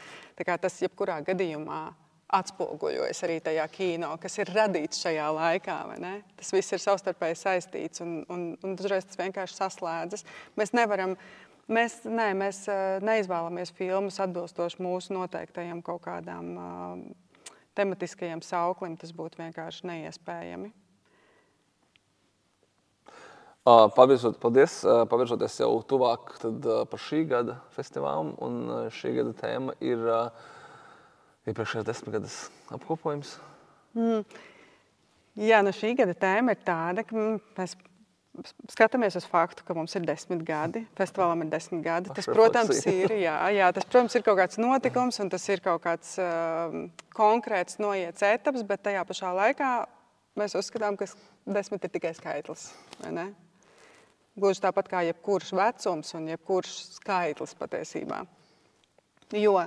Tas 0.41 0.81
jebkurā 0.81 1.19
gadījumā 1.27 1.83
atspoguļojas 2.35 3.21
arī 3.27 3.39
tajā 3.45 3.65
kino, 3.73 4.15
kas 4.21 4.39
ir 4.41 4.51
radīts 4.55 5.03
šajā 5.05 5.27
laikā. 5.37 5.79
Tas 6.39 6.53
viss 6.55 6.75
ir 6.75 6.83
savstarpēji 6.83 7.41
saistīts 7.41 8.03
un, 8.05 8.23
un, 8.33 8.47
un 8.65 8.77
dažreiz 8.79 9.07
tas 9.09 9.21
vienkārši 9.21 9.61
saslēdzas. 9.61 10.27
Mēs 10.59 10.75
nevaram. 10.77 11.19
Mēs, 11.65 12.03
nē, 12.05 12.31
mēs 12.37 12.65
neizvēlamies 13.05 13.73
filmas 13.73 14.21
atbilstoši 14.21 14.83
mūsu 14.85 15.15
noteiktajam 15.17 15.81
kaut 15.85 16.03
kādām 16.05 16.51
uh, 16.61 17.55
tematiskajam 17.75 18.43
sauklim. 18.45 18.97
Tas 19.01 19.15
būtu 19.17 19.41
vienkārši 19.41 19.89
neiespējami. 19.91 20.73
Pavirzot, 23.65 24.37
paldies, 24.43 24.83
pavirzoties 25.09 25.55
jau 25.63 25.71
tuvāk 25.89 26.35
tad, 26.37 26.67
par 26.91 27.01
šī 27.01 27.23
gada 27.31 27.57
festivālu. 27.73 28.35
Un 28.45 28.91
šī 28.93 29.15
gada 29.17 29.33
tēma 29.39 29.77
ir 29.81 30.03
iepriekšējās 31.49 31.87
desmitgades 31.89 32.37
apkopojums. 32.77 33.39
Mm. 33.97 34.21
Jā, 35.41 35.63
nu 35.65 35.73
šī 35.75 35.95
gada 35.97 36.13
tēma 36.13 36.53
ir 36.53 36.61
tāda, 36.67 37.07
ka 37.09 37.17
mēs 37.17 37.73
skatāmies 38.73 39.17
uz 39.19 39.27
faktu, 39.31 39.65
ka 39.67 39.77
mums 39.77 39.95
ir 39.99 40.05
desmit 40.09 40.43
gadi. 40.47 40.85
Festivālam 40.99 41.45
ir 41.45 41.51
desmit 41.53 41.85
gadi. 41.85 42.13
Tas, 42.17 42.27
protams, 42.27 42.81
ir, 42.91 43.15
jā, 43.23 43.37
jā, 43.55 43.71
tas, 43.77 43.87
protams, 43.87 44.17
ir 44.19 44.25
kaut 44.27 44.39
kāds 44.41 44.61
notikums 44.63 45.21
un 45.23 45.31
tas 45.33 45.47
ir 45.53 45.63
kaut 45.65 45.85
kāds 45.85 46.17
uh, 46.23 46.75
konkrēts 47.15 47.79
noiets 47.83 48.27
etaps, 48.27 48.67
bet 48.67 48.85
tajā 48.89 49.05
pašā 49.07 49.33
laikā 49.39 49.71
mēs 50.41 50.57
uzskatām, 50.59 50.99
ka 50.99 51.09
desmit 51.47 51.87
ir 51.87 51.95
tikai 51.95 52.15
skaitlis. 52.17 52.71
Gluži 54.35 54.65
tāpat 54.65 54.91
kā 54.91 55.05
jebkurš 55.07 55.53
vecums 55.55 56.11
un 56.19 56.27
jebkurš 56.33 56.73
skaitlis 56.97 57.55
patiesībā. 57.59 58.25
Jo 59.35 59.61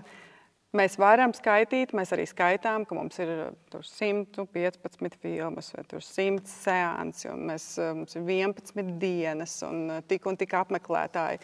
mēs 0.77 0.97
varam 1.01 1.33
skaitīt, 1.35 1.93
mēs 1.97 2.13
arī 2.15 2.25
skaitām, 2.29 2.85
ka 2.87 2.95
mums 2.97 3.17
ir 3.23 3.31
115 3.73 5.17
filmas 5.21 5.71
vai 5.75 5.85
100 5.89 6.51
seansi, 6.51 7.29
un 7.33 7.47
mēs, 7.51 7.69
mums 7.97 8.17
ir 8.17 8.27
11 8.27 8.93
dienas 9.01 9.57
un 9.67 9.97
tik 10.07 10.27
un 10.29 10.39
tik 10.39 10.55
apmeklētāji. 10.59 11.41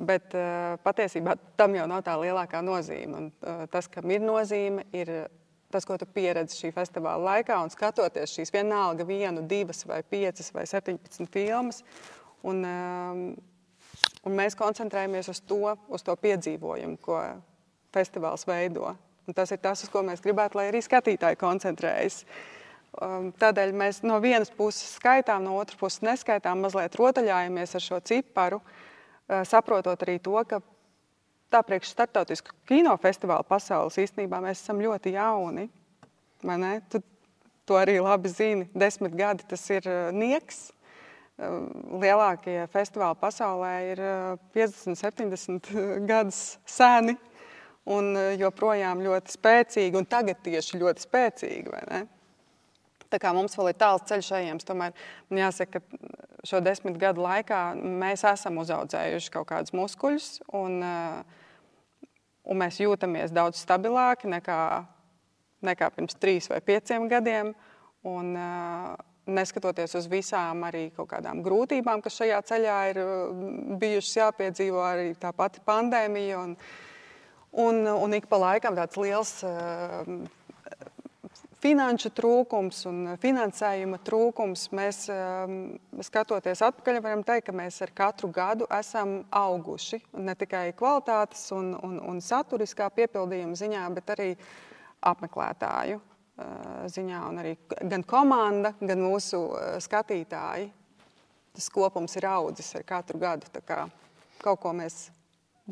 Bet 0.00 0.32
patiesībā 0.80 1.34
tam 1.60 1.74
jau 1.76 1.84
nav 1.90 2.00
tā 2.06 2.14
lielākā 2.16 2.62
nozīme. 2.64 3.18
Un, 3.18 3.66
tas, 3.68 3.88
kam 3.92 4.08
ir 4.08 4.22
nozīme, 4.24 4.86
ir 4.96 5.10
tas, 5.70 5.84
ko 5.84 5.98
tu 6.00 6.08
pieredzi 6.08 6.56
šī 6.56 6.70
festivāla 6.72 7.36
laikā, 7.36 7.58
un 7.60 7.68
skatoties 7.70 8.32
šīs 8.38 8.54
vienalga 8.54 9.04
vienu, 9.06 9.44
divas 9.46 9.84
vai 9.86 10.00
piecas 10.02 10.48
vai 10.56 10.64
17 10.66 11.28
filmas, 11.30 11.84
Un, 12.46 12.64
um, 12.64 13.24
un 14.24 14.36
mēs 14.36 14.56
koncentrējamies 14.56 15.28
uz 15.32 15.42
to, 15.44 15.74
uz 15.92 16.04
to 16.06 16.14
piedzīvojumu, 16.16 16.96
ko 17.04 17.20
festivāls 17.94 18.46
veido. 18.48 18.94
Un 19.28 19.36
tas 19.36 19.52
ir 19.52 19.60
tas, 19.62 19.82
uz 19.84 19.90
ko 19.92 20.02
mēs 20.06 20.22
gribētu, 20.24 20.58
lai 20.58 20.70
arī 20.70 20.80
skatītāji 20.82 21.38
koncentrējas. 21.40 22.22
Um, 23.00 23.28
tādēļ 23.38 23.72
mēs 23.76 24.00
no 24.02 24.16
vienas 24.22 24.50
puses 24.50 24.96
skaitām, 24.96 25.44
no 25.46 25.54
otras 25.60 25.78
puses 25.78 26.02
neskaitām, 26.02 26.58
mazliet 26.64 26.96
rotaļājamies 26.98 27.76
ar 27.78 27.84
šo 27.84 28.00
ciparu, 28.10 28.58
uh, 28.58 29.44
saprotot 29.46 30.02
arī 30.02 30.16
to, 30.22 30.34
ka 30.50 30.58
tā 31.50 31.62
priekš 31.66 31.92
startautisku 31.94 32.56
kinofestivālu 32.66 33.46
pasaules 33.46 34.00
īstenībā 34.02 34.42
mēs 34.42 34.64
esam 34.64 34.82
ļoti 34.82 35.14
jauni. 35.14 35.68
Tu 36.90 37.02
to 37.68 37.78
arī 37.78 38.00
labi 38.02 38.30
zini. 38.32 38.66
Desmit 38.74 39.14
gadi 39.14 39.46
tas 39.46 39.62
ir 39.70 39.86
uh, 39.86 40.10
nieks 40.10 40.70
lielākie 41.40 42.66
festivāli 42.68 43.16
pasaulē 43.16 43.72
ir 43.94 44.00
50, 44.52 44.98
70 44.98 45.70
gadus 46.10 46.58
seni 46.68 47.14
un 47.90 48.14
joprojām 48.38 49.02
ļoti 49.04 49.34
spēcīgi, 49.34 49.98
un 49.98 50.08
tagad 50.08 50.40
tieši 50.44 50.80
ļoti 50.80 51.04
spēcīgi. 51.06 51.82
Tā 53.10 53.18
kā 53.18 53.32
mums 53.34 53.56
vēl 53.58 53.72
ir 53.72 53.78
tāls 53.80 54.06
ceļš 54.06 54.30
ejams, 54.38 54.66
tomēr 54.68 54.94
jāsaka, 55.34 55.80
ka 55.80 56.46
šo 56.46 56.60
desmit 56.62 56.98
gadu 57.00 57.24
laikā 57.24 57.60
mēs 57.74 58.22
esam 58.28 58.60
uzaudzējuši 58.62 59.34
kaut 59.34 59.48
kādus 59.50 59.74
muskuļus, 59.74 60.28
un, 60.54 60.78
un 62.46 62.62
mēs 62.62 62.78
jūtamies 62.84 63.34
daudz 63.34 63.58
stabilāki 63.64 64.30
nekā, 64.30 64.60
nekā 65.66 65.90
pirms 65.96 66.18
trīs 66.22 66.46
vai 66.52 66.62
pieciem 66.62 67.10
gadiem. 67.10 67.54
Un, 68.06 68.30
uh, 68.32 68.94
neskatoties 69.34 69.94
uz 69.98 70.06
visām 70.10 70.64
arī 70.66 70.88
kaut 70.94 71.10
kādām 71.12 71.42
grūtībām, 71.44 72.02
kas 72.04 72.18
šajā 72.20 72.40
ceļā 72.50 72.76
ir 72.92 73.00
bijušas 73.80 74.16
jāpiedzīvo, 74.20 74.80
arī 74.84 75.12
tā 75.20 75.32
pati 75.36 75.62
pandēmija. 75.66 76.40
Un, 76.40 76.54
un, 77.52 77.86
un 77.86 78.14
ik 78.14 78.28
pa 78.30 78.38
laikam 78.40 78.76
tāds 78.78 78.98
liels 79.00 79.32
uh, 79.46 80.06
finanšu 81.60 82.12
trūkums 82.16 82.82
un 82.88 83.00
finansējuma 83.20 84.00
trūkums. 84.06 84.68
Mēs, 84.76 85.04
uh, 85.12 85.54
skatoties 86.06 86.62
atpakaļ, 86.66 87.00
varam 87.04 87.24
teikt, 87.26 87.48
ka 87.48 87.56
mēs 87.56 87.80
ar 87.84 87.94
katru 87.96 88.30
gadu 88.34 88.68
esam 88.80 89.20
auguši. 89.30 90.02
Ne 90.18 90.36
tikai 90.38 90.70
kvalitātes 90.78 91.48
un, 91.56 91.74
un, 91.86 91.98
un 92.12 92.22
saturiskā 92.24 92.90
piepildījuma 92.96 93.58
ziņā, 93.58 93.88
bet 93.98 94.14
arī 94.16 94.30
apmeklētāju 95.10 96.00
ziņā, 96.90 97.20
un 97.28 97.40
arī 97.42 97.54
gan 97.88 98.04
komanda, 98.06 98.72
gan 98.80 99.02
mūsu 99.02 99.42
skatītāji. 99.84 100.70
Tas 101.56 101.68
kopums 101.72 102.14
ir 102.16 102.28
audzis 102.30 102.70
ar 102.78 102.86
katru 102.86 103.20
gadu. 103.20 103.48
Kaut 104.40 104.60
ko 104.62 104.72
mēs 104.76 105.08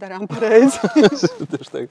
darām 0.00 0.26
pareizi. 0.30 0.78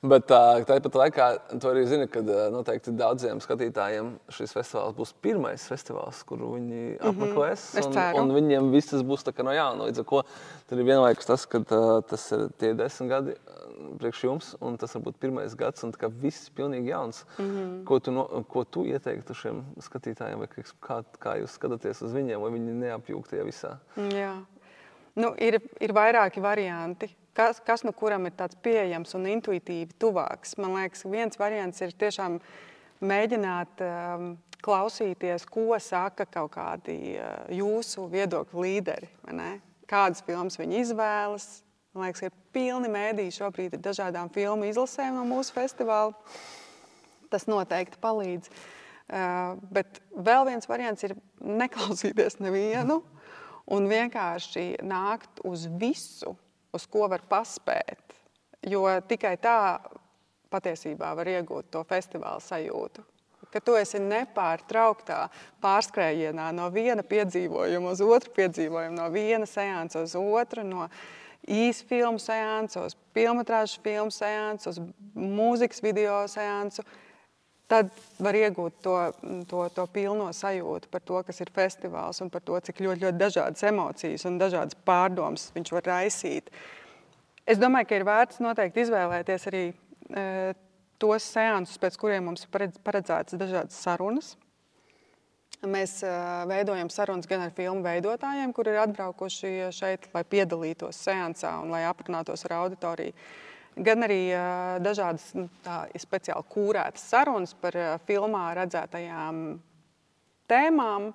Bet 0.00 0.30
tāpat 0.30 0.94
laikā 0.96 1.26
tu 1.60 1.68
arī 1.68 1.84
zini, 1.88 2.06
ka 2.08 2.22
noteikti 2.24 2.94
daudziem 2.96 3.40
skatītājiem 3.44 4.14
šis 4.32 4.54
festivāls 4.56 4.96
būs 4.96 5.12
pirmais 5.20 5.66
festivāls, 5.68 6.22
kuru 6.24 6.54
viņi 6.56 6.96
apmeklēs. 7.10 7.66
Mm 7.76 7.90
-hmm. 7.92 8.14
un, 8.16 8.30
un 8.30 8.36
viņiem 8.38 8.70
viss 8.72 8.94
būs 9.04 9.26
no 9.44 9.52
jauna. 9.52 9.90
Līdz 9.90 10.00
ar 10.00 10.24
to 10.68 10.78
ir 10.78 10.84
vienlaikus 10.84 11.26
tas, 11.26 11.46
ka 11.46 11.60
tas 12.08 12.32
ir 12.32 12.48
tie 12.58 12.74
desmit 12.74 13.10
gadi 13.10 13.36
priekš 14.00 14.24
jums, 14.24 14.50
un 14.60 14.76
tas 14.80 14.94
varbūt 14.96 15.18
pirmais 15.20 15.54
gads, 15.58 15.84
un 15.84 15.92
viss 16.22 16.48
ir 16.48 16.54
pilnīgi 16.56 16.92
jauns. 16.92 17.24
Mm 17.38 17.44
-hmm. 17.44 17.84
ko, 17.84 17.98
tu 17.98 18.10
no, 18.10 18.44
ko 18.48 18.64
tu 18.64 18.84
ieteiktu 18.84 19.34
šiem 19.34 19.64
skatītājiem, 19.80 20.38
vai 20.38 20.48
kā, 20.80 21.04
kā 21.18 21.36
jūs 21.40 21.58
skatāties 21.58 22.02
uz 22.02 22.12
viņiem, 22.12 22.40
vai 22.40 22.50
viņi 22.50 22.72
neapjūg 22.72 23.28
tajā 23.28 23.44
visā? 23.44 23.78
Jā. 23.96 24.44
Nu, 25.14 25.34
ir, 25.38 25.60
ir 25.80 25.92
vairāki 25.92 26.40
varianti 26.40 27.10
kas, 27.36 27.60
kas 27.64 27.84
no 27.86 27.92
kuram 27.96 28.28
ir 28.28 28.34
tāds 28.38 28.58
pieejams 28.62 29.14
un 29.18 29.28
intuitīvi 29.30 29.96
tuvāks. 30.00 30.56
Man 30.60 30.76
liekas, 30.78 31.06
viens 31.08 31.40
variants 31.40 31.80
ir 31.84 31.94
tiešām 31.98 32.38
mēģināt 33.00 33.82
um, 33.86 34.30
klausīties, 34.64 35.46
ko 35.48 35.78
saka 35.80 36.26
kaut 36.28 36.52
kādi 36.56 37.16
jūsu 37.56 38.06
viedokļu 38.12 38.64
līderi. 38.66 39.08
Kādas 39.90 40.22
filmas 40.26 40.58
viņi 40.60 40.82
izvēlas. 40.84 41.48
Man 41.94 42.06
liekas, 42.06 42.28
ir 42.28 42.34
pilni 42.54 42.90
mēdīji 42.92 43.38
šobrīd 43.40 43.78
ar 43.78 43.80
dažādām 43.88 44.28
filmu 44.30 44.68
izlasēm 44.68 45.16
no 45.16 45.24
mūsu 45.26 45.56
festivāla. 45.56 46.14
Tas 47.30 47.48
noteikti 47.50 47.98
palīdz. 48.02 48.52
Uh, 49.10 49.56
bet 49.74 49.98
vēl 50.14 50.44
viens 50.46 50.68
variants 50.70 51.02
ir 51.02 51.16
neklausīties 51.42 52.38
nevienu 52.38 53.00
un 53.74 53.88
vienkārši 53.90 54.84
nākt 54.86 55.42
uz 55.46 55.66
visu, 55.80 56.36
uz 56.72 56.86
ko 56.90 57.08
var 57.10 57.24
paspēt. 57.28 58.16
Jo 58.68 58.84
tikai 59.08 59.36
tā 59.40 59.80
patiesībā 60.50 61.14
var 61.16 61.30
iegūt 61.30 61.70
to 61.72 61.82
festivāla 61.88 62.42
sajūtu. 62.44 63.04
Ka 63.50 63.62
tu 63.64 63.74
esi 63.74 63.98
nepārtrauktā 64.02 65.24
pārskrējienā 65.62 66.50
no 66.54 66.68
viena 66.70 67.02
piedzīvojuma 67.02 67.94
uz 67.94 68.02
otru 68.04 68.34
piedzīvojumu, 68.36 68.94
no 68.98 69.08
viena 69.10 69.48
seansa 69.48 70.04
uz 70.04 70.14
otru, 70.14 70.62
no 70.66 70.86
īsu 71.50 71.86
filmu 71.88 72.20
seansu, 72.22 72.84
uz 72.86 72.96
filmu 73.16 73.42
filmu 73.82 74.14
seansu, 74.14 74.70
uz 74.70 74.80
mūzikas 75.16 75.82
video 75.82 76.20
seansu. 76.30 76.84
Tad 77.70 77.90
var 78.18 78.34
iegūt 78.34 78.80
to, 78.82 78.96
to, 79.46 79.62
to 79.76 79.86
pilno 79.94 80.26
sajūtu 80.34 80.90
par 80.90 81.04
to, 81.06 81.20
kas 81.28 81.38
ir 81.44 81.52
festivāls 81.54 82.18
un 82.24 82.30
par 82.32 82.42
to, 82.42 82.58
cik 82.66 82.82
ļoti, 82.82 83.04
ļoti 83.04 83.20
dažādas 83.20 83.66
emocijas 83.70 84.26
un 84.26 84.40
dažādas 84.40 84.78
pārdomas 84.86 85.52
viņš 85.54 85.70
var 85.76 85.86
raisīt. 85.92 86.50
Es 87.46 87.60
domāju, 87.62 87.86
ka 87.86 88.00
ir 88.00 88.06
vērts 88.08 88.42
noteikti 88.42 88.82
izvēlēties 88.84 89.46
arī 89.50 89.62
e, 89.70 90.24
tos 91.00 91.26
seansus, 91.32 91.78
pēc 91.80 91.96
kuriem 92.00 92.26
mums 92.28 92.44
ir 92.44 92.72
paredzētas 92.84 93.38
dažādas 93.38 93.78
sarunas. 93.80 94.34
Mēs 95.60 95.98
uh, 96.06 96.46
veidojam 96.48 96.88
sarunas 96.88 97.28
gan 97.28 97.42
ar 97.44 97.50
filmu 97.52 97.84
veidotājiem, 97.84 98.52
kuri 98.56 98.72
ir 98.72 98.78
atbraukuši 98.80 99.50
šeit, 99.76 100.06
lai 100.14 100.22
piedalītos 100.24 100.96
seansā 101.04 101.52
un 101.60 101.68
lai 101.74 101.82
aprunātos 101.84 102.46
ar 102.48 102.54
auditoriju. 102.62 103.12
Gan 103.80 104.04
arī 104.04 104.20
dažādas 104.84 105.30
nu, 105.38 105.46
tā, 105.64 105.86
speciāli 105.96 106.44
kūrētas 106.52 107.04
sarunas 107.12 107.54
par 107.56 107.76
filmā 108.04 108.50
redzētajām 108.58 109.38
tēmām, 110.50 111.12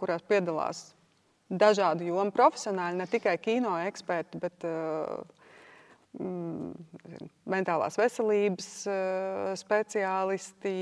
kurās 0.00 0.24
piedalās 0.26 0.80
dažādu 1.48 2.08
jomu 2.08 2.34
profesionāļi, 2.34 2.98
ne 2.98 3.06
tikai 3.08 3.36
kino 3.40 3.76
eksperti, 3.86 4.40
bet 4.42 4.66
mm, 6.18 6.72
mentālās 7.54 7.98
veselības 8.00 8.70
speciālisti. 9.62 10.76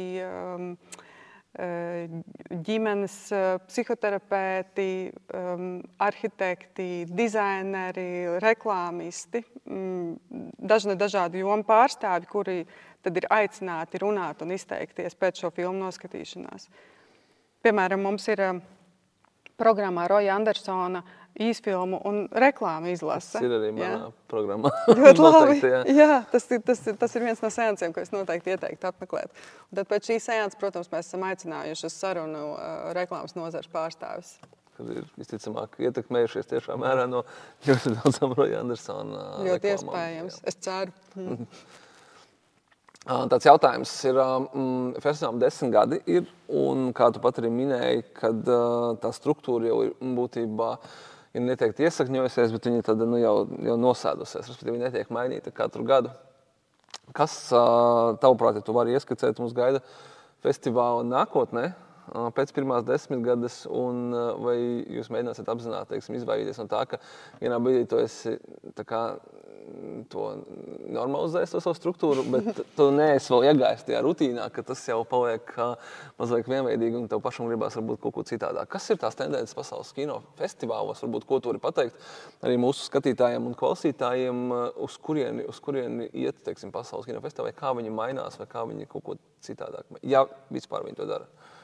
Ģimenes 2.66 3.14
psihoterapeiti, 3.64 4.88
arhitekti, 6.04 6.88
dizaineri, 7.08 8.38
reklāmisti, 8.44 9.40
dažni 10.58 10.96
dažādu 11.00 11.40
jomu 11.40 11.64
pārstāvi, 11.64 12.28
kuri 12.28 12.58
tad 13.00 13.16
ir 13.16 13.28
aicināti 13.32 14.02
runāt 14.02 14.42
un 14.44 14.52
izteikties 14.52 15.16
pēc 15.16 15.40
šo 15.40 15.52
filmu 15.56 15.86
noskatīšanās. 15.86 16.68
Piemēram, 17.64 18.02
mums 18.04 18.28
ir 18.28 18.42
programmā 19.56 20.04
Roja 20.12 20.36
Andersona 20.36 21.02
īsfilmu 21.42 22.00
un 22.08 22.18
reklāmu 22.32 22.90
izlase. 22.92 23.36
Tas 23.36 23.44
ir 23.44 23.54
arī 23.58 23.70
manā 23.76 23.92
jā. 23.92 24.10
programmā. 24.30 24.72
Ļoti 25.00 25.24
labi. 25.24 25.56
jā. 25.60 25.80
jā, 25.92 26.18
tas, 26.32 26.48
ir, 26.54 26.60
tas, 26.66 26.82
ir, 26.88 26.98
tas 27.00 27.16
ir 27.18 27.24
viens 27.26 27.42
no 27.44 27.50
seansiem, 27.52 27.94
ko 27.94 28.02
es 28.02 28.12
noteikti 28.14 28.54
ieteiktu 28.54 28.90
apmeklēt. 28.90 29.32
Un 29.70 29.80
tad 29.80 29.90
pēc 29.90 30.10
šī 30.10 30.18
seansa, 30.28 30.58
protams, 30.60 30.90
mēs 30.92 31.10
esam 31.10 31.26
aicinājuši 31.28 31.88
uz 31.88 31.96
sarunu 31.96 32.44
uh, 32.54 32.76
reklāmas 32.96 33.36
nozares 33.36 33.70
pārstāvis. 33.72 34.36
Kad 34.76 34.92
ir 34.92 35.08
visticamāk 35.16 35.78
ietekmējušies 35.88 36.50
tiešām 36.52 36.82
mērā 36.84 37.06
no 37.08 37.24
ļoti 37.64 37.96
daudzām 37.96 38.36
Roja 38.36 38.60
Andersona. 38.60 39.26
Ļoti 39.46 39.72
iespējams. 39.72 40.38
Jā. 40.40 40.52
Es 40.52 40.60
ceru. 40.64 40.96
Mm. 41.16 41.44
Tāds 43.06 43.46
jautājums 43.46 43.90
ir, 44.08 44.16
mm, 44.18 44.96
festivālam 44.98 45.36
desmit 45.38 45.70
gadi 45.76 46.00
ir, 46.10 46.24
un 46.50 46.88
kā 46.96 47.06
tu 47.14 47.20
pat 47.22 47.36
arī 47.38 47.52
minēji, 47.54 48.02
kad 48.16 48.48
uh, 48.50 48.96
tā 48.98 49.12
struktūra 49.14 49.68
jau 49.70 49.76
ir 49.86 49.92
būtībā 50.16 50.72
uh, 50.74 50.96
ir 51.36 51.44
neteikt 51.44 51.80
iesakņojusies, 51.84 52.52
bet 52.54 52.68
viņa 52.70 52.84
tad, 52.86 53.02
nu, 53.04 53.20
jau, 53.20 53.34
jau 53.66 53.76
nosēdusies. 53.80 54.48
Respektīvi, 54.50 54.80
netiek 54.80 55.12
mainīta 55.14 55.52
katru 55.54 55.84
gadu. 55.86 56.12
Kas, 57.16 57.36
tavuprāt, 58.22 58.58
ja 58.58 58.64
tu 58.66 58.74
vari 58.74 58.96
ieskicēt, 58.96 59.38
mums 59.42 59.54
gaida 59.56 59.82
festivāla 60.44 61.04
nākotnē? 61.06 61.68
Pēc 62.06 62.52
pirmās 62.54 62.84
desmitgades, 62.86 63.64
un 63.66 64.12
vai 64.44 64.58
jūs 64.94 65.10
mēģināsiet 65.10 65.48
apzināti 65.50 65.94
teiksim, 65.94 66.20
izvairīties 66.20 66.60
no 66.62 66.68
tā, 66.70 66.84
ka 66.90 67.00
vienā 67.40 67.58
brīdī 67.62 67.88
tu 67.90 67.98
esi 68.02 68.36
to 70.12 70.26
normalizējis, 70.94 71.52
to 71.54 71.60
savu 71.62 71.76
struktūru, 71.76 72.22
bet 72.30 72.60
tu 72.78 72.86
neesi 72.94 73.32
vēl 73.32 73.48
iegājis 73.50 73.84
tajā 73.88 74.02
rutīnā, 74.04 74.46
ka 74.54 74.62
tas 74.66 74.82
jau 74.88 75.00
paliek 75.08 75.50
mazliet 76.20 76.50
vienveidīgi 76.50 77.00
un 77.00 77.08
tev 77.10 77.22
pašam 77.24 77.50
gribās 77.50 77.76
varbūt 77.78 78.02
kaut 78.04 78.16
ko 78.16 78.24
citādāk. 78.28 78.70
Kas 78.76 78.86
ir 78.92 79.00
tās 79.02 79.18
tendences 79.18 79.56
pasaules 79.58 79.90
kino 79.96 80.20
festivālos, 80.38 81.02
varbūt 81.02 81.26
ko 81.28 81.40
tu 81.42 81.50
vari 81.50 81.62
pateikt 81.62 81.98
arī 82.46 82.60
mūsu 82.62 82.86
skatītājiem 82.86 83.50
un 83.50 83.58
klausītājiem, 83.58 84.46
uz 84.86 84.98
kurieni, 85.02 85.46
uz 85.50 85.60
kurieni 85.64 86.10
iet, 86.14 86.44
teiksim, 86.46 86.74
pasaules 86.74 87.08
kino 87.08 87.22
festivālā, 87.24 87.54
kā 87.56 87.74
viņi 87.76 87.94
mainās 87.94 88.38
vai 88.40 88.48
kā 88.50 88.64
viņi 88.70 88.90
kaut 88.92 89.06
ko 89.08 89.18
citādāk, 89.46 89.98
ja 90.06 90.26
vispār 90.54 90.86
viņi 90.86 91.02
to 91.02 91.10
dara. 91.10 91.54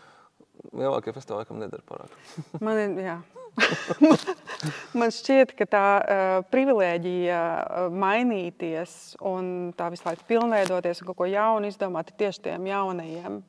Lielākie 0.70 1.12
festivāli 1.14 1.42
laikam 1.42 1.58
nedara 1.60 1.82
pārāk. 1.88 2.12
Man 2.64 2.78
ir. 2.78 3.16
Man 4.98 5.12
šķiet, 5.12 5.52
ka 5.58 5.66
tā 5.68 5.86
uh, 6.00 6.34
privilēģija 6.52 7.40
uh, 7.40 7.88
mainīties 7.92 9.16
un 9.28 9.72
tā 9.76 9.90
visu 9.92 10.06
laiku 10.06 10.24
pilnveidoties 10.30 11.02
un 11.02 11.10
kaut 11.10 11.18
ko 11.18 11.28
jaunu 11.28 11.68
izdomāt 11.68 12.14
tieši 12.16 12.46
tiem 12.48 12.70
jaunajiem. 12.70 13.42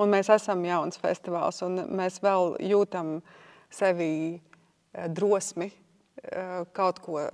Un 0.00 0.14
mēs 0.14 0.30
esam 0.32 0.62
jauns 0.64 0.98
festivāls 1.02 1.60
un 1.66 1.82
mēs 1.98 2.22
vēl 2.24 2.56
jūtam 2.70 3.18
sevi 3.72 4.12
uh, 4.38 5.10
drosmi 5.12 5.68
uh, 5.68 6.62
kaut 6.72 7.02
ko 7.04 7.26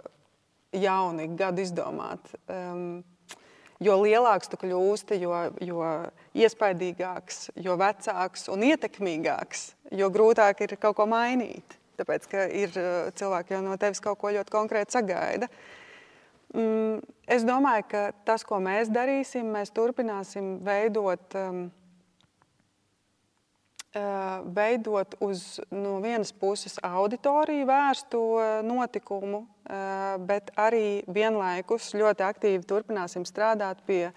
jaunu 0.74 1.28
gadu 1.38 1.62
izdomāt. 1.62 2.34
Um, 2.50 3.04
jo 3.82 3.96
lielāks 4.02 4.50
tu 4.50 4.58
kļūsti, 4.60 5.18
jo, 5.22 5.34
jo 5.64 5.82
iespaidīgāks, 6.38 7.48
jo 7.64 7.76
vecāks 7.80 8.48
un 8.52 8.64
ietekmīgāks, 8.68 9.64
jo 9.98 10.10
grūtāk 10.14 10.64
ir 10.66 10.78
kaut 10.80 10.98
ko 10.98 11.08
mainīt. 11.10 11.78
Tāpēc, 11.98 12.28
ka 12.30 12.46
ir 12.54 12.74
eh, 12.78 13.10
cilvēki 13.18 13.56
jau 13.56 13.62
no 13.64 13.74
tevis 13.80 14.02
kaut 14.02 14.20
ko 14.20 14.30
ļoti 14.34 14.54
konkrēti 14.54 14.94
sagaida. 14.94 15.48
Mm, 16.54 17.00
es 17.28 17.44
domāju, 17.44 17.88
ka 17.90 18.02
tas, 18.24 18.44
ko 18.46 18.60
mēs 18.62 18.90
darīsim, 18.92 19.50
mēs 19.52 19.74
turpināsim 19.74 20.56
veidot, 20.64 21.26
um, 21.36 21.66
veidot 24.54 25.14
uz 25.20 25.60
no 25.70 26.00
vienas 26.00 26.32
puses 26.32 26.76
auditoriju 26.82 27.66
vērstu 27.66 28.20
notikumu, 28.62 29.46
bet 30.28 30.50
arī 30.56 31.02
vienlaikus 31.08 31.94
ļoti 31.96 32.24
aktīvi 32.26 32.66
turpināsim 32.68 33.24
strādāt 33.24 33.80
pie 33.86 34.10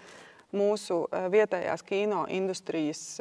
mūsu 0.52 1.06
vietējās 1.32 1.84
kino 1.88 2.26
industrijas 2.28 3.20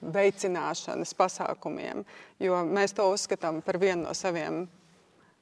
veicināšanas 0.00 1.12
pasākumiem, 1.16 2.04
jo 2.40 2.60
mēs 2.64 2.96
to 2.96 3.10
uzskatām 3.12 3.60
par 3.64 3.78
vienu 3.80 4.08
no 4.08 4.14
saviem 4.16 4.64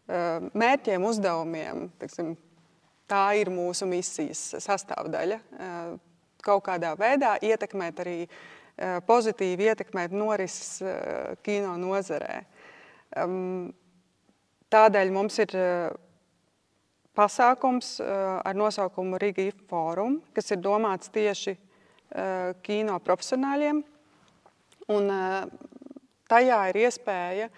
mērķiem, 0.09 1.05
uzdevumiem. 1.07 1.87
Teksim, 1.99 2.35
tā 3.07 3.27
ir 3.39 3.51
mūsu 3.55 3.87
misijas 3.87 4.57
sastāvdaļa. 4.67 5.39
Kaut 6.43 6.65
kādā 6.67 6.97
veidā 6.99 7.37
ietekmēt 7.39 8.01
arī 8.03 8.17
uh, 8.27 8.35
pozitīvi 8.79 9.69
ietekmēt 9.71 10.15
norises 10.17 10.81
kino 11.45 11.77
nozarē. 11.81 12.41
Tādēļ 14.73 15.13
mums 15.13 15.39
ir 15.45 15.55
pasākums 17.13 17.99
ar 18.01 18.57
nosaukumu 18.57 19.21
Riga 19.21 19.45
IF 19.45 19.61
Forum, 19.69 20.23
kas 20.33 20.55
ir 20.55 20.63
domāts 20.65 21.13
tieši 21.13 21.59
kino 22.65 22.97
profesionāļiem, 23.05 23.83
Un, 24.91 25.11
tajā 26.31 26.59
ir 26.73 26.79
iespēja 26.87 27.49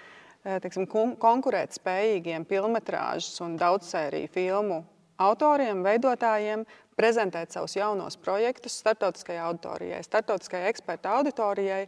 teiksim, 0.60 0.86
konkurēt 1.20 1.76
spējīgiem 1.78 2.44
filmas 2.48 3.30
un 3.44 3.56
daudzsēriju 3.60 4.28
filmu 4.34 4.82
autoriem, 5.24 5.80
veidotājiem 5.86 6.66
prezentēt 6.98 7.54
savus 7.54 7.76
jaunos 7.76 8.16
projektus 8.22 8.78
starptautiskajai 8.82 9.42
auditorijai, 9.48 10.02
starptautiskajai 10.06 10.70
ekspertu 10.70 11.10
auditorijai, 11.10 11.82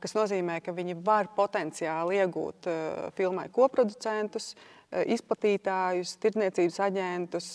kas 0.00 0.14
nozīmē, 0.16 0.60
ka 0.64 0.74
viņi 0.76 0.96
var 1.04 1.30
potenciāli 1.36 2.20
iegūt 2.22 2.68
filmai 3.18 3.48
koproducentus, 3.52 4.54
izplatītājus, 5.16 6.14
tirdzniecības 6.22 6.78
aģentus, 6.86 7.50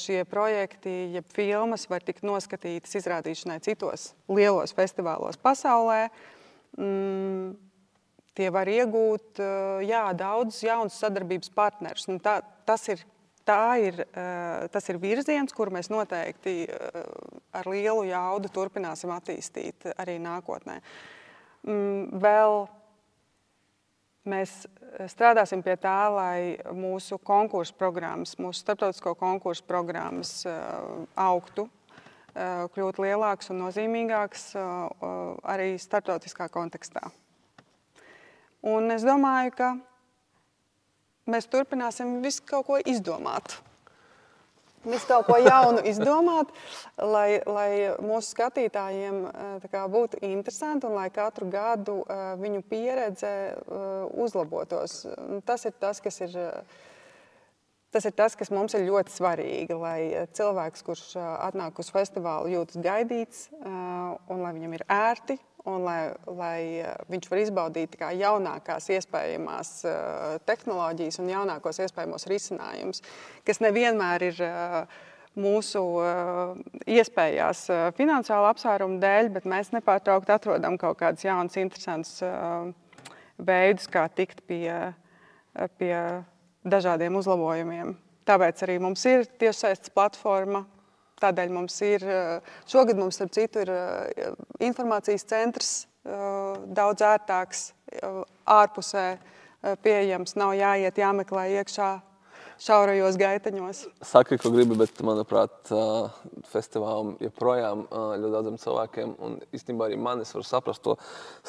šie 0.00 0.24
projekti, 0.26 0.92
jeb 1.14 1.26
filmas 1.30 1.86
var 1.90 2.02
tikt 2.02 2.24
noskatītas 2.26 2.96
izrādīšanai 2.98 3.60
citos 3.62 4.10
lielos 4.28 4.74
festivālos 4.74 5.38
pasaulē. 5.38 6.08
Mm, 6.74 7.52
tie 8.34 8.50
var 8.50 8.70
iegūt 8.70 9.40
jā, 9.86 10.02
daudz 10.18 10.58
jaunus 10.66 10.98
sadarbības 10.98 11.52
partnerus. 11.54 12.08
Nu, 12.10 12.18
tā, 12.22 12.40
tas, 12.66 12.88
ir, 12.90 13.04
ir, 13.82 14.02
tas 14.72 14.90
ir 14.92 14.98
virziens, 15.02 15.54
kur 15.56 15.70
mēs 15.74 15.90
noteikti 15.92 16.64
ar 17.56 17.68
lielu 17.70 18.04
jaudu 18.10 18.50
turpināsim 18.52 19.12
attīstīt 19.14 19.90
arī 19.96 20.18
nākotnē. 20.22 20.80
Mm, 21.66 22.20
vēl 22.22 22.62
Mēs 24.28 24.66
eh, 24.66 25.06
strādāsim 25.08 25.62
pie 25.64 25.78
tā, 25.80 26.10
lai 26.12 26.58
mūsu 26.76 27.16
konkursu 27.24 27.72
programmas, 27.78 28.34
mūsu 28.36 28.60
starptautisko 28.60 29.14
konkursu 29.16 29.64
programmas 29.64 30.42
eh, 30.44 30.56
augtu, 31.16 31.64
eh, 32.34 32.66
kļūtu 32.74 33.06
lielākas 33.06 33.48
un 33.54 33.62
nozīmīgākas 33.64 34.44
arī 35.48 35.72
starptautiskā 35.80 36.50
kontekstā. 36.52 37.08
Un 38.60 38.92
es 38.92 39.06
domāju, 39.08 39.54
ka 39.56 39.70
mēs 41.26 41.50
turpināsim 41.50 42.20
visu 42.24 42.46
kaut 42.48 42.68
ko 42.70 42.78
izdomāt 42.84 43.58
visu 44.84 45.06
kaut 45.08 45.26
ko 45.28 45.36
jaunu 45.40 45.82
izdomāt, 45.88 46.52
lai, 47.14 47.40
lai 47.46 47.70
mūsu 48.04 48.34
skatītājiem 48.34 49.18
eh, 49.28 49.66
kā, 49.72 49.84
būtu 49.90 50.20
interesanti 50.26 50.88
un 50.88 50.96
lai 50.96 51.08
katru 51.12 51.48
gadu 51.50 52.00
uh, 52.02 52.32
viņu 52.40 52.62
pieredze 52.68 53.32
uh, 53.50 54.06
uzlabotos. 54.22 55.02
Tas 55.44 55.66
ir 55.68 55.76
tas, 55.80 56.00
kas 56.00 56.20
ir. 56.26 56.38
Tas 57.90 58.04
ir 58.06 58.12
tas, 58.14 58.36
kas 58.38 58.52
mums 58.54 58.76
ir 58.78 58.84
ļoti 58.86 59.10
svarīgi, 59.10 59.74
lai 59.74 60.26
cilvēks, 60.38 60.84
kurš 60.86 61.16
atnāk 61.18 61.80
uz 61.82 61.88
festivālu, 61.90 62.52
jūtas 62.52 62.78
gaidīts 62.78 63.48
un 63.66 64.44
lai 64.44 64.52
viņam 64.54 64.76
ir 64.76 64.84
ērti 64.86 65.34
un 65.68 65.84
lai, 65.84 66.00
lai 66.26 66.60
eh, 66.80 66.96
viņš 67.10 67.28
var 67.30 67.42
izbaudīt 67.42 67.96
jaunākās 68.00 68.88
iespējamās 68.96 69.70
uh, 69.88 70.34
tehnoloģijas 70.48 71.20
un 71.22 71.30
jaunākos 71.32 71.82
iespējamos 71.84 72.26
risinājumus, 72.30 73.02
kas 73.46 73.62
nevienmēr 73.64 74.26
ir 74.30 74.42
uh, 74.46 74.82
mūsu 75.40 75.80
iespējās 76.90 77.60
finansiāla 77.94 78.48
apsvērumu 78.50 78.98
dēļ, 79.00 79.28
bet 79.36 79.46
mēs 79.48 79.70
nepārtraukti 79.70 80.34
atrodam 80.34 80.74
kaut 80.80 80.98
kādus 80.98 81.22
jaunus, 81.22 81.54
interesantus 81.60 82.16
veidus, 83.38 83.86
kā 83.86 84.08
tikt 84.10 84.42
pie, 84.50 84.66
pie 85.78 85.94
dažādiem 86.66 87.14
uzlabojumiem. 87.22 87.94
Tāpēc 88.26 88.66
arī 88.66 88.80
mums 88.82 89.06
ir 89.06 89.22
tiešsaistes 89.40 89.94
platforma, 89.94 90.64
Tādēļ 91.20 91.52
mums 91.52 91.74
ir 91.84 92.04
šogad, 92.70 92.96
mums, 92.96 93.18
starp 93.18 93.34
citu, 93.36 93.64
ir 93.64 94.34
informācijas 94.64 95.26
centrs 95.28 95.72
daudz 96.00 97.04
ērtāks, 97.04 97.64
ārpusē 98.48 99.04
pieejams, 99.84 100.36
nav 100.40 100.54
jāiet, 100.56 100.96
jāmeklē 100.96 101.50
iekšā 101.60 101.90
šaurajos 102.60 103.16
gaitaņos. 103.20 103.80
Saki, 104.04 104.36
ko 104.40 104.50
gribi, 104.52 104.76
bet, 104.78 104.98
manuprāt, 105.06 105.70
festivālam 106.50 107.14
joprojām 107.22 107.86
ļoti 107.90 108.32
daudziem 108.34 108.58
cilvēkiem, 108.60 109.14
un 109.24 109.38
īstenībā 109.56 109.88
arī 109.88 109.98
manis 110.00 110.32
var 110.36 110.44
saprast 110.46 110.82
to 110.84 110.96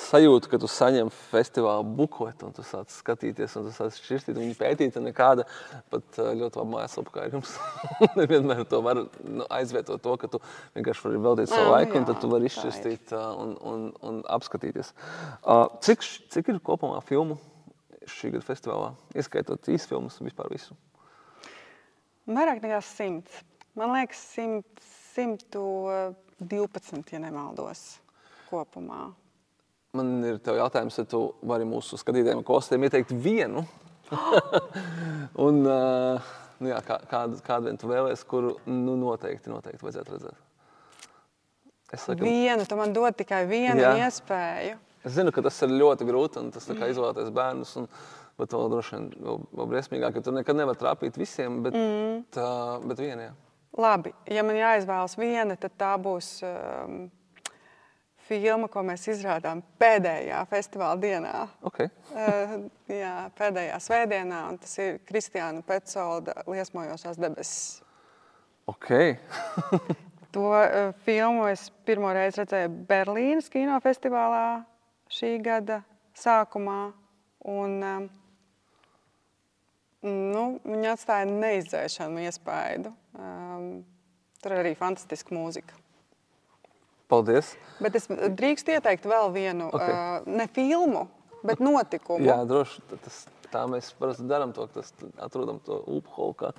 sajūtu, 0.08 0.52
ka 0.52 0.60
tu 0.62 0.70
saņem 0.72 1.12
festivālu 1.32 1.86
bukotu, 2.00 2.48
un 2.48 2.56
tu 2.56 2.66
sāc 2.66 2.94
skatīties, 2.96 3.58
un 3.60 3.68
tu 3.68 3.76
sāc 3.76 4.00
šķirstīt, 4.00 4.36
un 4.38 4.46
viņi 4.46 4.58
pētīt, 4.60 5.00
un 5.00 5.08
nekāda 5.10 5.48
pat 5.92 6.22
ļoti 6.22 6.62
laba 6.62 6.70
mājaslapa 6.78 7.16
kā 7.18 7.28
jums. 7.34 7.58
Nevienmēr 8.20 8.64
to 8.72 8.82
var 8.86 9.04
nu, 9.04 9.48
aizvietot 9.52 10.04
to, 10.04 10.16
ka 10.22 10.32
tu 10.32 10.42
vienkārši 10.78 11.08
vari 11.08 11.24
veltīt 11.28 11.52
savu 11.52 11.74
laiku, 11.76 12.00
un 12.00 12.08
tad 12.08 12.22
tu 12.24 12.32
vari 12.32 12.48
izšķirstīt 12.48 13.16
un, 13.18 13.58
un, 13.74 13.88
un 14.08 14.22
apskatīties. 14.32 14.94
Cik, 15.84 16.08
cik 16.32 16.54
ir 16.54 16.64
kopumā 16.64 17.02
filmu 17.04 17.40
šī 18.10 18.32
gada 18.34 18.48
festivālā, 18.48 18.94
ieskaitot 19.18 19.68
īsfilmas 19.76 20.18
un 20.20 20.30
vispār 20.30 20.50
visu? 20.54 20.78
Vairāk 22.32 22.62
nekā 22.64 22.80
simts. 22.86 23.42
Man 23.78 23.94
liekas, 23.96 24.20
100, 24.36 24.84
112, 25.16 27.04
ja 27.12 27.20
nemaldos, 27.24 27.82
kopumā. 28.50 29.10
Man 29.96 30.24
ir 30.24 30.40
jautājums, 30.40 30.98
vai 31.00 31.08
tu 31.12 31.22
vari 31.48 31.66
mūsu 31.68 32.00
skatītājiem, 32.00 32.44
kostiem 32.48 32.84
ieteikt 32.88 33.12
vienu. 33.12 33.66
un, 35.46 35.62
uh, 35.64 36.32
nu 36.64 36.72
jā, 36.72 36.80
kā, 36.88 37.00
kādu, 37.12 37.42
kādu 37.44 37.70
vien 37.70 37.80
tu 37.80 37.90
vēlēsies, 37.92 38.24
kuru 38.28 38.56
nu, 38.68 38.96
noteikti, 39.00 39.52
noteikti 39.52 39.84
vajadzētu 39.88 40.16
redzēt. 40.16 40.48
Es 41.92 42.08
saku, 42.08 42.24
vienu, 42.24 42.64
tu 42.68 42.78
man 42.80 42.96
dod 42.96 43.18
tikai 43.20 43.44
vienu 43.50 43.84
jā. 43.84 43.92
iespēju. 44.06 44.80
Es 45.04 45.16
zinu, 45.18 45.34
ka 45.36 45.44
tas 45.44 45.58
ir 45.66 45.74
ļoti 45.76 46.06
grūti 46.08 46.40
un 46.40 46.52
tas 46.56 46.68
mm. 46.70 46.84
izvēlēties 46.94 47.32
bērnus. 47.36 47.74
Un, 47.82 47.88
Bet 48.42 48.56
vēl 48.58 48.72
droši 48.74 48.96
vien 48.96 49.08
vēl, 49.22 49.40
vēl 49.54 49.68
briesmīgāk, 49.70 50.16
ka 50.16 50.26
tu 50.26 50.34
nekad 50.34 50.58
nevari 50.58 50.82
trāpīt 50.82 51.18
visiem, 51.22 51.62
bet, 51.62 51.76
mm. 51.78 52.22
tā, 52.34 52.50
bet 52.90 53.02
vienā. 53.04 53.28
Labi, 53.78 54.12
ja 54.26 54.42
man 54.44 54.58
jāizvēlas 54.58 55.14
viena, 55.20 55.56
tad 55.62 55.76
tā 55.80 55.92
būs 56.02 56.40
um, 56.44 57.04
filma, 58.26 58.66
ko 58.72 58.82
mēs 58.88 59.06
izrādām 59.14 59.62
pēdējā 59.80 60.40
festivāla 60.50 60.98
dienā. 61.00 61.34
Okay. 61.70 61.92
uh, 62.16 62.56
jā, 62.90 63.14
pēdējā 63.38 63.78
svētdienā, 63.86 64.42
un 64.50 64.58
tas 64.64 64.74
ir 64.82 64.98
Kristiāna 65.08 65.62
Petsolda 65.68 66.42
liesmojošās 66.50 67.22
debesis. 67.22 67.84
Okay. 68.74 69.20
to 70.36 70.48
uh, 70.50 70.96
filmu 71.06 71.46
es 71.52 71.68
pirmo 71.86 72.10
reizi 72.18 72.42
redzēju 72.42 72.74
Berlīnas 72.90 73.52
kinofestivālā 73.54 74.64
šī 75.14 75.36
gada 75.46 75.84
sākumā. 76.18 76.80
Un, 77.52 77.78
uh, 77.82 78.21
Nu, 80.02 80.46
viņi 80.66 80.90
atstāja 80.96 81.28
neizdzēšanu 81.30 82.24
iespaidu. 82.26 82.94
Um, 83.14 83.84
tur 84.42 84.56
arī 84.58 84.74
fantastiska 84.78 85.36
mūzika. 85.36 85.78
Paldies. 87.12 87.52
Bet 87.84 87.98
es 88.00 88.08
drīkst 88.10 88.72
ieteikt 88.72 89.06
vēl 89.10 89.30
vienu, 89.36 89.68
okay. 89.70 89.92
uh, 89.92 90.32
ne 90.32 90.48
filmu, 90.56 91.06
bet 91.46 91.62
notikumu. 91.62 92.24
Jā, 92.26 92.40
droši. 92.48 92.82
Tas, 93.04 93.20
tā 93.52 93.66
mēs 93.70 93.92
parasti 94.00 94.26
darām 94.30 94.54
to, 94.56 94.66
ka 94.72 94.84
atrodam 95.26 95.60
to 95.66 95.82
upeholu. 95.92 96.34
Kā 96.40 96.54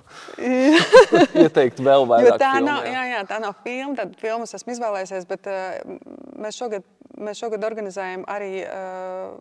ieteikt 1.41 1.81
vēl 1.83 2.05
vairāk. 2.07 2.37
Tā 2.39 2.53
filmu, 2.59 2.69
nav, 2.69 2.85
jā. 2.87 2.93
Jā, 2.93 3.03
jā, 3.09 3.23
tā 3.33 3.41
nav 3.43 3.57
filma, 3.65 3.97
tad 3.97 4.13
filmas 4.21 4.55
esmu 4.55 4.75
izvēlējies, 4.77 5.27
bet 5.27 5.49
uh, 5.51 5.97
mēs, 6.45 6.61
šogad, 6.61 6.85
mēs 7.17 7.41
šogad 7.43 7.65
organizējam 7.67 8.27
arī 8.29 8.53
uh, 8.67 9.33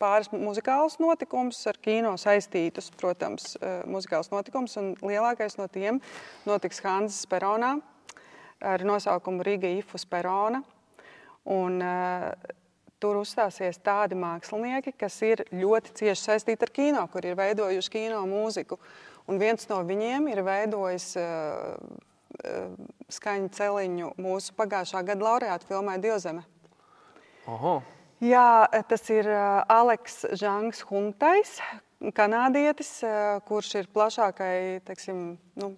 pāris 0.00 0.30
muzikālus 0.32 0.98
notikumus, 1.02 1.60
ar 1.70 1.78
kino 1.82 2.14
saistītus, 2.20 2.90
protams, 3.00 3.54
eh, 3.60 3.82
muzikālus 3.88 4.30
notikumus. 4.32 4.76
Lielākais 5.02 5.58
no 5.58 5.68
tiem 5.68 6.00
notiks 6.46 6.80
Hanzas 6.84 7.26
Peronā 7.26 7.80
ar 8.60 8.84
nosaukumu 8.84 9.44
Riga 9.44 9.68
Ifus 9.68 10.06
Perona. 10.06 10.62
Un, 11.46 11.78
uh, 11.78 12.32
tur 12.98 13.20
uzstāsies 13.20 13.78
tādi 13.84 14.16
mākslinieki, 14.18 14.96
kas 14.98 15.20
ir 15.22 15.44
ļoti 15.52 15.92
cieši 16.00 16.22
saistīti 16.24 16.66
ar 16.66 16.72
kino, 16.74 17.04
kur 17.12 17.26
ir 17.28 17.36
veidojuši 17.38 17.92
kino 17.92 18.24
mūziku. 18.26 18.80
Un 19.30 19.38
viens 19.38 19.68
no 19.70 19.78
viņiem 19.86 20.26
ir 20.32 20.42
veidojis 20.46 21.12
uh, 21.20 21.76
uh, 21.76 22.72
skaņu 23.12 23.52
celiņu 23.54 24.12
mūsu 24.18 24.56
pagājušā 24.58 25.04
gada 25.06 25.28
laureāta 25.28 25.68
filmai 25.68 26.00
Dievzeme. 26.02 26.42
Oho. 27.46 27.78
Jā, 28.16 28.64
tas 28.88 29.02
ir 29.12 29.26
Aleks 29.28 30.22
Žangs 30.40 30.78
Huntais, 30.88 31.58
kanādietis, 32.16 33.02
kurš 33.44 33.74
ir 33.82 33.88
plašākai, 33.92 34.80
teiksim, 34.88 35.34
nu, 35.60 35.68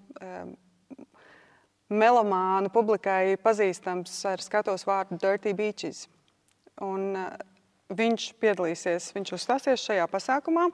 melomānu 1.90 2.70
publikai 2.70 3.34
pazīstams 3.42 4.14
ar 4.30 4.44
skatos 4.44 4.86
vārdu 4.86 5.18
Dirty 5.18 5.50
Beaches. 5.50 6.04
Un 6.78 7.16
viņš 7.90 8.28
piedalīsies, 8.38 9.10
viņš 9.16 9.34
uzstāsies 9.34 9.88
šajā 9.88 10.06
pasākumā. 10.06 10.68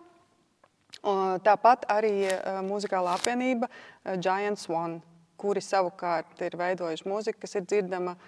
Tāpat 1.48 1.88
arī 1.88 2.28
muzikālā 2.68 3.16
apvienība 3.16 3.72
Giant 4.20 4.60
Swan, 4.60 5.00
kuri 5.40 5.64
savukārt 5.64 6.44
ir 6.44 6.60
veidojuši 6.60 7.08
mūziku, 7.08 7.40
kas 7.46 7.56
ir 7.56 7.64
dzirdama 7.64 8.18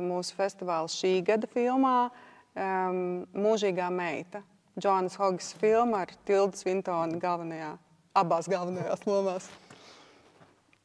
mūsu 0.00 0.32
festivāla 0.40 0.88
šī 0.88 1.18
gada 1.28 1.48
filmā 1.52 2.08
um, 2.56 3.26
Mūžīgā 3.34 3.90
meita. 3.94 4.42
Džonas 4.80 5.16
Hogas 5.18 5.52
filma 5.60 6.04
ar 6.04 6.12
Tildu 6.24 6.56
Svintoni 6.56 7.18
galvenajā, 7.20 7.72
abās 8.16 8.48
galvenajās 8.48 9.02
lomās. 9.08 9.48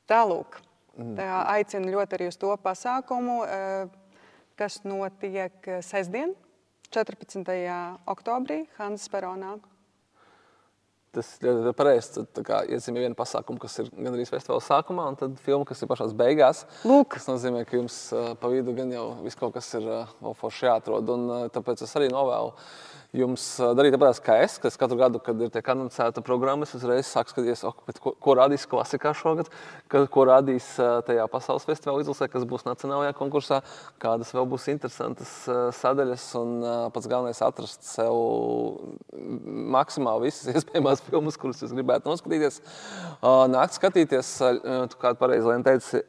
Tālūk, 0.10 0.58
tā 1.18 1.30
aicinu 1.54 1.94
ļoti 1.94 2.18
arī 2.18 2.28
uz 2.32 2.38
to 2.42 2.52
pasākumu, 2.62 3.38
kas 4.60 4.82
notiek 4.86 5.70
sestdien, 5.86 6.34
14. 6.94 7.46
oktobrī, 8.12 8.66
Hanzas 8.78 9.10
Peronā. 9.14 9.56
Tas 11.16 11.30
ir 11.44 11.70
pareizi. 11.78 12.26
Tad 12.36 12.50
iezīmē 12.76 13.06
vienu 13.06 13.18
pasākumu, 13.18 13.62
kas 13.64 13.80
ir 13.84 13.92
gan 13.94 14.12
arī 14.12 14.26
festivāla 14.28 14.64
sākumā, 14.66 15.08
un 15.12 15.20
tad 15.20 15.38
filmu, 15.46 15.68
kas 15.68 15.82
ir 15.82 15.92
pašā 15.92 16.10
beigās. 16.18 16.66
Lūk. 16.88 17.16
Tas 17.16 17.30
nozīmē, 17.30 17.64
ka 17.68 17.80
jums 17.80 18.00
pa 18.42 18.52
vidu 18.52 18.76
gan 18.76 18.92
jau 18.92 19.08
viss 19.24 19.40
kaut 19.40 19.56
kas 19.56 19.72
ir 19.80 19.88
vēl 19.88 20.36
forši 20.42 20.68
jāatrod. 20.68 21.16
Un, 21.16 21.32
tāpēc 21.56 21.86
es 21.88 21.96
arī 22.00 22.12
novēlu 22.12 22.52
jums 23.16 23.44
darīt 23.78 23.96
tāpat 23.96 24.20
kā 24.26 24.38
es, 24.44 24.58
kas 24.62 24.78
katru 24.80 24.98
gadu, 25.00 25.20
kad 25.24 25.40
ir 25.42 25.52
tiek 25.54 25.68
anoncēta 25.74 26.24
programma, 26.26 26.68
es 26.68 26.76
uzreiz 26.78 27.08
sāku 27.10 27.34
skatīties, 27.34 27.64
ko, 28.04 28.14
ko 28.22 28.36
rādīs 28.38 28.68
klasikā 28.70 29.14
šogad, 29.18 29.50
kad, 29.92 30.08
ko 30.12 30.26
rādīs 30.30 30.68
tajā 31.08 31.28
pasaules 31.32 31.68
festivāla 31.68 32.04
izlasē, 32.04 32.30
kas 32.32 32.48
būs 32.50 32.68
nacionālajā 32.68 33.16
konkursā, 33.18 33.62
kādas 34.02 34.34
vēl 34.36 34.50
būs 34.52 34.68
interesantas 34.74 35.34
sadaļas. 35.80 36.28
Un 36.40 36.56
pats 36.96 37.10
galvenais 37.12 37.40
ir 37.42 37.48
atrast 37.48 37.88
sev 37.88 38.20
maksimāli 39.76 40.30
visas 40.30 40.52
iespējamās 40.56 41.04
filmas, 41.08 41.40
kuras 41.40 41.64
jūs 41.64 41.76
gribētu 41.76 42.12
noskatīties. 42.12 42.62
Nākt 43.56 43.80
skatīties, 43.80 44.36
kā 45.00 45.16
pareizi 45.20 45.50
Lēna 45.50 45.72
teica, 45.72 46.04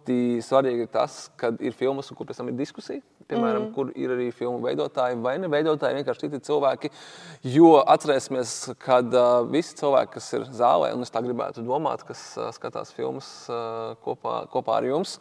ļoti 0.00 0.42
svarīgi 0.42 0.86
ir 0.86 0.92
tas, 0.92 1.30
ka 1.36 1.52
ir 1.60 1.72
filmas, 1.72 2.10
kur 2.16 2.26
pēc 2.26 2.40
tam 2.40 2.48
ir 2.48 2.58
diskusija 2.58 3.00
piemēram, 3.30 3.68
mm. 3.68 3.74
kur 3.76 3.92
ir 3.94 4.10
arī 4.14 4.28
filmu 4.34 4.58
veidotāji 4.64 5.18
vai 5.22 5.36
ne 5.38 5.46
veidotāji, 5.50 6.00
vienkārši 6.00 6.26
citi 6.26 6.42
cilvēki. 6.48 6.90
Jo 7.54 7.76
atcerēsimies, 7.94 8.54
ka 8.82 9.00
uh, 9.04 9.28
visi 9.50 9.76
cilvēki, 9.78 10.14
kas 10.16 10.32
ir 10.34 10.48
zālē, 10.56 10.92
un 10.96 11.06
es 11.06 11.14
tā 11.14 11.22
gribētu 11.24 11.64
domāt, 11.66 12.02
kas 12.08 12.24
uh, 12.38 12.50
skatās 12.56 12.90
filmas 12.96 13.30
uh, 13.52 13.94
kopā, 14.04 14.42
kopā 14.50 14.80
ar 14.80 14.88
jums, 14.90 15.18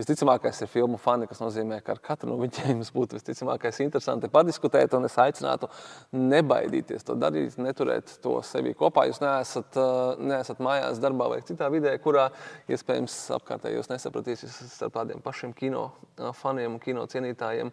Visticamākais 0.00 0.62
ir 0.64 0.68
filmu 0.72 0.96
fani, 0.96 1.26
kas 1.28 1.42
nozīmē, 1.42 1.82
ka 1.84 1.92
ar 1.92 1.98
katru 2.00 2.30
no 2.30 2.38
viņiem 2.40 2.78
būtu 2.96 3.18
visticamākais 3.18 3.82
interesanti 3.84 4.30
padiskutēt. 4.32 4.94
Es 5.04 5.16
aicinātu 5.20 5.68
nebaidīties 6.16 7.04
to 7.04 7.16
darīt, 7.20 7.58
neturēt 7.60 8.14
to 8.24 8.38
sevi 8.46 8.72
kopā. 8.78 9.04
Jūs 9.10 9.20
neesat, 9.20 9.76
neesat 10.24 10.62
mājās, 10.64 11.02
darbā 11.02 11.28
vai 11.34 11.42
citā 11.44 11.68
vidē, 11.72 11.92
kurā 12.00 12.30
iespējams 12.72 13.18
apkārtējos 13.36 13.92
nesapratīs. 13.92 14.19
Esat 14.28 14.82
ar 14.86 14.92
tādiem 15.00 15.22
pašiem 15.24 15.52
kino 15.56 15.90
faniem 16.36 16.76
un 16.76 16.82
kino 16.82 17.06
cienītājiem 17.08 17.72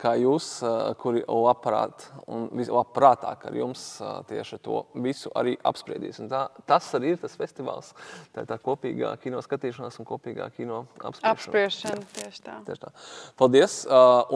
kā 0.00 0.16
jūs, 0.18 0.50
kuri 0.98 1.22
labprāt 1.28 2.08
un 2.26 2.48
vislabprātāk 2.56 3.46
ar 3.46 3.54
jums 3.56 4.02
tieši 4.26 4.58
to 4.64 4.82
visu 5.04 5.30
arī 5.38 5.56
apspriedīs. 5.62 6.18
Un 6.24 6.28
tā, 6.32 6.48
tas 6.66 6.90
arī 6.98 7.14
ir 7.14 7.22
tas 7.22 7.36
festivāls. 7.38 7.92
Tā 8.34 8.42
ir 8.42 8.50
tā 8.50 8.58
kopīgā 8.62 9.14
kino 9.22 9.38
skatīšanās 9.44 10.00
un 10.02 10.08
kopīgā 10.08 10.50
kino 10.56 10.84
apspriešana 10.98 11.56
apspriešana. 11.56 12.02
Tieši 12.16 12.42
tā. 12.44 12.56
Tieši 12.66 12.82
tā. 12.84 12.90
Paldies, 13.38 13.84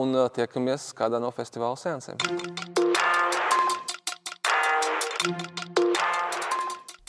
un 0.01 0.07
tiekamies 0.35 0.91
kādā 0.97 1.21
no 1.21 1.31
festivāla 1.35 1.77
sēnesiem. 1.79 2.17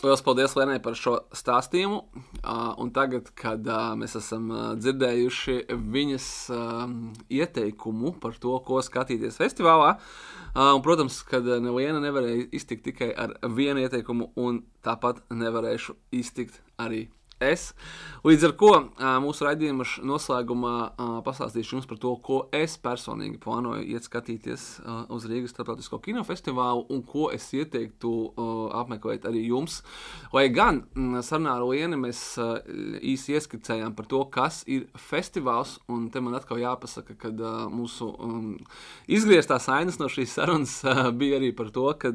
Lielas 0.03 0.23
paldies 0.27 0.57
Lenai 0.59 0.81
par 0.83 0.97
šo 0.99 1.13
stāstījumu. 1.31 2.01
Uh, 2.43 2.81
tagad, 2.91 3.29
kad 3.39 3.69
uh, 3.71 3.93
mēs 3.95 4.17
esam 4.19 4.49
uh, 4.51 4.63
dzirdējuši 4.75 5.55
viņas 5.79 6.27
uh, 6.51 6.81
ieteikumu 7.31 8.11
par 8.19 8.35
to, 8.43 8.57
ko 8.67 8.81
skatīties 8.83 9.39
festivālā, 9.39 9.93
uh, 9.95 10.73
un, 10.73 10.83
protams, 10.83 11.21
ka 11.29 11.39
neviena 11.39 12.03
nevarēja 12.03 12.49
iztikt 12.51 12.83
tikai 12.89 13.13
ar 13.15 13.37
vienu 13.55 13.85
ieteikumu, 13.85 14.33
un 14.43 14.65
tāpat 14.83 15.23
nevarēšu 15.31 15.95
iztikt 16.19 16.59
arī 16.83 17.05
es. 17.51 17.73
Līdz 18.23 18.45
ar 18.47 18.53
to 18.55 18.71
mūsu 19.25 19.43
raidījuma 19.43 19.83
noslēgumā 20.07 20.75
pastāstīšu 21.27 21.75
jums 21.75 21.89
par 21.91 21.99
to, 21.99 22.13
ko 22.23 22.37
es 22.55 22.77
personīgi 22.79 23.41
plānoju 23.43 23.83
iet 23.83 24.07
skatīties 24.07 24.67
uz 25.11 25.27
Rīgas 25.27 25.51
starptautisko 25.51 25.99
kinofestivālu 26.05 26.87
un 26.95 27.03
ko 27.03 27.33
es 27.35 27.49
ieteiktu 27.51 28.13
apmeklēt 28.79 29.27
arī 29.27 29.43
jums. 29.49 29.81
Lai 30.31 30.47
gan 30.55 30.85
sarunā 31.19 31.57
ar 31.59 31.67
Lienu 31.67 31.99
mēs 31.99 32.21
īsi 33.03 33.35
ieskicējām 33.35 33.97
par 33.99 34.07
to, 34.07 34.23
kas 34.31 34.63
ir 34.71 34.87
festivāls, 34.95 35.81
un 35.91 36.07
te 36.15 36.23
man 36.23 36.39
atkal 36.39 36.63
jāpasaka, 36.63 37.19
ka 37.19 37.33
mūsu 37.75 38.13
izgrieztās 39.11 39.67
ainas 39.73 39.99
no 39.99 40.07
šīs 40.07 40.37
sarunas 40.39 40.79
bija 41.19 41.43
arī 41.43 41.51
par 41.59 41.75
to, 41.75 41.89
ka 41.99 42.15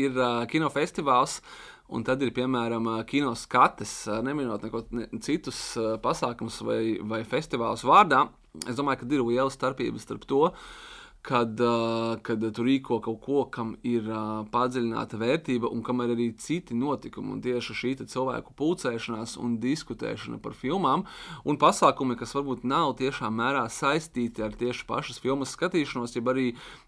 ir 0.00 0.24
kinofestivāls. 0.48 1.42
Un 1.90 2.04
tad 2.06 2.20
ir 2.22 2.30
piemēram 2.34 2.86
kino 3.08 3.32
skates, 3.34 3.92
neminot 4.22 4.62
neko 4.62 4.84
ne, 4.94 5.08
citus 5.24 5.58
pasākumus 6.04 6.60
vai, 6.62 6.82
vai 7.02 7.24
festivālus 7.26 7.82
vārdā. 7.86 8.28
Es 8.66 8.78
domāju, 8.78 9.02
ka 9.02 9.10
ir 9.10 9.24
liela 9.26 9.50
starpība 9.50 9.98
starp 10.02 10.22
to, 10.30 10.44
uh, 10.50 10.89
kad, 11.22 11.60
uh, 11.60 12.16
kad 12.22 12.44
tu 12.54 12.64
rīko 12.64 13.00
kaut 13.04 13.20
ko, 13.24 13.42
kam 13.52 13.74
ir 13.84 14.06
uh, 14.08 14.40
padziļināta 14.52 15.18
vērtība 15.20 15.68
un 15.68 15.82
kam 15.84 16.00
ir 16.04 16.14
arī 16.14 16.30
citi 16.40 16.76
notikumi. 16.76 17.34
Un 17.34 17.42
tieši 17.44 17.76
šī 17.76 17.90
cilvēku 18.00 18.54
pulcēšanās 18.56 19.36
un 19.40 19.58
diskutēšana 19.60 20.40
par 20.40 20.54
filmām 20.56 21.04
un 21.44 21.58
pasākumi, 21.60 22.16
kas 22.16 22.32
varbūt 22.36 22.64
nav 22.64 22.94
tiešā 23.00 23.28
mērā 23.34 23.66
saistīti 23.68 24.44
ar 24.44 24.56
tieši 24.56 24.86
pašas 24.88 25.20
filmas 25.20 25.52
skatīšanos, 25.56 26.16
jeb 26.16 26.30
arī 26.32 26.46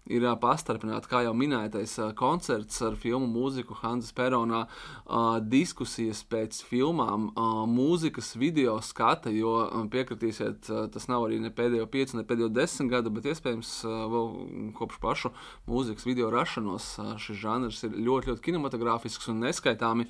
ir 0.09 0.25
uh, 0.25 0.33
pastarpināti, 0.41 1.11
kā 1.11 1.23
jau 1.27 1.35
minētais, 1.37 1.93
uh, 2.01 2.09
koncerts 2.17 2.81
ar 2.81 2.97
filmu 2.97 3.29
mūziku 3.29 3.77
Hanzas 3.83 4.15
Peronā, 4.17 4.63
uh, 4.65 5.37
diskusijas 5.45 6.23
pēc 6.25 6.63
filmām, 6.65 7.29
uh, 7.35 7.63
mūzikas 7.69 8.33
video 8.41 8.79
skata, 8.81 9.29
jo 9.29 9.59
uh, 9.67 9.85
piekritīsiet, 9.93 10.73
uh, 10.73 10.87
tas 10.89 11.07
nav 11.11 11.29
arī 11.29 11.37
ne 11.43 11.53
pēdējo 11.53 11.85
piecu, 11.93 12.17
ne 12.17 12.25
pēdējo 12.27 12.49
desmit 12.57 12.89
gadu, 12.97 13.13
bet 13.13 13.29
iespējams 13.29 13.77
uh, 13.85 14.03
vēl 14.09 14.22
kopš 14.77 14.99
pašu 15.03 15.33
mūzikas 15.69 16.07
video 16.07 16.29
rašanos 16.33 16.87
šis 17.23 17.41
žanrs 17.43 17.83
ir 17.87 17.97
ļoti, 17.97 18.31
ļoti 18.31 18.45
kinematogrāfisks 18.47 19.29
un 19.33 19.43
neskaitāmi 19.45 20.07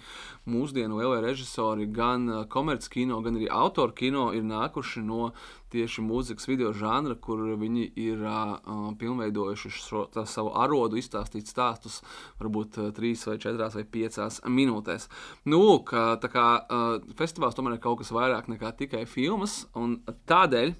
mūsdienu 0.49 1.01
lielie 1.01 1.23
režisori, 1.25 1.89
gan 1.91 2.29
komerckino, 2.53 3.21
gan 3.25 3.39
arī 3.39 3.49
autoru 3.51 3.95
kino 3.97 4.29
ir 4.35 4.45
nākuši 4.47 5.03
no 5.05 5.31
tieši 5.73 6.03
mūzikas 6.05 6.47
video 6.49 6.71
žanra, 6.77 7.15
kur 7.19 7.41
viņi 7.59 7.87
ir 7.99 8.21
uh, 8.21 8.91
pilnveidojuši 8.99 9.73
šo 9.73 10.05
savu 10.29 10.53
arodu, 10.63 10.99
izstāstīt 11.01 11.49
stāstus 11.49 12.01
varbūt 12.41 12.79
uh, 12.79 12.91
trīs 12.95 13.25
vai 13.29 13.39
četrās 13.41 13.77
vai 13.79 13.85
piecās 13.97 14.41
minūtēs. 14.45 15.09
Nu, 15.49 15.63
lūk, 15.63 15.95
tā 16.21 16.31
kā 16.31 16.47
uh, 16.61 16.95
festivāls 17.19 17.57
tomēr 17.57 17.77
ir 17.77 17.83
kaut 17.83 18.03
kas 18.03 18.13
vairāk 18.13 18.51
nekā 18.53 18.73
tikai 18.83 19.05
filmas, 19.09 19.63
un 19.79 20.01
tādēļ 20.29 20.75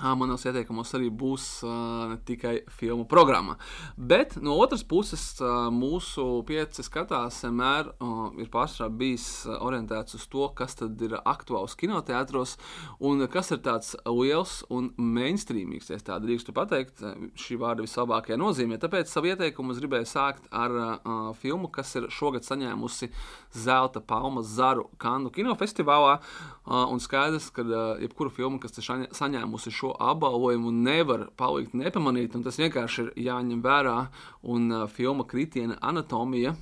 Manos 0.00 0.46
ieteikumos 0.48 0.94
arī 0.96 1.10
būs 1.12 1.46
uh, 1.66 2.14
tikai 2.24 2.60
filmu 2.72 3.04
programma. 3.08 3.56
Bet 3.96 4.38
no 4.40 4.56
otras 4.60 4.84
puses, 4.86 5.22
uh, 5.42 5.68
mūsu 5.74 6.24
pieci 6.48 6.84
skatās 6.86 7.42
vienmēr 7.44 7.90
ir 8.40 8.48
pārsvarā 8.52 8.88
bijis 9.00 9.26
orientēts 9.50 10.16
uz 10.16 10.24
to, 10.30 10.46
kas 10.56 10.76
tad 10.78 11.00
ir 11.04 11.16
aktuāls 11.20 11.76
kinoteātros 11.78 12.56
un 13.04 13.26
kas 13.30 13.52
ir 13.52 13.60
tāds 13.64 13.92
liels 14.08 14.60
un 14.72 14.90
mainstreamīgs, 14.96 15.90
ja 15.92 15.98
tā 16.04 16.18
drīkstu 16.22 16.54
pateikt, 16.56 17.02
šī 17.38 17.58
vārda 17.60 17.84
vislabākajā 17.84 18.38
nozīmē. 18.40 18.80
Tāpēc 18.80 19.10
savu 19.10 19.32
ieteikumu 19.32 19.74
es 19.74 19.82
gribēju 19.82 20.08
sākt 20.08 20.48
ar 20.50 20.76
uh, 20.80 21.20
filmu, 21.40 21.70
kas 21.72 21.92
ir 21.98 22.08
šogad 22.14 22.46
saņēmusi 22.46 23.10
Zelta 23.56 24.00
palmas 24.00 24.48
zaru 24.54 24.88
Kannu 25.00 25.32
kinofestivālā. 25.34 26.18
Uh, 26.70 26.86
un 26.92 27.02
skaidrs, 27.02 27.50
ka 27.54 27.64
uh, 27.66 27.78
jebkura 28.02 28.32
filma, 28.34 28.60
kas 28.62 28.78
ir 28.78 28.86
saņēmusi 29.16 29.72
šo 29.74 29.89
apbalvojumu 29.98 30.72
nevar 30.74 31.28
palikt 31.36 31.74
nepamanīt, 31.74 32.34
un 32.36 32.44
tas 32.46 32.58
vienkārši 32.60 33.02
ir 33.02 33.12
jāņem 33.30 33.62
vērā. 33.64 33.96
Un 34.42 34.70
uh, 34.72 34.86
filma 34.90 35.26
Kritiena 35.28 35.78
anatomija 35.80 36.54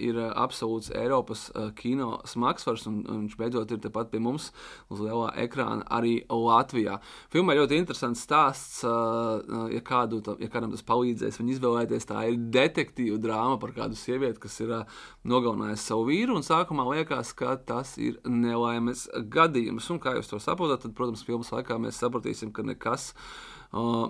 ir 0.00 0.18
uh, 0.18 0.30
absolūts 0.42 0.90
Eiropas 0.96 1.48
uh, 1.54 1.70
kino 1.76 2.18
smagsvars, 2.28 2.86
un, 2.90 3.00
un 3.06 3.24
viņš 3.24 3.36
beidzot 3.38 3.74
ir 3.74 3.80
tepat 3.82 4.10
pie 4.12 4.20
mums 4.22 4.50
uz 4.90 5.02
lielā 5.02 5.30
ekrāna 5.44 5.86
arī 5.90 6.20
Latvijā. 6.30 6.98
Filmā 7.32 7.56
ļoti 7.58 7.78
interesants 7.80 8.24
stāsts, 8.26 8.80
ja, 8.84 9.80
kādu, 9.86 10.20
ja 10.40 10.48
kādam 10.52 10.72
tas 10.74 10.84
palīdzēs 10.86 11.38
viņu 11.40 11.54
izvēlēties. 11.56 12.08
Tā 12.08 12.24
ir 12.30 12.38
detektīva 12.54 13.18
drāma 13.22 13.58
par 13.62 13.74
kādu 13.76 13.98
sievieti, 13.98 14.40
kas 14.42 14.58
ir 14.64 14.74
nogalinājusi 15.28 15.86
savu 15.86 16.08
vīru, 16.10 16.38
un 16.38 16.46
sākumā 16.46 16.86
liekas, 16.90 17.32
ka 17.36 17.54
tas 17.66 17.96
ir 18.00 18.18
nelaimes 18.26 19.06
gadījums. 19.32 19.90
Un 19.94 20.02
kā 20.02 20.16
jūs 20.18 20.32
to 20.32 20.40
saprotat, 20.42 20.84
tad, 20.84 20.96
protams, 20.98 21.24
filmas 21.26 21.52
laikā 21.54 21.78
mēs 21.82 22.00
sapratīsim, 22.02 22.54
ka 22.54 22.66
nekas 22.66 23.10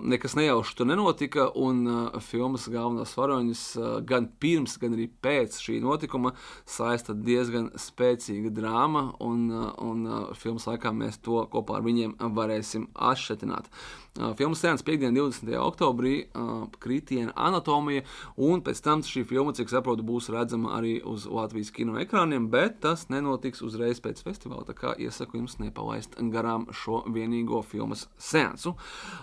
nekas 0.03 0.33
nejaušs 0.35 0.73
tur 0.77 0.87
nenotika, 0.89 1.47
un 1.53 1.85
filmas 2.25 2.65
galvenos 2.71 3.13
varoņus 3.17 3.63
gan 4.09 4.27
pirms, 4.41 4.77
gan 4.81 4.95
arī 4.97 5.05
pēc 5.21 5.59
šī 5.61 5.79
notikuma 5.83 6.33
saista 6.65 7.13
diezgan 7.13 7.69
spēcīga 7.77 8.49
drāma, 8.57 9.11
un, 9.21 9.49
un 9.85 10.07
filmas 10.39 10.65
laikā 10.69 10.93
mēs 10.97 11.21
to 11.21 11.45
kopā 11.53 11.77
ar 11.77 11.85
viņiem 11.85 12.17
varēsim 12.33 12.89
atšķetināt. 12.95 13.69
Filmas 14.11 14.59
sēnes 14.59 14.83
piekdien, 14.83 15.15
20. 15.15 15.53
oktobrī, 15.55 16.25
kritiena 16.83 17.31
anatomija, 17.39 18.03
un 18.35 18.59
pēc 18.65 18.81
tam 18.83 19.03
šī 19.07 19.23
filma, 19.29 19.53
cik 19.55 19.71
saprotu, 19.71 20.03
būs 20.03 20.27
redzama 20.33 20.73
arī 20.75 20.97
uz 21.07 21.23
Latvijas 21.31 21.71
kino 21.71 21.95
ekrāniem, 22.01 22.49
bet 22.51 22.81
tas 22.83 23.05
nenotiks 23.07 23.63
uzreiz 23.63 24.03
pēc 24.03 24.19
festivāla, 24.25 24.65
tā 24.67 24.75
kā 24.75 24.91
iesaku 24.99 25.39
jums 25.39 25.55
nepalaist 25.63 26.19
garām 26.33 26.67
šo 26.75 27.05
vienīgo 27.07 27.61
filmas 27.63 28.09
sēnsu. 28.19 28.75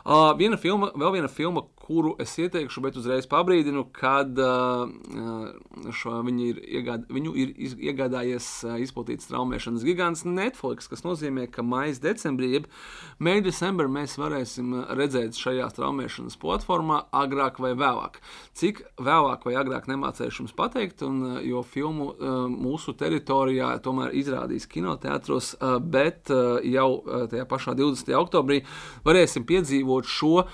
Uh, 0.06 0.32
viena 0.40 0.56
filma, 0.56 0.88
vēl 0.96 1.18
viena 1.18 1.28
filma, 1.28 1.66
kuru 1.88 2.14
es 2.20 2.32
ieteikšu, 2.40 2.82
bet 2.84 2.96
uzreiz 3.00 3.28
pabrīdinu, 3.28 3.86
kad 3.96 4.36
šo, 5.96 6.16
viņi 6.26 6.48
ir, 6.52 6.58
iegād, 6.80 7.06
viņu 7.12 7.32
ir 7.40 7.54
iegādājies 7.90 8.48
izplatīts 8.84 9.30
traumēšanas 9.30 9.86
gigants 9.88 10.24
Netflix, 10.28 10.88
kas 10.90 11.04
nozīmē, 11.06 11.46
ka 11.52 11.64
maijas 11.64 12.02
decembrī, 12.04 12.50
jeb 12.58 12.68
mēģi 13.24 13.46
decembrī 13.48 13.88
mēs 13.98 14.18
varēsim 14.20 14.77
redzēt 14.98 15.38
šajā 15.38 15.68
traumēšanas 15.76 16.38
platformā 16.40 17.00
agrāk 17.14 17.60
vai 17.62 17.72
vēlāk. 17.78 18.20
Cik 18.58 18.82
vēlāk 19.02 19.46
vai 19.48 19.56
agrāk 19.60 19.88
nemācēšu 19.90 20.44
jums 20.44 20.56
pateikt, 20.58 21.02
un, 21.06 21.38
jo 21.46 21.62
filmu 21.66 22.10
mūsu 22.52 22.94
teritorijā 22.98 23.74
tomēr 23.84 24.14
izrādīs 24.18 24.68
kinoteātros, 24.70 25.54
bet 25.82 26.32
jau 26.68 26.88
tajā 27.30 27.48
pašā 27.48 27.76
20. 27.78 28.14
oktobrī 28.18 28.62
varēsim 29.06 29.46
piedzīvot 29.48 30.08
šo 30.08 30.46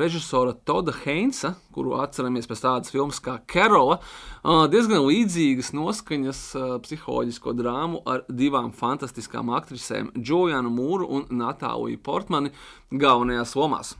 režisora 0.00 0.52
Toda 0.52 0.92
Heinza, 1.04 1.54
kuru 1.74 1.96
atceramies 2.00 2.48
pēc 2.48 2.62
tādas 2.64 2.92
filmas 2.94 3.20
kā 3.22 3.36
Karola, 3.50 3.98
uh, 3.98 4.64
diezgan 4.70 5.04
līdzīgas 5.06 5.72
noskaņas 5.76 6.40
uh, 6.54 6.72
psiholoģisko 6.84 7.54
drāmu 7.58 8.02
ar 8.08 8.24
divām 8.28 8.72
fantastiskām 8.76 9.52
aktrisēm, 9.58 10.12
Julianu 10.16 10.72
Mūru 10.72 11.10
un 11.18 11.28
Natāliju 11.42 12.02
Portmani, 12.06 12.54
galvenajās 12.90 13.56
lomās. 13.58 13.96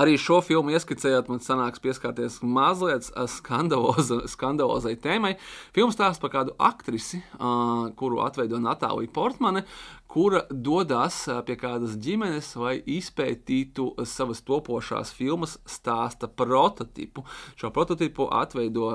Arī 0.00 0.14
šo 0.16 0.38
filmu 0.40 0.72
ieskicējot, 0.72 1.26
man 1.28 1.42
sanāks 1.44 1.82
pieskarties 1.82 2.38
mazliet 2.40 3.10
skandaloza, 3.28 4.22
skandalozai 4.32 4.94
tēmai. 5.02 5.34
Filmas 5.76 5.98
stāsta 5.98 6.24
par 6.24 6.32
kādu 6.38 6.54
aktrisi, 6.56 7.20
uh, 7.36 7.90
kuru 7.98 8.22
atveido 8.24 8.62
Natālija 8.62 9.12
Portmane, 9.12 9.66
kura 10.10 10.40
dodas 10.50 11.20
pie 11.46 11.54
kādas 11.54 11.92
ģimenes, 12.02 12.48
lai 12.58 12.72
izpētītu 12.82 13.92
savas 14.08 14.40
topošās 14.42 15.12
filmas 15.14 15.52
stāsta 15.70 16.26
prototipu. 16.26 17.22
Šo 17.54 17.70
prototipu 17.70 18.26
atveido 18.34 18.88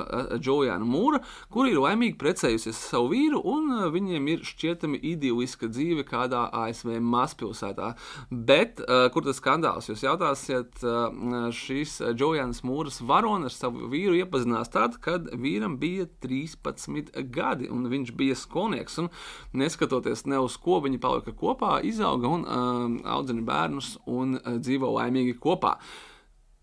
Juliana 0.43 0.83
Mūra, 0.83 1.21
kur 1.53 1.69
ir 1.69 1.79
laimīgi 1.79 2.17
precējusies 2.19 2.75
ar 2.75 2.89
savu 2.89 3.13
vīru, 3.13 3.39
un 3.47 3.71
viņiem 3.93 4.27
ir 4.33 4.43
šķietami 4.43 4.99
idiliska 5.13 5.69
dzīve 5.71 6.03
kādā 6.09 6.49
ASV 6.65 6.97
mazpilsētā. 6.99 7.93
Bet, 8.29 8.83
kur 9.15 9.23
tas 9.23 9.39
skandāls? 9.39 9.87
Jūs 9.87 10.03
jautāsiet, 10.03 10.83
šīs 11.55 11.95
Julianas 12.11 12.59
Mūras 12.67 12.99
varone 12.99 13.47
ar 13.47 13.55
savu 13.55 13.87
vīru 13.93 14.19
iepazinās 14.19 14.73
tad, 14.75 14.99
kad 14.99 15.31
vīram 15.31 15.79
bija 15.79 16.09
13 16.25 17.15
gadi, 17.31 17.71
un 17.71 17.87
viņš 17.87 18.13
bija 18.19 18.35
skolnieks, 18.35 18.99
un 18.99 19.11
neskatoties 19.55 20.27
ne 20.27 20.43
uz 20.43 20.59
ko 20.59 20.81
viņi 20.83 21.03
palika 21.05 21.35
kopā, 21.37 21.77
izauga 21.85 22.33
un 22.39 22.49
uh, 22.49 22.83
audzina 23.15 23.45
bērnus 23.45 23.95
un 24.09 24.39
uh, 24.41 24.57
dzīvo 24.57 24.89
laimīgi 24.97 25.37
kopā. 25.41 25.77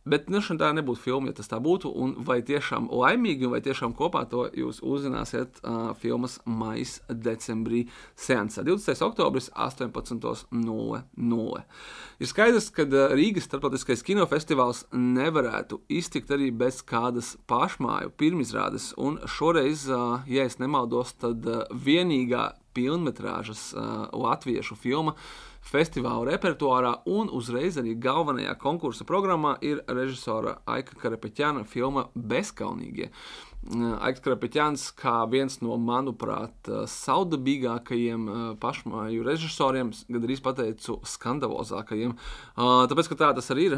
Bet 0.03 0.27
nu, 0.35 0.41
tā 0.43 0.73
nebūtu 0.75 0.99
filma, 0.99 1.31
ja 1.31 1.37
tas 1.39 1.47
tā 1.47 1.61
būtu. 1.63 1.93
Un 1.95 2.17
vai 2.27 2.41
tiešām 2.43 2.89
laimīgi, 2.91 3.47
vai 3.51 3.61
tiešām 3.63 3.93
kopā 3.95 4.25
to 4.31 4.49
jūs 4.59 4.81
uzzināsiet 4.83 5.61
uh, 5.63 5.93
filmas 5.95 6.41
maija 6.43 7.07
decembrī 7.07 7.85
seansā. 8.19 8.65
20. 8.67 8.99
oktobris 9.07 9.47
18.00. 9.55 11.63
Ir 12.19 12.31
skaidrs, 12.31 12.67
ka 12.75 12.87
Rīgas 13.15 13.47
starptautiskais 13.47 14.03
kinofestivāls 14.07 14.89
nevarētu 14.91 15.85
iztikt 15.87 16.35
arī 16.35 16.51
bez 16.51 16.83
kādas 16.83 17.37
pašmāju 17.47 18.11
pirmizrādes. 18.19 18.91
Un 18.99 19.21
šoreiz, 19.23 19.87
uh, 19.87 20.27
ja 20.27 20.51
es 20.51 20.59
nemaldos, 20.59 21.15
tad 21.23 21.47
uh, 21.47 21.63
vienīgā 21.71 22.51
pilnmetrāžas 22.75 23.71
uh, 23.73 24.07
latviešu 24.13 24.77
filma 24.79 25.15
festivāla 25.63 26.33
repertuārā, 26.33 26.93
un 27.07 27.31
uzreiz 27.31 27.79
arī 27.79 27.95
galvenajā 28.03 28.57
konkursa 28.59 29.07
programmā 29.09 29.55
ir 29.63 29.85
režisora 29.87 30.59
Aika 30.67 30.99
Karapeķāna 30.99 31.65
filma 31.69 32.09
Bezkaunīgie. 32.15 33.13
Aiks 33.63 34.19
Krapeķāns 34.25 34.89
kā 34.99 35.21
viens 35.31 35.61
no, 35.63 35.77
manuprāt, 35.79 36.67
saudabīgākajiem 36.91 38.25
pašmāju 38.59 39.23
režisoriem, 39.23 39.93
gan 40.11 40.27
arī 40.27 40.37
pateicu 40.43 40.97
skandalozākajiem. 41.07 42.17
Tāpēc, 42.59 43.11
ka 43.13 43.19
tā 43.21 43.29
tas 43.37 43.53
arī 43.55 43.69
ir. 43.71 43.77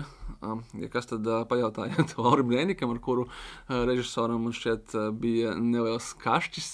Ja 0.81 0.89
kas 0.93 1.11
tad 1.11 1.29
pajautājiet 1.51 2.15
Laurim 2.17 2.53
Rēnikam, 2.55 2.95
ar 2.95 3.01
kuru 3.05 3.27
režisoram 3.69 4.49
šķiet 4.57 4.97
bija 5.21 5.53
neliels 5.59 6.15
kašķis 6.23 6.71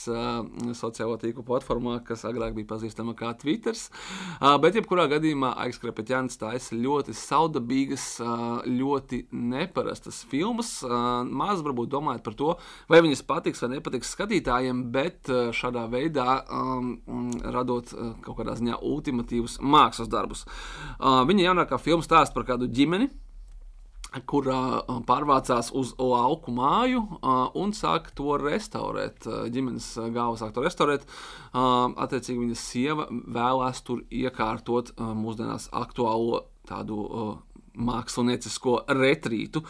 sociālo 0.78 1.18
tīklu 1.18 1.42
platformā, 1.46 1.98
kas 2.06 2.22
agrāk 2.30 2.54
bija 2.54 2.70
pazīstama 2.76 3.16
kā 3.18 3.32
Twitter. 3.42 3.74
Bet, 4.62 4.78
jebkurā 4.78 5.08
gadījumā, 5.10 5.56
Aiks 5.66 5.82
Krapeķāns 5.82 6.38
taisa 6.38 6.78
ļoti 6.78 7.16
saudabīgas, 7.18 8.06
ļoti 8.70 9.24
neparastas 9.34 10.22
filmas. 10.30 10.76
Maz 11.26 11.66
varbūt 11.66 11.90
domājot 11.98 12.26
par 12.26 12.38
to, 12.38 12.54
vai 12.86 12.99
vai 13.00 13.08
viņas 13.08 13.24
patiks 13.28 13.62
vai 13.64 13.70
nepatiks 13.74 14.12
skatītājiem, 14.14 14.84
bet 14.92 15.30
eh, 15.32 15.48
šādā 15.56 15.86
veidā 15.90 16.42
um, 16.52 16.92
radot 17.40 17.94
uh, 17.96 18.12
kaut 18.24 18.40
kādā 18.40 18.56
ziņā 18.58 18.80
ultimatīvus 18.84 19.58
mākslas 19.64 20.10
darbus. 20.12 20.44
Uh, 20.98 21.22
viņa 21.28 21.48
jaunākā 21.48 21.80
filma 21.80 22.04
stāsta 22.04 22.36
par 22.36 22.46
kādu 22.50 22.68
ģimeni, 22.68 23.08
kurā 24.28 24.60
uh, 24.80 25.00
pārvācās 25.06 25.70
uz 25.76 25.94
lauku 25.96 26.52
māju 26.52 27.02
uh, 27.06 27.48
un 27.56 27.72
sāk 27.76 28.12
to 28.18 28.36
restaurēt. 28.42 29.24
Uh, 29.24 29.46
ģimenes 29.52 29.94
galva 30.12 30.36
sāk 30.40 30.52
to 30.56 30.64
restaurēt. 30.66 31.06
Attiecīgi, 31.50 32.38
viņas 32.44 32.60
sieva 32.62 33.08
vēlēs 33.10 33.80
tur 33.82 34.04
iekārtot 34.06 34.92
mūsdienās 35.00 35.66
aktuālo 35.74 36.44
tādu 36.68 37.00
māksliniecisko 37.78 38.84
retrītu. 38.90 39.62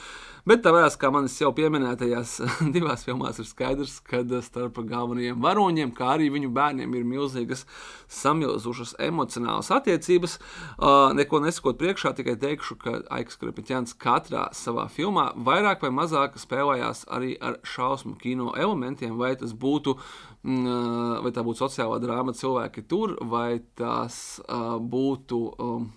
Bet 0.49 0.63
tāpēc, 0.65 0.95
kā 0.97 1.11
manis 1.13 1.37
jau 1.37 1.51
pieminētajās 1.55 2.39
divās 2.75 3.05
filmās, 3.05 3.39
ir 3.43 3.49
skaidrs, 3.49 3.99
ka 4.07 4.23
starp 4.45 4.81
galvenajiem 4.89 5.41
varoņiem, 5.43 5.93
kā 5.97 6.15
arī 6.15 6.31
viņu 6.33 6.51
bērniem, 6.57 6.95
ir 6.97 7.05
milzīgas 7.07 7.67
samilzušas 8.11 8.95
emocionālas 9.05 9.69
attiecības. 9.77 10.39
Uh, 10.79 11.13
neko 11.17 11.43
nesakot 11.45 11.79
priekšā, 11.81 12.15
tikai 12.17 12.39
teikšu, 12.41 12.79
ka 12.81 12.97
Aikas 13.13 13.37
Krepiņķēns 13.41 13.95
katrā 14.01 14.49
savā 14.57 14.89
filmā 14.93 15.31
vairāk 15.37 15.85
vai 15.85 15.93
mazāk 16.01 16.41
spēlējās 16.41 17.05
arī 17.13 17.37
ar 17.37 17.61
šausmu 17.67 18.17
kino 18.21 18.55
elementiem, 18.57 19.19
vai 19.21 19.35
tas 19.41 19.53
būtu 19.53 19.99
mm, 20.43 21.21
vai 21.25 21.37
tā 21.37 21.45
būtu 21.45 21.67
sociālā 21.67 22.01
drāma, 22.03 22.35
cilvēki 22.37 22.89
tur, 22.89 23.19
vai 23.29 23.61
tas 23.77 24.41
uh, 24.49 24.79
būtu 24.81 25.47
um, 25.61 25.91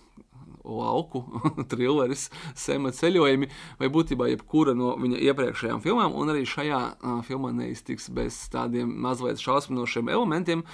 lauku 0.64 1.24
trilleris, 1.70 2.28
sema 2.58 2.92
ceļojumi, 2.94 3.48
vai 3.80 3.90
būtībā 3.92 4.28
jebkura 4.32 4.74
no 4.76 4.94
viņa 5.00 5.20
iepriekšējām 5.28 5.82
filmām, 5.84 6.16
un 6.16 6.32
arī 6.32 6.44
šajā 6.48 6.80
uh, 6.80 7.18
filmā 7.26 7.52
neiztiks 7.56 8.08
bez 8.14 8.38
tādiem 8.52 8.90
mazliet 9.04 9.42
šausminošiem 9.42 10.10
elementiem. 10.12 10.64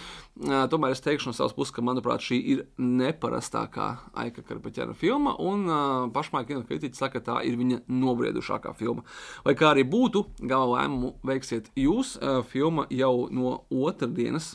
Uh, 0.41 0.64
tomēr 0.70 0.95
es 0.95 1.05
teikšu 1.05 1.30
no 1.30 1.36
savas 1.36 1.57
puses, 1.57 1.74
ka, 1.74 1.84
manuprāt, 1.84 2.24
šī 2.24 2.41
ir 2.55 2.64
neparastākā 2.78 3.91
Aika 4.22 4.45
Karpaķēna 4.47 4.97
filma, 4.99 5.34
un 5.43 5.66
uh, 5.68 6.07
pašmā 6.14 6.45
kino 6.49 6.64
kritiķi 6.68 6.99
saka, 6.99 7.20
ka 7.20 7.26
tā 7.26 7.41
ir 7.49 7.59
viņa 7.59 7.82
nobriedušākā 7.91 8.74
filma. 8.78 9.05
Vai 9.45 9.57
kā 9.59 9.72
arī 9.74 9.84
būtu, 9.88 10.24
gala 10.41 10.78
lēmumu 10.78 11.16
veiksiet 11.26 11.72
jūs, 11.78 12.16
uh, 12.20 12.41
filma 12.47 12.86
jau 12.95 13.26
no 13.34 13.61
otrdienas 13.70 14.55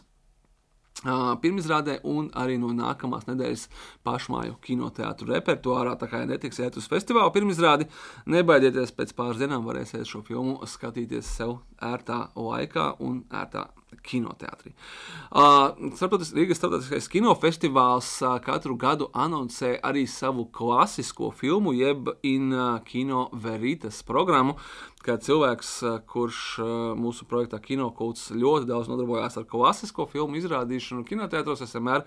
pirmizrādē 1.04 2.00
un 2.08 2.30
arī 2.34 2.58
no 2.58 2.72
nākamās 2.74 3.28
nedēļas 3.28 3.68
pašmāju 4.08 4.58
kinoteātru 4.64 5.34
repertuārā. 5.34 5.96
Tā 6.00 6.10
kā 6.10 6.24
ja 6.24 6.30
netiksiet 6.30 6.78
uz 6.78 6.88
festivālu 6.92 7.34
pirmizrādi, 7.36 7.90
nebaidieties, 8.26 8.96
pēc 8.96 9.14
pāris 9.18 9.42
dienām 9.44 9.66
varēsiet 9.68 10.08
šo 10.08 10.24
filmu 10.26 10.62
skatīties 10.66 11.36
sev 11.38 11.60
ērtā 11.84 12.30
laikā 12.36 12.96
un 13.04 13.24
ērtā 13.30 13.68
kinoteātrī. 14.06 14.74
Uh, 15.32 15.72
starptautis, 15.96 16.34
Rīgas 16.36 16.60
starptautiskais 16.60 17.08
kinofestivāls 17.12 18.10
uh, 18.24 18.38
katru 18.44 18.76
gadu 18.80 19.10
anoncē 19.14 19.76
arī 19.86 20.06
savu 20.10 20.48
klasisko 20.54 21.32
filmu, 21.36 21.74
jeb 21.76 22.12
in 22.26 22.52
uh, 22.54 22.80
kino 22.88 23.28
veritas 23.32 24.02
programmu, 24.08 24.58
kā 25.06 25.16
cilvēks, 25.22 25.72
kurš 26.10 26.40
mūsu 26.98 27.28
projektā 27.30 27.60
Kinokults 27.62 28.32
ļoti 28.34 28.68
daudz 28.70 28.90
nodarbojās 28.90 29.38
ar 29.40 29.46
klasisko 29.50 30.08
filmu 30.10 30.40
izrādīšanu 30.40 31.06
kinoteātros. 31.08 31.62
Es 31.62 31.76
vienmēr 31.78 32.04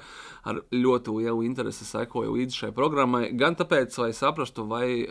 ar 0.48 0.60
ļoti 0.74 1.14
lielu 1.16 1.44
interesi 1.46 1.86
sekoju 1.88 2.34
līdzi 2.34 2.62
šai 2.64 2.70
programmai. 2.76 3.30
Gan 3.38 3.56
tāpēc, 3.58 3.94
lai 4.02 4.10
saprastu, 4.16 4.66
vai 4.68 5.06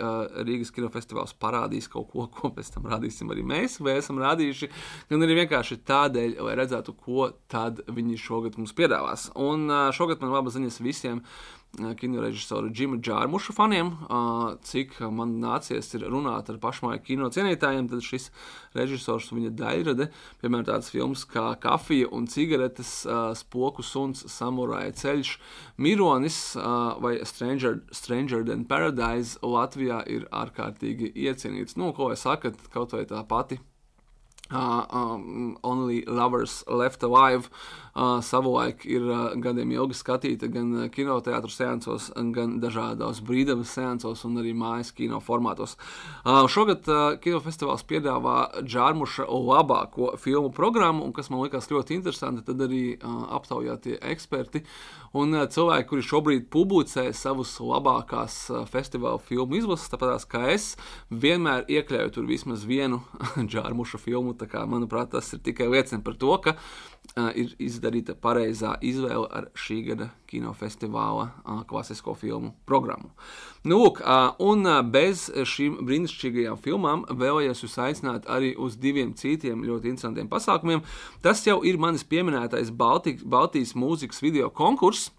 Rīgas 0.48 0.74
kinofestivāls 0.76 1.36
parādīs 1.40 1.90
kaut 1.92 2.12
ko, 2.12 2.28
ko 2.32 2.52
pēc 2.56 2.74
tam 2.76 2.90
rādīsim 2.92 3.32
arī 3.34 3.46
mēs, 3.48 3.80
vai 3.84 3.98
esam 4.02 4.20
rādījuši, 4.22 4.72
gan 5.10 5.28
arī 5.28 5.42
vienkārši 5.42 5.82
tādēļ, 5.88 6.40
lai 6.48 6.58
redzētu, 6.60 6.96
ko 7.04 7.32
tad 7.52 7.84
viņi 7.88 8.20
šogad 8.22 8.60
mums 8.60 8.76
piedāvās. 8.78 9.30
Un 9.40 9.70
šogad 9.96 10.24
man 10.24 10.36
labas 10.36 10.60
ziņas 10.60 10.82
visiem 10.84 11.24
kino 11.24 11.57
režisora 11.78 12.70
Džima 12.72 12.98
Džārmuša 12.98 13.54
faniem. 13.54 13.92
Cik 14.64 15.00
man 15.14 15.36
nācies 15.42 15.94
runāt 16.02 16.50
ar 16.50 16.58
pašmāju 16.58 17.04
kino 17.04 17.30
cienītājiem, 17.30 17.90
tad 17.92 18.02
šis 18.02 18.32
režisors 18.74 19.32
un 19.32 19.42
viņa 19.42 19.52
daļrade, 19.60 20.10
piemēram, 20.42 20.66
tāds 20.66 20.90
filmas 20.90 21.26
kā 21.30 21.56
Kafija 21.60 22.10
un 22.12 22.26
cigaretes, 22.28 23.06
Spoku 23.38 23.86
suns, 23.86 24.26
Samuraja 24.32 24.92
ceļš, 24.98 25.38
Mironis 25.78 26.56
vai 26.58 27.20
Stranger, 27.24 27.82
Stranger 27.92 28.44
Than 28.48 28.66
Paradise 28.66 29.38
Latvijā 29.44 30.02
ir 30.10 30.28
ārkārtīgi 30.32 31.14
iecienīts. 31.14 31.78
Nu, 31.78 31.94
ko 31.94 32.10
jūs 32.14 32.26
sakat, 32.26 32.58
kaut 32.74 32.98
vai 32.98 33.06
tā 33.06 33.22
pati 33.28 33.60
Uh, 34.52 34.86
um, 34.90 35.58
Only 35.64 36.06
Lovers 36.08 36.64
Left 36.68 37.04
Alive 37.04 37.50
uh, 37.96 38.22
savulaik 38.24 38.86
ir 38.88 39.04
uh, 39.04 39.34
gadiem 39.36 39.74
ilgi 39.76 39.98
skatīta 39.98 40.48
gan 40.48 40.70
uh, 40.72 40.86
kinoteātros 40.88 41.58
seansos, 41.60 42.06
gan 42.32 42.54
dažādos 42.64 43.20
brīvdabas 43.28 43.74
seansos 43.76 44.24
un 44.24 44.40
arī 44.40 44.54
mājas 44.56 44.94
kino 44.96 45.20
formātos. 45.20 45.76
Uh, 46.24 46.46
šogad 46.48 46.88
uh, 46.88 47.18
kinofestivāls 47.20 47.84
piedāvā 47.90 48.38
Džārmuša 48.64 49.28
labāko 49.28 50.14
filmu 50.22 50.54
programmu, 50.56 51.04
un 51.04 51.12
kas 51.12 51.28
man 51.34 51.44
likās 51.44 51.68
ļoti 51.68 52.00
interesanti, 52.00 52.46
tad 52.48 52.64
arī 52.70 52.84
uh, 52.96 53.28
aptaujātie 53.36 54.00
eksperti 54.14 54.64
un 55.16 55.36
uh, 55.36 55.46
cilvēki, 55.48 55.88
kuri 55.92 56.06
šobrīd 56.06 56.48
publicē 56.54 57.08
savus 57.16 57.56
labākās 57.64 58.36
uh, 58.52 58.66
festivāla 58.70 59.22
filmu 59.24 59.60
izlases, 59.60 59.92
tāpat 59.92 60.28
kā 60.32 60.44
es, 60.54 60.74
vienmēr 61.12 61.68
iekļauju 61.72 62.14
tur 62.16 62.28
vismaz 62.30 62.66
vienu 62.68 63.02
Džārmuša 63.52 64.02
filmu. 64.02 64.36
Kā, 64.48 64.66
manuprāt, 64.70 65.12
tas 65.16 65.32
ir 65.34 65.42
tikai 65.44 65.70
liecina 65.72 66.04
par 66.04 66.18
to, 66.20 66.34
ka 66.44 66.56
uh, 66.58 67.32
ir 67.36 67.56
izdarīta 67.64 68.18
pareizā 68.20 68.76
izvēle 68.82 69.28
ar 69.32 69.52
šī 69.58 69.82
gada 69.92 70.12
kinofestivāla 70.28 71.28
uh, 71.28 71.62
klasisko 71.68 72.16
filmu 72.18 72.54
programmu. 72.70 73.10
Nu, 73.68 73.80
lūk, 73.82 74.02
uh, 74.04 74.36
un 74.44 74.68
uh, 74.68 74.80
bez 74.86 75.28
šīm 75.32 75.82
brīnišķīgajām 75.88 76.60
filmām 76.64 77.06
vēlējos 77.10 77.66
jūs 77.66 77.78
aicināt 77.88 78.30
arī 78.32 78.54
uz 78.60 78.78
diviem 78.80 79.14
citiem 79.18 79.66
ļoti 79.68 79.94
interesantiem 79.94 80.30
pasākumiem. 80.32 80.84
Tas 81.26 81.44
jau 81.48 81.60
ir 81.68 81.80
manis 81.82 82.06
pieminētais 82.08 82.72
Baltijas, 82.72 83.24
Baltijas 83.26 83.76
mūzikas 83.78 84.24
video 84.24 84.52
konkurss 84.54 85.12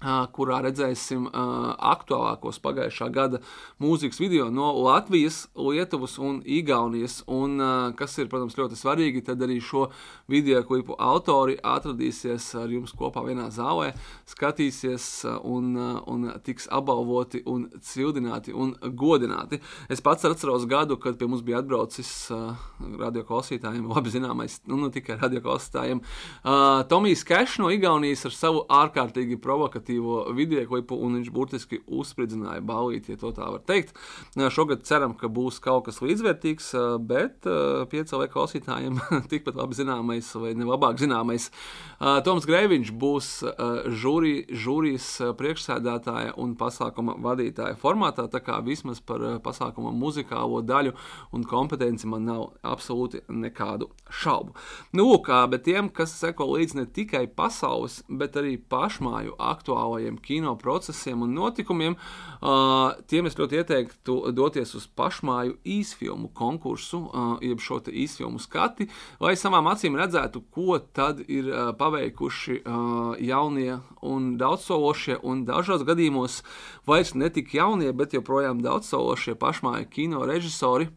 kurā 0.00 0.60
redzēsim 0.64 1.26
uh, 1.28 1.74
aktuālākos 1.92 2.60
pagājušā 2.64 3.08
gada 3.12 3.40
mūzikas 3.82 4.20
video 4.20 4.48
no 4.52 4.70
Latvijas, 4.80 5.42
Lietuvas 5.54 6.16
un 6.18 6.40
Igaunijas. 6.44 7.20
Un, 7.28 7.58
uh, 7.60 7.92
kas 7.96 8.16
ir, 8.18 8.30
protams, 8.32 8.56
ļoti 8.56 8.78
svarīgi, 8.80 9.24
tad 9.26 9.42
arī 9.44 9.58
šo 9.60 9.90
video 10.30 10.62
klipu 10.64 10.96
autori 10.96 11.58
atradīsies 11.60 12.48
ar 12.62 12.72
jums 12.72 12.94
kopā 12.96 13.26
vienā 13.26 13.50
zālē, 13.52 13.90
skatīsies 14.30 15.08
un, 15.44 15.74
uh, 15.76 16.00
un 16.08 16.30
tiks 16.46 16.70
apbalvoti 16.72 17.42
un 17.50 17.68
cildināti 17.84 18.56
un 18.56 18.72
godināti. 18.80 19.60
Es 19.92 20.00
pats 20.00 20.24
atceros 20.24 20.64
gadu, 20.70 20.96
kad 21.00 21.20
pie 21.20 21.28
mums 21.28 21.44
bija 21.44 21.60
atbraucis 21.60 22.10
uh, 22.32 22.56
radioklausītājiem, 22.80 23.84
labi 23.92 24.16
zināmais, 24.16 24.62
nu, 24.70 24.80
ne 24.80 24.92
tikai 24.94 25.20
radioklausītājiem, 25.20 26.00
uh, 26.00 26.80
Tomijs 26.88 27.26
Kešs 27.28 27.60
no 27.60 27.68
Igaunijas 27.74 28.24
ar 28.30 28.36
savu 28.36 28.64
ārkārtīgi 28.80 29.36
provokatīvu 29.42 29.89
informatīvo 29.90 30.34
video 30.34 30.66
klipu, 30.68 30.96
un 30.96 31.18
viņš 31.18 31.30
burtiski 31.32 31.80
uzspridzināja 31.86 32.60
balīti, 32.60 33.12
ja 33.12 33.18
tā 33.18 33.50
var 33.50 33.60
teikt. 33.66 33.94
Šogad 34.50 34.84
ceram, 34.84 35.14
ka 35.14 35.28
būs 35.28 35.60
kaut 35.60 35.86
kas 35.86 36.00
līdzvērtīgs, 36.00 36.72
bet 37.00 37.46
piecēlē 37.90 38.28
klausītājiem 38.30 39.00
tikpat 39.30 39.56
labi 39.56 39.74
zināmais 39.74 40.30
vai 40.34 40.54
ne 40.54 40.64
labāk 40.64 40.98
zināmais. 41.00 41.50
Toms 42.00 42.46
Greiviņš 42.46 42.92
būs 42.92 43.30
žūri, 44.00 44.46
žūrijas 44.50 45.08
priekšsēdētāja 45.36 46.36
un 46.40 46.54
pasākuma 46.56 47.16
vadītāja 47.20 47.76
formātā, 47.80 48.28
tā 48.30 48.40
kā 48.40 48.60
vismaz 48.64 49.00
par 49.00 49.40
pasākuma 49.44 49.92
muzikālo 49.92 50.62
daļu 50.62 50.94
un 51.32 51.44
kompetenci 51.44 52.08
man 52.08 52.26
nav 52.28 52.46
absolūti 52.62 53.24
nekādu 53.28 53.90
šaubu. 54.10 54.54
Nu, 54.96 55.10
lūk, 55.10 55.30
bet 55.50 55.66
tiem, 55.66 55.90
kas 55.92 56.14
seko 56.18 56.46
līdzi 56.54 56.80
ne 56.80 56.86
tikai 56.86 57.26
pasaules, 57.36 58.00
bet 58.08 58.36
arī 58.38 58.56
pašmāju 58.70 59.36
aktuālu 59.40 59.79
aktuālajiem 59.80 60.18
kino 60.20 60.56
procesiem 60.56 61.22
un 61.22 61.32
notikumiem, 61.34 61.96
uh, 61.96 62.92
tiem 63.08 63.26
es 63.26 63.36
ļoti 63.36 63.60
ieteiktu 63.60 64.32
doties 64.32 64.74
uz 64.74 64.86
pašmāju 64.86 65.56
īsfilmu 65.64 66.30
konkursu, 66.34 67.08
uh, 67.08 67.38
jeb 67.40 67.60
šo 67.60 67.80
īsfilmu 67.80 68.40
skati, 68.40 68.88
lai 69.20 69.36
savām 69.36 69.66
acīm 69.70 69.96
redzētu, 69.96 70.42
ko 70.52 70.78
tad 70.78 71.22
ir 71.28 71.48
uh, 71.48 71.72
paveikuši 71.76 72.60
uh, 72.60 73.16
jaunie 73.18 73.80
un 74.02 74.36
daudzsološie, 74.40 75.20
un 75.22 75.44
dažos 75.44 75.84
gadījumos 75.84 76.42
vairs 76.86 77.14
ne 77.14 77.30
tik 77.30 77.54
jaunie, 77.54 77.92
bet 77.92 78.14
joprojām 78.14 78.60
daudzsološie 78.62 79.36
pašmāju 79.40 79.88
kino 79.90 80.24
režisori 80.28 80.90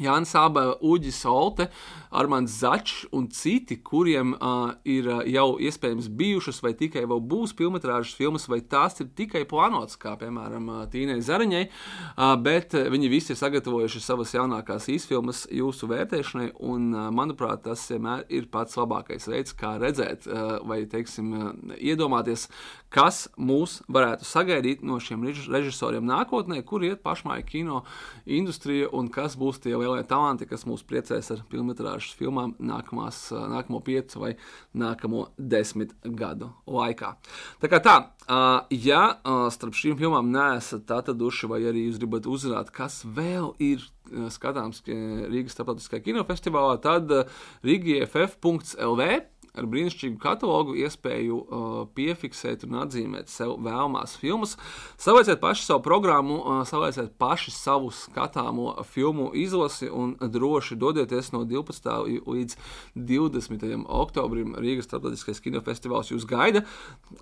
Jānis 0.00 0.32
Abela, 0.38 0.78
Uģis 0.80 1.18
Olte, 1.28 1.66
Armāns 2.12 2.54
Začs 2.62 3.06
un 3.12 3.26
citi, 3.32 3.76
kuriem 3.84 4.32
uh, 4.38 4.72
ir 4.88 5.08
uh, 5.10 5.20
jau 5.28 5.58
iespējams 5.60 6.08
bijušas 6.16 6.62
vai 6.64 6.72
tikai 6.76 7.04
vēl 7.08 7.20
būs 7.28 7.52
filmas 7.58 8.16
filmas, 8.16 8.48
vai 8.48 8.60
tās 8.60 9.00
ir 9.00 9.10
tikai 9.16 9.44
plānotas, 9.48 9.98
kā 10.00 10.14
piemēram 10.20 10.68
uh, 10.68 10.82
Tīnai 10.92 11.18
Zariņai, 11.24 11.62
uh, 11.68 12.34
bet 12.40 12.72
viņi 12.72 13.10
visi 13.12 13.34
ir 13.34 13.40
sagatavojuši 13.40 14.00
savas 14.00 14.32
jaunākās 14.32 14.88
īsfilmas 14.92 15.44
jūsu 15.52 15.88
vērtēšanai, 15.92 16.52
un 16.60 16.88
uh, 16.94 17.10
manuprāt, 17.12 17.64
tas 17.68 17.84
vienmēr 17.92 18.24
ir 18.32 18.48
pats 18.52 18.80
labākais 18.80 19.28
veids, 19.28 19.56
kā 19.56 19.76
redzēt 19.82 20.28
uh, 20.28 20.58
vai, 20.68 20.82
teiksim, 20.88 21.32
uh, 21.36 21.76
iedomāties, 21.76 22.48
kas 22.92 23.24
mūs 23.40 23.78
varētu 23.92 24.26
sagaidīt 24.28 24.82
no 24.86 24.98
šiem 25.02 25.24
režisoriem 25.24 26.04
nākotnē, 26.06 26.60
kur 26.66 26.84
iet 26.84 27.02
pašmāja 27.04 27.44
kino 27.48 27.82
industrija 28.26 28.90
un 28.92 29.08
kas 29.12 29.36
būs 29.40 29.62
tie 29.64 29.72
lielie 29.74 30.04
talanti, 30.08 30.48
kas 30.50 30.66
mūs 30.68 30.84
priecēs 30.86 31.32
ar 31.34 31.42
filmas 31.50 32.10
filmām 32.18 32.54
nākamās, 32.60 33.24
nākamo 33.32 33.80
piecu 33.84 34.22
vai 34.22 34.32
nākamo 34.76 35.26
desmit 35.38 35.94
gadu 36.04 36.52
laikā. 36.68 37.14
Tā 37.62 37.72
kā 37.72 37.80
tā, 37.82 37.96
ja 38.76 39.02
starp 39.54 39.78
šīm 39.78 39.96
filmām 40.00 40.30
neesat 40.34 40.90
atraduši, 40.92 41.50
vai 41.50 41.62
arī 41.70 41.86
jūs 41.88 42.00
gribat 42.02 42.28
uzzināt, 42.28 42.70
kas 42.74 43.02
vēl 43.08 43.54
ir 43.62 43.84
skatāms 44.32 44.82
Rīgas 44.86 45.56
starptautiskajā 45.56 46.04
kinofestivālā, 46.04 46.76
tad 46.82 47.12
rīgieff.lv 47.64 49.12
ar 49.52 49.66
brīnišķīgu 49.68 50.16
katalogu, 50.16 50.72
iespēju 50.80 51.38
uh, 51.38 51.72
piefiksēt 51.92 52.62
un 52.64 52.78
atzīmēt 52.86 53.28
sev 53.28 53.58
vēlamās 53.60 54.14
filmas. 54.16 54.54
Savaiziet 55.00 55.42
paši 55.42 55.66
savu 55.66 55.82
programmu, 55.84 56.38
uh, 56.40 56.60
savaiziet 56.68 57.10
paši 57.20 57.52
savu 57.52 57.90
skatāmo 57.92 58.70
filmu 58.88 59.28
izlasi 59.36 59.90
un 59.92 60.14
droši 60.16 60.78
dodieties 60.80 61.34
no 61.34 61.42
12. 61.44 62.22
līdz 62.24 62.56
20. 62.96 63.66
oktobrim 63.92 64.54
Rīgas 64.56 64.88
starptautiskais 64.88 65.42
kinofestivāls 65.44 66.14
jūs 66.14 66.24
gaida, 66.28 66.64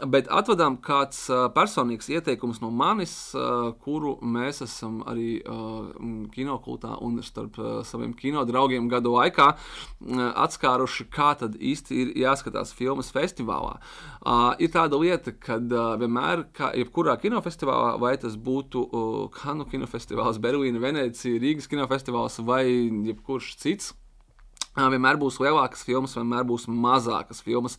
bet 0.07 0.31
atvadām 0.31 0.79
kāds 0.79 1.25
uh, 1.33 1.49
personīgs 1.51 2.13
ieteikums 2.15 2.63
no 2.63 2.71
manis, 2.71 3.17
uh, 3.35 3.73
kuru 3.83 4.15
mēs 4.23 4.63
esam 4.69 5.03
arī 5.11 5.41
uh, 5.43 5.91
kinokultā 6.31 6.95
un 7.03 7.19
starp 7.27 7.59
uh, 7.59 7.73
saviem 7.83 8.15
kinodraugiem 8.15 8.87
gadu 8.93 9.17
laikā 9.19 9.51
uh, 9.51 10.25
atskāruši, 10.47 11.11
kā 11.11 11.33
tad 11.43 11.59
īsti 11.59 12.03
ir 12.05 12.17
jāskatās 12.25 12.75
filmas 12.77 13.11
festivālā. 13.15 13.77
Uh, 14.21 14.53
ir 14.63 14.73
tāda 14.75 14.99
lieta, 15.01 15.33
ka 15.33 15.59
uh, 15.61 15.95
vienmēr, 16.01 16.47
kā 16.57 16.73
jebkurā 16.79 17.17
kinofestivālā, 17.23 17.95
vai 18.03 18.17
tas 18.21 18.37
būtu 18.37 18.85
uh, 18.87 19.23
Kanu 19.35 19.69
kinofestivāls, 19.71 20.41
Berlīna, 20.43 20.83
Venecija, 20.83 21.41
Rīgas 21.41 21.71
kinofestivāls 21.71 22.41
vai 22.47 22.65
jebkurš 23.11 23.55
cits 23.61 23.95
vienmēr 24.77 25.19
būs 25.19 25.41
lielākas 25.43 25.83
filmas, 25.83 26.15
vienmēr 26.15 26.45
būs 26.47 26.69
mazākas 26.71 27.43
filmas. 27.43 27.79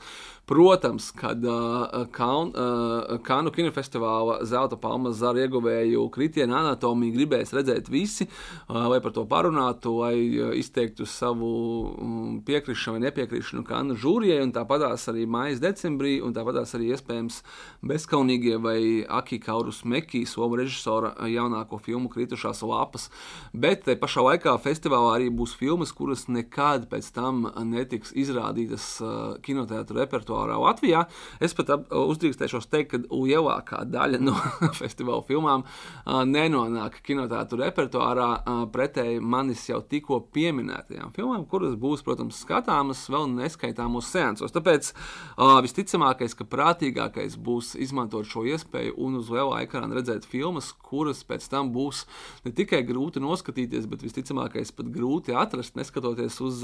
Protams, 0.51 1.11
kad 1.15 1.39
uh, 1.47 2.01
Kaun, 2.11 2.49
uh, 2.51 3.19
Kanu 3.23 3.53
kinofestivāla 3.55 4.41
zelta 4.43 4.75
palmas 4.75 5.15
zara 5.21 5.45
ieguvēju 5.45 6.01
kritienu 6.11 6.57
anatomiju 6.57 7.13
gribēs 7.15 7.53
redzēt 7.55 7.87
visi, 7.87 8.27
uh, 8.27 8.89
lai 8.91 8.99
par 8.99 9.13
to 9.15 9.23
parunātu, 9.29 9.93
lai 10.01 10.15
uh, 10.41 10.49
izteiktu 10.57 11.07
savu 11.07 11.51
um, 11.93 12.41
piekrišanu 12.43 12.97
vai 12.97 13.05
nepiekrišanu 13.05 13.63
Kanu 13.63 13.95
žūrijai, 13.95 14.41
un 14.43 14.51
tāpatās 14.51 15.07
arī 15.13 15.23
mājas 15.23 15.61
decembrī, 15.63 16.17
un 16.19 16.35
tāpatās 16.35 16.75
arī 16.75 16.91
iespējams 16.97 17.39
bezkaunīgie 17.87 18.59
vai 18.59 18.81
Aki 19.07 19.39
Kaurus 19.45 19.85
Mekī, 19.87 20.25
somu 20.27 20.59
režisora 20.59 21.13
jaunāko 21.31 21.79
filmu 21.79 22.11
kritušās 22.11 22.65
lapas. 22.67 23.07
Bet 23.53 23.85
te 23.87 23.95
pašā 23.95 24.27
laikā 24.27 24.57
festivālā 24.67 25.15
arī 25.15 25.31
būs 25.31 25.55
filmas, 25.55 25.95
kuras 25.95 26.27
nekad 26.27 26.90
pēc 26.91 27.11
tam 27.15 27.45
netiks 27.71 28.13
izrādītas 28.17 28.87
kinoteātris 29.45 29.97
repertuārā 30.01 30.57
Latvijā. 30.61 31.05
Es 31.43 31.55
pat 31.57 31.71
uzdrīkstēšos 31.89 32.69
teikt, 32.71 32.91
ka 32.91 32.99
lielākā 33.09 33.83
daļa 33.89 34.21
no 34.23 34.35
festivāla 34.81 35.23
filmām 35.27 35.65
nenonāk 36.05 36.99
kinoteātris 37.05 37.61
repertuārā 37.61 38.29
pretēji 38.73 39.21
manis 39.23 39.63
jau 39.69 39.81
tikko 39.81 40.21
pieminētajām 40.35 41.13
filmām, 41.15 41.45
kuras 41.49 41.77
būs, 41.79 42.03
protams, 42.05 42.41
skatāmas 42.43 43.03
vēl 43.11 43.29
neskaitāmos 43.35 44.11
seansos. 44.11 44.53
Tāpēc 44.55 44.91
visticamākais, 45.65 46.35
ka 46.37 46.47
prātīgākais 46.49 47.37
būs 47.41 47.73
izmantot 47.81 48.27
šo 48.29 48.45
iespēju 48.51 48.97
un 49.01 49.19
uz 49.21 49.31
lielā 49.33 49.63
ekrāna 49.65 49.97
redzēt 49.97 50.27
filmas, 50.29 50.71
kuras 50.73 51.23
pēc 51.27 51.47
tam 51.51 51.71
būs 51.75 52.05
ne 52.45 52.53
tikai 52.55 52.83
grūti 52.87 53.23
noskatīties, 53.23 53.87
bet 53.91 54.05
visticamākais 54.05 54.73
pat 54.75 54.91
grūti 54.93 55.35
atrast, 55.37 55.77
neskatoties 55.79 56.39
uz 56.43 56.63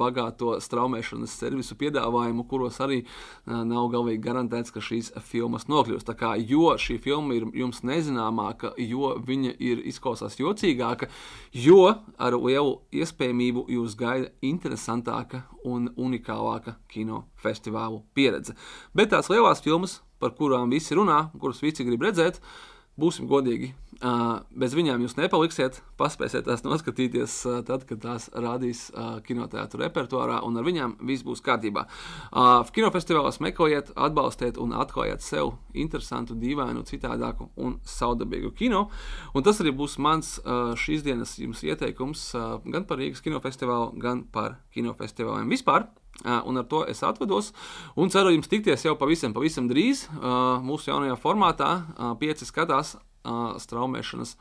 bagāto 0.00 0.54
straumēšanas 0.62 1.34
servisu 1.40 1.76
piedāvājumu, 1.80 2.46
kuros 2.50 2.78
arī 2.84 3.02
uh, 3.04 3.62
nav 3.68 3.90
galīgi 3.92 4.22
garantēts, 4.24 4.72
ka 4.74 4.82
šīs 4.84 5.12
filmas 5.28 5.68
nokļūs. 5.70 6.06
Tā 6.08 6.16
kā 6.18 6.34
jo 6.38 6.72
šī 6.80 6.98
filma 7.04 7.36
ir 7.36 7.48
jums 7.56 7.82
nezināmāka, 7.86 8.72
jo 8.82 9.14
viņa 9.28 9.54
ir 9.58 9.84
izklausās 9.90 10.38
jocīgāka, 10.40 11.10
jo 11.52 11.80
ar 11.90 12.38
lielu 12.38 12.78
iespējamību 12.94 13.68
jūs 13.74 13.96
gaida 13.98 14.32
interesantāka 14.44 15.44
un 15.66 15.90
unikālāka 15.96 16.78
kinofestivālu 16.92 18.02
pieredze. 18.14 18.56
Bet 18.94 19.12
tās 19.14 19.30
lielās 19.32 19.62
filmas, 19.64 20.00
par 20.18 20.34
kurām 20.38 20.70
visi 20.72 20.96
runā, 20.98 21.28
kuras 21.38 21.62
visi 21.62 21.86
grib 21.86 22.02
redzēt, 22.06 22.40
būsim 22.98 23.28
godīgi, 23.30 23.72
bez 23.98 24.74
viņām 24.78 25.02
jūs 25.02 25.16
nepaliksiet. 25.18 25.80
Paspēsiet 25.98 26.46
tās 26.46 26.62
noskatīties 26.62 27.34
tad, 27.66 27.82
kad 27.88 27.98
tās 28.04 28.28
rādīs 28.30 28.84
kinoteātris 29.26 29.82
repertuārā, 29.82 30.38
un 30.46 30.58
ar 30.60 30.66
viņām 30.66 30.96
viss 31.08 31.26
būs 31.26 31.42
kārtībā. 31.42 31.86
Kinofestivālās 32.74 33.40
meklējiet, 33.42 33.90
atbalstiet 33.98 34.60
un 34.62 34.76
atklājiet 34.78 35.24
sev 35.26 35.56
interesantu, 35.74 36.38
dīvainu, 36.38 36.86
citādāku 36.86 37.50
un 37.58 37.80
saudabīgu 37.82 38.54
kino. 38.54 38.86
Un 39.34 39.46
tas 39.46 39.58
arī 39.64 39.74
būs 39.74 39.98
mans 39.98 40.36
šīs 40.78 41.02
dienas 41.06 41.34
jums 41.42 41.64
ieteikums 41.66 42.28
gan 42.70 42.86
par 42.86 43.02
Rīgas 43.02 43.24
kinofestivālu, 43.26 43.96
gan 43.98 44.22
par 44.30 44.60
kinofestivāliem 44.74 45.50
vispār. 45.50 45.90
Un 46.24 46.58
ar 46.58 46.64
to 46.66 46.80
es 46.90 47.02
atvados. 47.06 47.52
Un 47.94 48.10
ceru 48.10 48.32
jums 48.34 48.50
tikties 48.50 48.82
jau 48.86 48.96
pavisam, 48.98 49.34
pavisam 49.34 49.68
drīz 49.70 50.08
mūsu 50.66 50.90
jaunajā 50.90 51.14
formātā. 51.22 51.68
Pieci 52.18 52.48
skatās 52.48 52.96
straumēšanas 53.62 54.36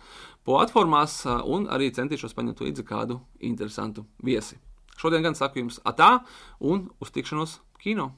platformās 0.48 1.20
un 1.46 1.68
arī 1.74 1.90
centīšos 1.96 2.36
paņemt 2.38 2.64
līdzi 2.68 2.88
kādu 2.88 3.20
interesantu 3.40 4.06
viesi. 4.24 4.60
Šodien 4.98 5.26
gan 5.26 5.38
saku 5.38 5.62
jums 5.62 5.82
atā 5.86 6.18
un 6.60 6.88
uz 7.04 7.14
tikšanos 7.14 7.60
kino! 7.84 8.12